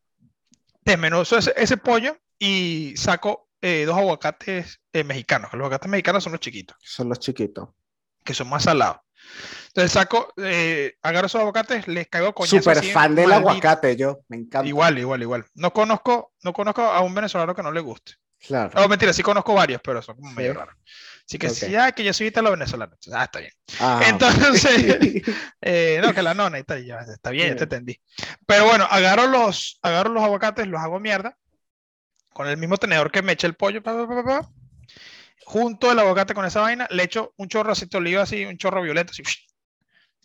[0.83, 5.51] Desmenuzo ese, pollo y saco eh, dos aguacates eh, mexicanos.
[5.53, 6.75] Los aguacates mexicanos son los chiquitos.
[6.79, 7.69] Son los chiquitos.
[8.23, 9.01] Que son más salados.
[9.67, 12.57] Entonces saco, eh, agarro esos aguacates, les caigo coñazo.
[12.57, 14.67] Súper fan del aguacate, yo, me encanta.
[14.67, 15.45] Igual, igual, igual.
[15.53, 18.13] No conozco, no conozco a un venezolano que no le guste.
[18.39, 18.71] Claro.
[18.73, 20.75] No, mentira, sí conozco varios, pero son como medio raros.
[21.31, 22.97] Así que sí, ah, que yo soy italo venezolano.
[23.13, 23.53] Ah, está bien.
[23.79, 25.23] Ah, Entonces,
[25.61, 28.01] eh, no, que la nona y tal, ya, está bien, ya te entendí.
[28.45, 31.37] Pero bueno, agarro los, agarro los aguacates, los hago mierda,
[32.33, 34.49] con el mismo tenedor que me eché el pollo, pa, pa, pa,
[35.45, 38.81] junto el aguacate con esa vaina, le echo un chorro de oliva así, un chorro
[38.81, 39.23] violeta, así,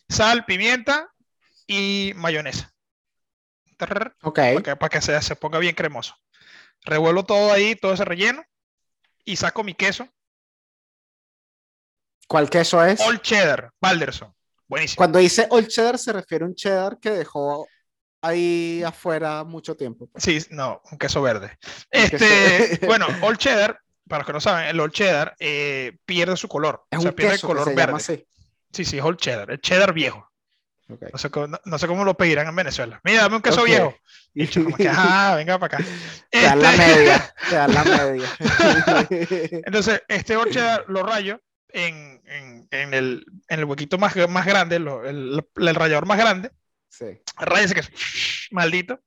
[0.09, 1.09] sal, pimienta
[1.69, 2.75] y mayonesa.
[4.23, 4.41] Ok.
[4.65, 6.17] Para que, se, se ponga bien cremoso.
[6.83, 8.43] revuelvo todo ahí, todo ese relleno,
[9.25, 10.09] y saco mi queso.
[12.27, 13.01] ¿Cuál queso es?
[13.01, 14.33] All cheddar, Balderson.
[14.69, 14.97] Buenísimo.
[14.97, 17.69] Cuando dice Old Cheddar se refiere a un cheddar que dejó
[18.21, 20.09] ahí afuera mucho tiempo.
[20.09, 20.25] pues.
[20.25, 21.57] Sí, no, un queso verde.
[21.93, 25.97] Un queso- Este, bueno, Old cheddar, para los que no saben, el Old cheddar eh,
[26.05, 26.85] pierde su color.
[26.91, 27.87] Es o sea, un pierde el queso que color se verde.
[27.87, 28.27] llama así.
[28.73, 30.29] Sí, sí, es Old cheddar, el cheddar viejo.
[30.89, 31.03] Ok.
[31.13, 33.01] No sé, cómo, no, no sé cómo lo pedirán en Venezuela.
[33.05, 33.67] Mira, dame un queso Ok.
[33.67, 33.95] viejo.
[34.35, 35.87] Y yo como que, ah, venga para acá.
[36.31, 38.29] Te dan la Este, media, te dan la media.
[39.65, 44.47] Entonces, este Old cheddar lo rayo en, en- en el, en el huequito más, más
[44.47, 46.51] grande, lo- el, el rallador más grande.
[46.89, 47.07] sí.
[47.39, 47.91] Raya ese queso,
[48.51, 49.01] maldito.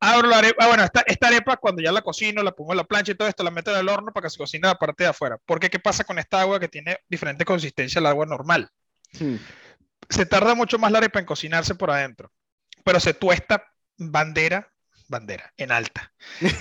[0.00, 0.64] Abro la arepa.
[0.64, 3.14] Ah, bueno, esta, esta arepa, cuando ya la cocino, la pongo en la plancha y
[3.14, 5.38] todo esto, la meto en el horno para que se cocine la parte de afuera.
[5.46, 8.68] Porque, ¿qué pasa con esta agua que tiene diferente consistencia al agua normal?
[9.18, 9.36] Hmm.
[10.10, 12.30] Se tarda mucho más la arepa en cocinarse por adentro,
[12.84, 13.64] pero se tuesta
[13.96, 14.70] bandera,
[15.08, 16.12] bandera, en alta.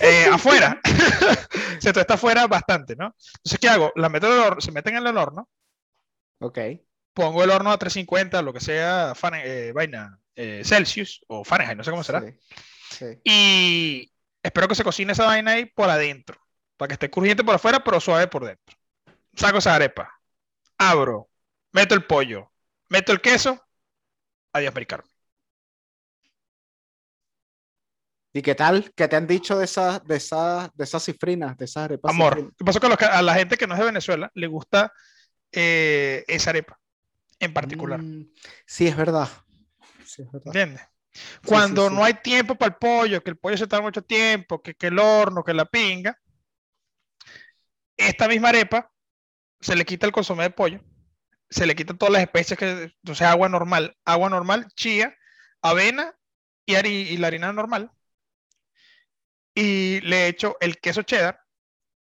[0.02, 0.80] Eh, afuera,
[1.80, 3.16] se tuesta afuera bastante, ¿no?
[3.38, 3.92] Entonces, ¿qué hago?
[3.96, 5.50] La meto en el horno, se meten en el horno,
[6.40, 6.60] Ok.
[7.14, 9.14] pongo el horno a 350, lo que sea,
[9.44, 12.22] eh, vaina, eh, Celsius o Fahrenheit, no sé cómo será.
[12.22, 12.36] Sí.
[12.92, 13.06] sí.
[13.24, 16.40] Y espero que se cocine esa vaina ahí por adentro,
[16.78, 18.76] para que esté crujiente por afuera, pero suave por dentro.
[19.36, 20.12] Saco esa arepa,
[20.78, 21.30] abro,
[21.72, 22.52] meto el pollo,
[22.90, 23.60] meto el queso,
[24.54, 25.13] adiós, Maricarmen.
[28.34, 28.92] ¿Y qué tal?
[28.96, 32.12] ¿Qué te han dicho de esas, de esas, de esas cifrinas, de esas arepas?
[32.12, 34.48] Amor, pasó que a, los que- a la gente que no es de Venezuela le
[34.48, 34.92] gusta
[35.52, 36.80] eh, esa arepa
[37.40, 38.00] en particular?
[38.00, 38.24] Mm,
[38.66, 39.30] sí, es verdad.
[40.04, 40.48] Sí, es verdad.
[40.48, 40.82] ¿Entiendes?
[41.46, 44.64] Cuando sí, no hay tiempo para el pollo, que el pollo se tarda mucho tiempo,
[44.64, 46.18] que, que el horno, que la pinga,
[47.98, 48.92] esta misma arepa
[49.62, 50.82] se le quita el consomé de pollo,
[51.50, 55.16] se le quitan todas las especies, que, o sea, agua normal, agua normal, chía,
[55.62, 56.16] avena
[56.66, 57.92] y, hari- y la harina normal.
[59.56, 61.40] Y le echo el queso cheddar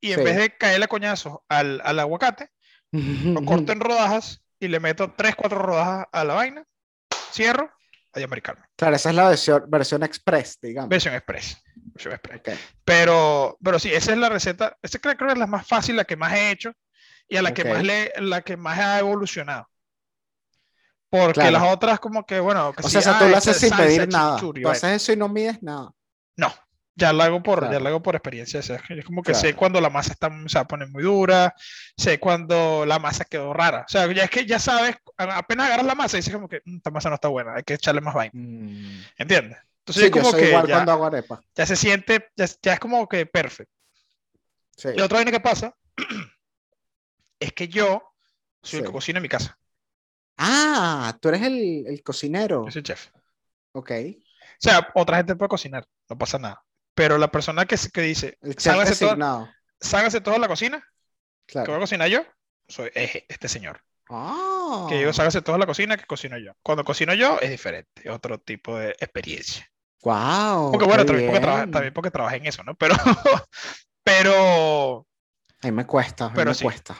[0.00, 0.24] y en Sí.
[0.24, 2.50] vez de caerle a coñazos al, al aguacate,
[2.92, 6.64] lo corto en rodajas y le meto 3, 4 rodajas a la vaina,
[7.32, 7.70] cierro,
[8.12, 8.62] ahí americano.
[8.76, 10.88] Claro, esa es la versión, versión express, digamos.
[10.88, 11.56] Versión express.
[11.74, 12.40] versión express.
[12.40, 12.48] Ok.
[12.84, 14.76] Pero, pero sí, esa es la receta.
[14.82, 16.72] Esa creo, creo que es la más fácil, la que más he hecho
[17.28, 17.68] y a la que Ok.
[17.68, 19.68] más le, la que más ha evolucionado.
[21.10, 21.52] Porque Claro.
[21.52, 23.78] las otras como que, bueno, que O sí, sea, ah, tú lo haces es sin
[23.78, 24.38] medir nada.
[24.38, 25.90] Tú haces eso y no mides nada.
[26.36, 26.52] No,
[26.98, 28.60] ya lo hago por, ya lo hago por experiencia.
[28.60, 31.02] o sea, es como que sé cuando la masa está, se va a poner muy
[31.04, 31.54] dura,
[31.96, 33.84] sé cuando la masa quedó rara.
[33.86, 36.60] O sea, ya es que ya sabes, apenas agarras la masa y dices como que
[36.64, 38.32] "Mm, esta masa no está buena, hay que echarle más vaina.
[38.34, 39.00] Mm.
[39.16, 39.58] ¿Entiendes?
[39.80, 41.40] Entonces Sí, es como yo que igual ya, cuando hago arepa.
[41.54, 43.72] ya se siente, ya, ya es como que perfecto.
[44.76, 44.88] Sí.
[44.96, 45.74] Y otra vaina que pasa
[47.40, 48.02] es que yo
[48.62, 49.58] soy el que cocina en mi casa.
[50.36, 52.64] Ah, tú eres el, el cocinero.
[52.64, 53.08] Yo soy chef.
[53.72, 53.90] Ok.
[53.90, 56.64] O sea, otra gente puede cocinar, no pasa nada.
[56.98, 59.48] Pero la persona que, que dice, sálgase todo, designado.
[59.80, 60.84] sálgase todo a la cocina,
[61.46, 61.80] que voy a Claro.
[61.80, 62.24] cocinar yo,
[62.66, 63.80] soy es este señor.
[64.10, 64.86] Ah.
[64.88, 66.52] Que digo, sálgase todo a la cocina, que cocino yo.
[66.62, 69.70] Cuando cocino yo es diferente, es otro tipo de experiencia.
[70.02, 70.72] Wow.
[70.72, 72.74] Porque bueno, también porque, trabaja- también porque trabajé en eso, ¿no?
[72.78, 72.94] Pero,
[74.04, 75.06] pero
[75.62, 76.64] A mí me cuesta, a mí Pero me sí.
[76.64, 76.96] cuesta.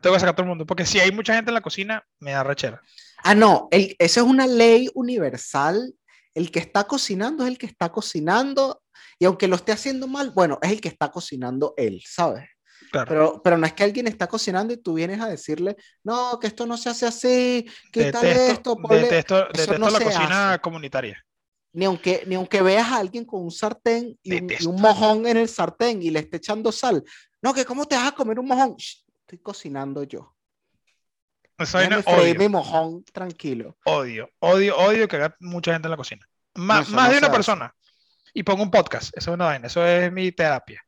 [0.00, 0.66] tengo que sacar a todo el mundo.
[0.66, 2.80] Porque si hay mucha gente en la cocina, me da rechera.
[3.22, 5.94] Ah, no, el, esa es una ley universal.
[6.34, 8.82] El que está cocinando es el que está cocinando.
[9.18, 12.48] Y aunque lo esté haciendo mal, bueno, es el que está cocinando él, ¿sabes?
[12.90, 13.08] Claro.
[13.08, 16.46] Pero, pero no es que alguien está cocinando y tú vienes a decirle, no, que
[16.46, 19.02] esto no se hace así, quítale detesto, esto, ponle-".
[19.02, 20.60] detesto, eso detesto no la cocina hace.
[20.60, 21.24] comunitaria.
[21.72, 25.26] Ni aunque, ni aunque veas a alguien con un sartén y un, y un mojón
[25.26, 27.02] en el sartén y le esté echando sal.
[27.42, 28.76] No, que cómo te vas a comer un mojón.
[28.76, 30.34] Shh, estoy cocinando yo.
[31.58, 33.76] Déjame freír odio, mi mojón tranquilo.
[33.84, 36.28] odio, odio, odio que haga mucha gente en la cocina.
[36.54, 37.36] Má- eso más no de una hace.
[37.36, 37.74] persona.
[38.36, 39.16] Y pongo un podcast.
[39.16, 39.66] Eso es una vaina.
[39.68, 40.82] Eso es mi terapia.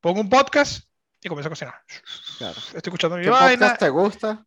[0.00, 0.84] Pongo un podcast
[1.22, 1.74] y comienzo a cocinar.
[2.36, 2.58] Claro.
[2.58, 3.58] Estoy escuchando mi ¿Qué vaina.
[3.68, 4.44] podcast te gusta?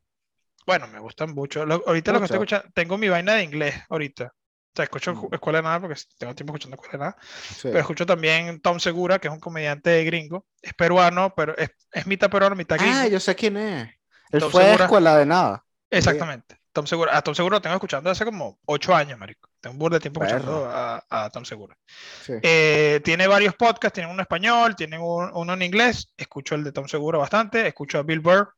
[0.68, 1.66] Bueno, me gustan mucho.
[1.66, 4.26] Lo- ahorita lo que estoy escuchando, tengo mi vaina de inglés ahorita.
[4.26, 5.34] O sea, escucho Mm.
[5.34, 7.18] Escuela de Nada porque tengo tiempo escuchando Escuela de Nada.
[7.56, 7.62] Sí.
[7.64, 10.46] Pero escucho también Tom Segura, que es un comediante gringo.
[10.62, 12.96] Es peruano, pero es, es mitad peruano, mitad gringo.
[13.00, 13.90] Ah, yo sé quién es.
[14.32, 14.86] Él Tom fue de Segura.
[14.86, 15.66] escuela de nada.
[15.90, 16.60] Exactamente.
[16.74, 17.16] Tom Segura.
[17.16, 19.50] A Tom Segura lo tengo escuchando hace como ocho años, marico.
[19.62, 20.36] Tengo un burro de tiempo Perro.
[20.38, 21.78] escuchando a, a Tom Segura.
[22.26, 22.34] Sí.
[22.42, 26.12] Eh, tiene varios podcasts, tiene uno en español, tiene un- uno en inglés.
[26.18, 27.66] Escucho el de Tom Segura bastante.
[27.68, 28.54] Escucho a Bill Burr,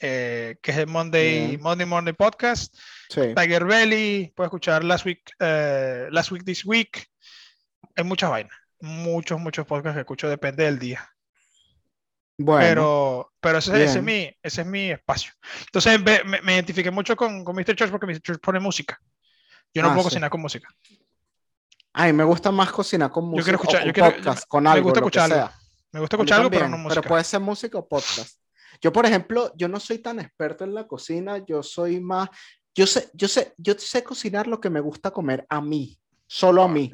[0.00, 1.60] eh, que es el Monday, Bien.
[1.62, 2.74] Monday Morning Podcast.
[3.10, 3.34] sí.
[3.36, 7.06] Tiger Belly, puedes escuchar Last Week, eh, Last Week This Week.
[7.96, 8.56] Hay muchas vainas.
[8.80, 11.11] Muchos, muchos podcasts que escucho, depende del día.
[12.44, 15.32] Bueno, Pero, pero ese, ese es mi, ese es mi espacio.
[15.66, 17.74] Entonces me, me- identifiqué mucho con, con Mr.
[17.76, 18.20] Church porque Mr.
[18.20, 18.98] Church pone música.
[19.74, 20.14] Yo no Ah, puedo sí.
[20.14, 20.68] cocinar con música.
[21.94, 24.16] A mí me gusta más cocinar con música Yo quiero escuchar, o yo con quiero,
[24.16, 25.34] podcast, me- con me algo, gusta escuchar algo.
[25.36, 25.58] sea.
[25.92, 27.02] Me gusta escuchar algo, pero no música.
[27.02, 28.38] puede ser música o podcast.
[28.80, 32.28] Yo, por ejemplo, yo no soy tan experto en la cocina, yo soy más,
[32.74, 36.62] yo sé, yo sé, yo sé cocinar lo que me gusta comer a mí, solo
[36.62, 36.90] a mí.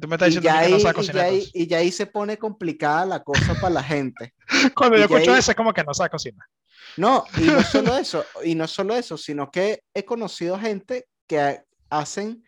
[0.00, 1.26] Tú me estás Y diciendo ya, que no ahí, sabes y, ya cocinar.
[1.26, 4.34] ahí, y ya ahí se pone complicada la cosa para la gente.
[4.74, 6.46] Cuando y yo ya escucho ahí- eso es como que no sabes cocinar.
[6.96, 11.62] No, y no solo eso, y no solo eso, sino que he conocido gente que
[11.90, 12.44] hacen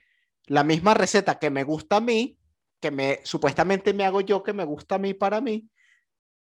[0.46, 2.38] la misma receta que me gusta a mí,
[2.80, 5.68] que me supuestamente me hago yo, que me gusta a mí para mí,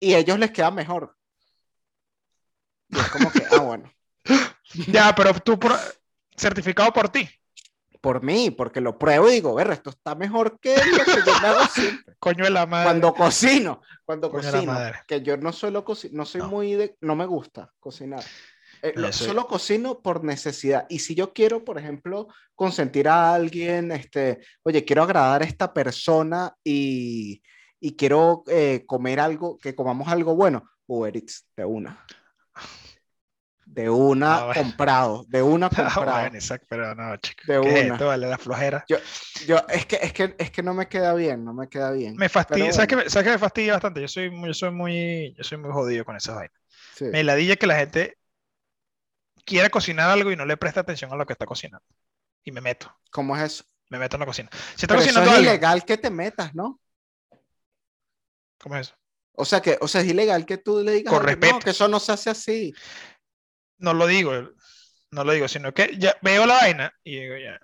[0.01, 1.17] y a ellos les queda mejor.
[2.89, 3.91] Y es como que, ah, bueno,
[4.89, 5.79] Ya, pero tú por-
[6.37, 7.29] certificado por ti.
[8.03, 11.41] Por mí, porque lo pruebo y digo, ver, esto está mejor que lo que yo
[11.41, 12.15] me hago siempre.
[12.19, 12.87] Coño de la madre.
[12.91, 14.77] Cuando cocino, cuando Coño cocino,
[15.07, 16.49] que yo no suelo cocinar, no soy No.
[16.49, 18.23] muy de, no me gusta cocinar.
[18.83, 20.85] Eh, lo- solo cocino por necesidad.
[20.89, 22.27] Y si yo quiero, por ejemplo,
[22.57, 27.41] consentir a alguien, este, oye, quiero agradar a esta persona y,
[27.79, 32.05] y quiero eh, comer algo, que comamos algo bueno, Uber Eats, de una.
[33.75, 34.61] De una Ah, bueno.
[34.61, 36.21] comprado, de una Ah, comprado.
[36.21, 37.43] bueno, exacto, pero no, chico.
[37.47, 37.95] De ¿qué es una.
[37.95, 38.85] esto, vale, la flojera.
[38.89, 38.99] Yo,
[39.69, 42.15] es que, es que, es que no me queda bien, no me queda bien.
[42.17, 43.05] Me fastidia, ¿sabes, qué bueno.
[43.05, 44.01] me, ¿sabes qué me fastidia bastante?
[44.01, 46.61] Yo soy, muy- yo soy muy, yo soy muy jodido con esas vainas.
[46.91, 47.07] Sí.
[47.13, 48.19] Me ladilla que la gente
[49.45, 51.87] quiera cocinar algo y no le presta atención a lo que está cocinando.
[52.45, 53.65] Y me meto, ¿Cómo es eso?
[53.91, 54.51] me meto en la cocina.
[54.77, 56.81] Si está Pero eso cocinando es algo, ilegal que te metas, ¿no?
[58.59, 58.97] ¿cómo es eso?
[59.35, 61.89] O sea que, o sea, es ilegal que tú le digas, Con no, que eso
[61.89, 62.73] no se hace así.
[63.83, 64.33] No lo digo,
[65.11, 67.61] no lo digo, sino que ya veo la vaina y digo, ya,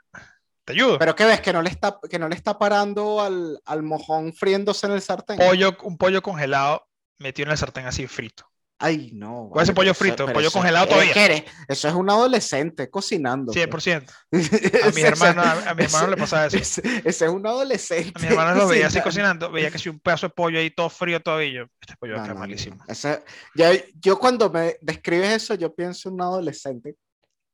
[0.65, 0.99] te ayudo.
[0.99, 4.35] Pero que ves que no le está, que no le está parando al, al mojón
[4.35, 5.39] friéndose en el sartén.
[5.39, 6.87] pollo, un pollo congelado
[7.19, 8.45] metido en el sartén así frito.
[8.81, 9.49] Ay, no.
[9.53, 10.25] ¿Cuál es el pollo eso- frito?
[10.27, 11.25] pero ¿Pollo eso- congelado eres todavía?
[11.25, 13.53] eres- eso es un adolescente cocinando.
[13.53, 13.87] pues.
[13.87, 14.09] 100%.
[14.09, 16.57] A Ese- mis hermanos, a, a mis ese- hermanos le pasaba eso.
[16.59, 18.13] Ese, ese es un adolescente.
[18.15, 19.51] A mis hermanos los veía así cocinando.
[19.51, 22.19] veía que si un pedazo de pollo ahí todo frío todavía, yo, este pollo a
[22.19, 22.77] No, quedar no, malísimo.
[22.77, 22.85] no.
[22.93, 23.25] Ese-
[23.57, 26.95] ya- yo cuando me describes eso, yo pienso en un adolescente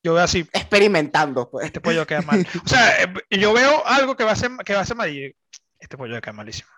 [0.03, 1.49] Yo veo así, experimentando.
[1.51, 1.65] Pues.
[1.65, 2.47] este pollo va a quedar mal.
[2.65, 5.09] O sea, eh, yo veo algo que va a ser, que va a ser mal
[5.11, 5.35] y
[5.79, 6.69] este pollo va a quedar malísimo.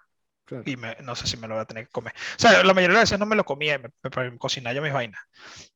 [0.47, 0.63] Claro.
[0.67, 2.15] Y me- no sé si me lo voy a tener que comer.
[2.37, 4.39] O sea, la mayoría de las veces no me lo comía, y me, me, me
[4.39, 5.21] cocinaba yo mis vainas.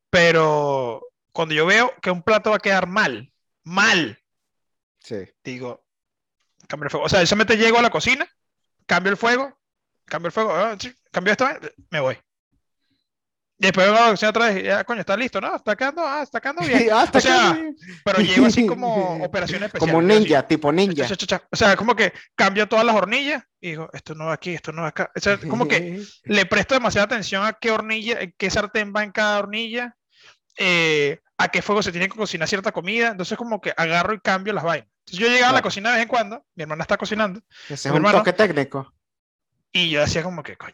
[0.09, 3.33] Pero cuando yo veo que un plato va a quedar mal,
[3.65, 4.19] mal,
[5.01, 5.29] Sí.
[5.45, 5.85] digo,
[6.69, 7.07] cambio el fuego.
[7.07, 8.29] O sea, yo solamente llego a la cocina,
[8.87, 9.59] cambio el fuego,
[10.05, 10.77] cambio el fuego, ah,
[11.11, 11.47] cambio esto,
[11.91, 12.19] me voy.
[13.63, 15.55] Y después vengo a la cocina otra vez ya, coño, está listo, ¿no?
[15.55, 16.89] Está quedando, ah, está quedando bien.
[16.95, 18.01] Ah, está O sea, acá, sí.
[18.03, 19.93] Pero llego así como operación especial.
[19.93, 21.07] Como así, ninja, tipo ninja.
[21.53, 24.73] O sea, como que cambio todas las hornillas y digo, esto no va aquí, esto
[24.73, 25.13] no va acá.
[25.15, 29.13] O sea, como que le presto demasiada atención a qué hornilla, qué sartén va en
[29.13, 29.95] cada hornilla,
[30.57, 33.09] eh, a qué fuego se tiene que cocinar cierta comida.
[33.09, 34.89] Entonces, como que agarro y cambio las vainas.
[35.01, 37.75] Entonces, yo llegaba a la cocina de vez en cuando, mi hermana está cocinando, Ese
[37.75, 38.91] es un hermano- toque técnico.
[39.71, 40.73] y yo decía, como que, coño,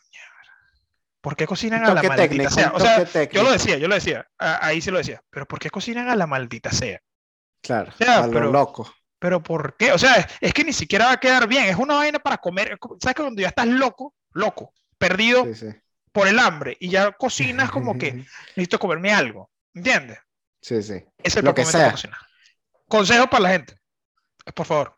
[1.26, 2.50] ¿por qué cocinan a la maldita técnico.
[2.52, 2.70] sea?
[2.72, 3.34] O sea, técnico.
[3.34, 6.14] yo lo decía, yo lo decía, ahí sí lo decía, pero ¿por qué cocinan a
[6.14, 7.00] la maldita sea?
[7.60, 8.94] Claro, a lo pero- loco.
[9.18, 9.90] Pero ¿por qué?
[9.90, 11.64] O sea, es, que ni siquiera va a quedar bien.
[11.64, 12.78] Es una vaina para comer.
[13.00, 15.66] ¿Sabes que cuando ya estás loco, loco, perdido Sí, sí.
[16.12, 18.12] por el hambre y ya cocinas como que
[18.54, 19.50] necesito comerme algo?
[19.74, 20.20] ¿Entiendes?
[20.62, 21.04] Sí, sí.
[21.24, 21.90] Es el Lo que sea.
[21.90, 22.20] cocinar.
[22.86, 23.76] Consejo para la gente.
[24.54, 24.96] Por favor,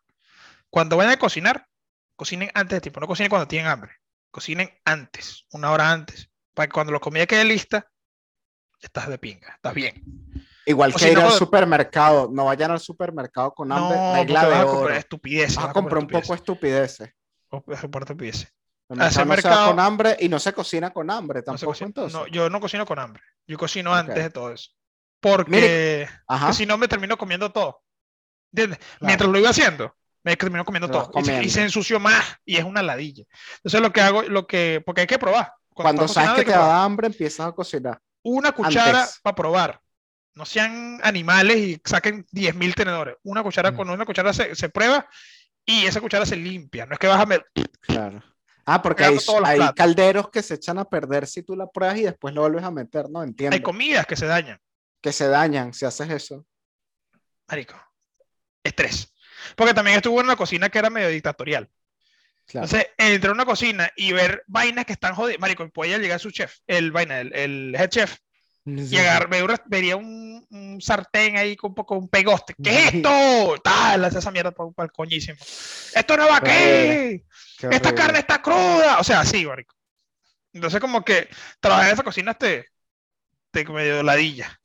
[0.68, 1.66] cuando vayan a cocinar,
[2.14, 3.00] cocinen antes de tiempo.
[3.00, 3.92] No cocinen cuando tienen hambre.
[4.30, 6.30] Cocinen antes, una hora antes.
[6.54, 7.86] Para que cuando la comida quede lista,
[8.80, 10.02] estás de pinga, estás bien.
[10.66, 12.28] Igual O que si ir no, al supermercado.
[12.32, 13.96] No vayan al supermercado con hambre.
[13.96, 14.70] No, regla vas de a oro.
[14.74, 15.56] comprar estupideces.
[15.56, 17.10] Vas a vas comprar un poco de estupideces.
[17.48, 18.52] poco estupideces.
[18.90, 21.44] El Hacer mercado no se va con hambre y no se cocina con hambre No
[21.44, 22.18] tampoco cocina- entonces.
[22.18, 23.22] no, yo no cocino con hambre.
[23.46, 23.96] Yo cocino Ok.
[23.98, 24.70] antes de todo eso.
[25.20, 26.08] Porque
[26.52, 27.82] si no me termino comiendo todo.
[28.54, 28.76] Claro.
[29.00, 29.94] Mientras lo iba haciendo,
[30.30, 31.02] me termino comiendo todo.
[31.02, 31.50] Y se, y comiendo.
[31.52, 33.24] se ensució más y es una ladilla.
[33.56, 35.52] Entonces lo que hago, lo que, porque hay que probar.
[35.74, 38.00] Cuando sabes que hay te da hambre, empiezas a cocinar.
[38.22, 39.20] Una cuchara antes.
[39.22, 39.80] para probar.
[40.34, 43.16] No sean animales y saquen 10.000 tenedores.
[43.24, 43.76] Una cuchara Mm.
[43.76, 45.08] con una cuchara se, se prueba
[45.64, 46.86] y esa cuchara se limpia.
[46.86, 47.44] No es que vas a met-
[47.80, 48.22] Claro.
[48.64, 52.02] Ah, porque hay, hay calderos que se echan a perder si tú la pruebas y
[52.02, 53.22] después lo vuelves a meter, ¿no?
[53.22, 53.54] Entiendo.
[53.54, 54.60] Hay comidas que se dañan.
[55.00, 56.44] que se dañan si haces eso.
[57.48, 57.74] Marico.
[58.62, 59.12] Estrés.
[59.56, 61.68] Porque también estuvo en una cocina que era medio dictatorial.
[62.46, 62.64] Claro.
[62.66, 65.38] Entonces, entrar a una cocina y ver vainas que están jodidas.
[65.40, 68.16] Marico, podía llegar su chef, el vaina, el, el head chef,
[69.30, 72.54] ver una- vería un, un sartén ahí con un poco un pegoste.
[72.62, 73.60] ¿Qué es esto?
[73.62, 75.38] Tal, hace esa mierda para el coñísimo.
[75.94, 77.22] Esto no va aquí.
[77.70, 78.98] Esta carne está cruda.
[78.98, 79.74] O sea, sí, marico.
[80.52, 81.28] Entonces, como que
[81.60, 82.66] trabajar en esa cocina te,
[83.50, 84.58] te medio ladilla.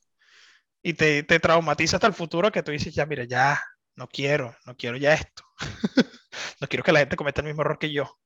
[0.82, 3.62] Y te, te traumatiza hasta el futuro que tú dices, ya, mira, ya,
[3.96, 5.44] no quiero, no quiero ya esto.
[6.60, 8.20] No quiero que la gente cometa el mismo error que yo.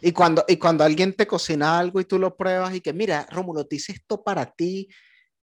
[0.00, 3.26] Y cuando, y cuando alguien te cocina algo y tú lo pruebas y que, mira,
[3.30, 4.88] Rómulo, te hice esto para ti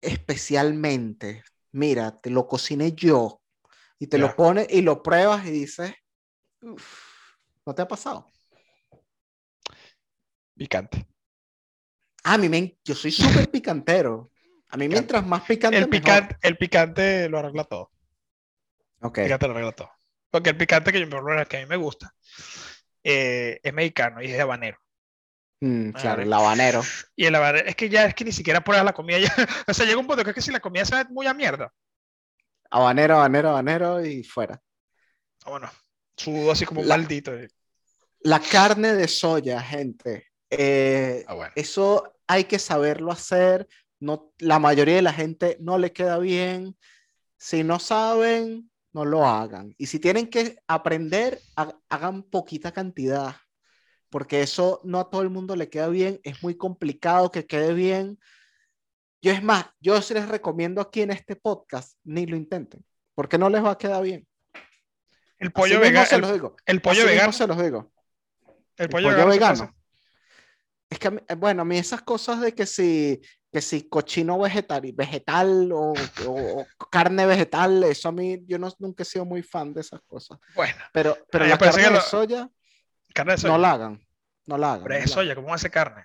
[0.00, 1.42] especialmente.
[1.72, 3.40] Mira, te lo cociné yo.
[3.98, 5.92] Y te lo pones y lo pruebas y dices,
[6.60, 8.30] ¿no te ha pasado?
[10.56, 11.06] Picante.
[12.22, 14.30] Ah, a mí me, yo soy súper picantero.
[14.68, 17.90] A mí mientras más picante, el picante, el picante lo arregla todo.
[19.00, 19.18] Ok.
[19.18, 19.90] El picante lo arregla todo.
[20.30, 21.08] Porque el picante que, yo,
[21.48, 22.14] que a mí me gusta
[23.02, 24.78] eh, es mexicano y es de habanero.
[25.60, 26.82] Mm, claro, el habanero.
[27.16, 29.34] Y el habanero, es que ya es que ni siquiera pruebas la comida ya.
[29.66, 31.72] o sea, llega un punto que es que si la comida sabe muy a mierda.
[32.70, 34.60] Habanero, habanero, habanero y fuera.
[35.44, 35.70] Ah, bueno,
[36.16, 37.32] sudo así como maldito.
[38.20, 40.26] La carne de soya, gente.
[40.50, 43.66] Eh, ah, eso hay que saberlo hacer.
[44.00, 46.76] No, la mayoría de la gente no le queda bien.
[47.36, 49.74] Si no saben, no lo hagan.
[49.78, 51.40] Y si tienen que aprender,
[51.88, 53.36] hagan poquita cantidad,
[54.10, 57.74] porque eso no a todo el mundo le queda bien, es muy complicado que quede
[57.74, 58.18] bien.
[59.22, 62.84] Yo es más, yo les recomiendo aquí en este podcast, ni lo intenten,
[63.14, 64.26] porque no les va a quedar bien.
[65.38, 66.06] El pollo vegano.
[66.06, 66.56] Se los digo.
[66.66, 67.32] El pollo vegano.
[67.32, 67.92] Se los digo.
[68.76, 69.76] El pollo, vegano.
[70.90, 73.20] Es que, bueno, a mí esas cosas de que si
[73.50, 75.94] que si cochino vegetal, vegetal o,
[76.90, 80.38] carne vegetal, eso a mí, yo no, nunca he sido muy fan de esas cosas.
[80.54, 82.48] Bueno, pero, pero la carne de, soya,
[83.14, 84.06] carne de soya, no la hagan,
[84.46, 84.84] no la hagan.
[84.84, 86.04] Pero es soya, ¿cómo hace carne?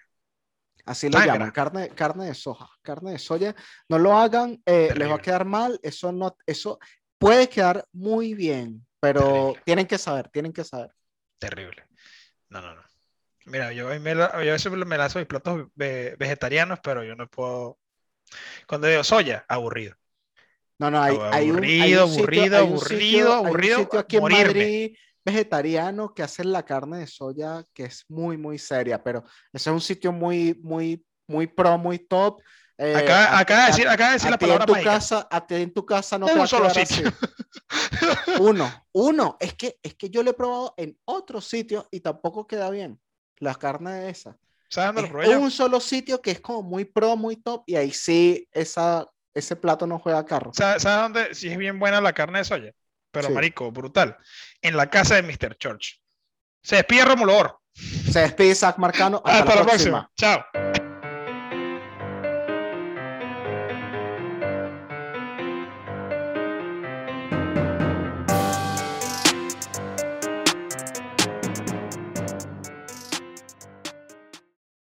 [0.86, 3.56] Así lo llaman, carne, carne de soja, carne de soya.
[3.88, 6.78] No lo hagan, eh, les va a quedar mal, eso no, eso
[7.18, 10.91] puede quedar muy bien, pero tienen que saber, tienen que saber.
[11.40, 11.86] Terrible.
[12.49, 12.93] No, no, no.
[13.45, 17.78] Mira, yo, me, yo a veces me lanzo mis platos vegetarianos, pero yo no puedo.
[18.68, 19.95] Cuando digo soya, aburrido.
[20.80, 23.76] No, no, hay, hay un, aburrido, aburrido, aburrido, aburrido.
[23.76, 24.95] Hay un sitio aquí en Madrid
[25.26, 29.74] vegetariano que hacen la carne de soya que es muy, muy seria, pero ese es
[29.74, 32.41] un sitio muy, muy, muy pro, muy top.
[32.78, 35.86] Eh, acá, acá, decir, acá decir la palabra en tu casa, a ti en tu
[35.86, 37.14] casa no te va a solo sitio.
[38.40, 39.38] uno, uno.
[39.40, 42.99] Es que, es que yo lo he probado en otro sitio y tampoco queda bien
[43.40, 44.38] la carne esa.
[44.76, 49.06] Es un solo sitio que es como muy pro, muy top, y ahí sí esa,
[49.34, 50.52] ese plato no juega carro.
[50.54, 52.74] ¿Sabes dónde sí es bien buena la carne de soya?
[53.12, 54.18] Pero marico, brutal.
[54.62, 55.56] En la casa de Mr.
[55.58, 56.02] Church.
[56.64, 59.22] Se despide Romulo Se despide Zach Marcano.
[59.24, 60.12] Hasta, la, próxima.
[60.16, 60.44] Chao.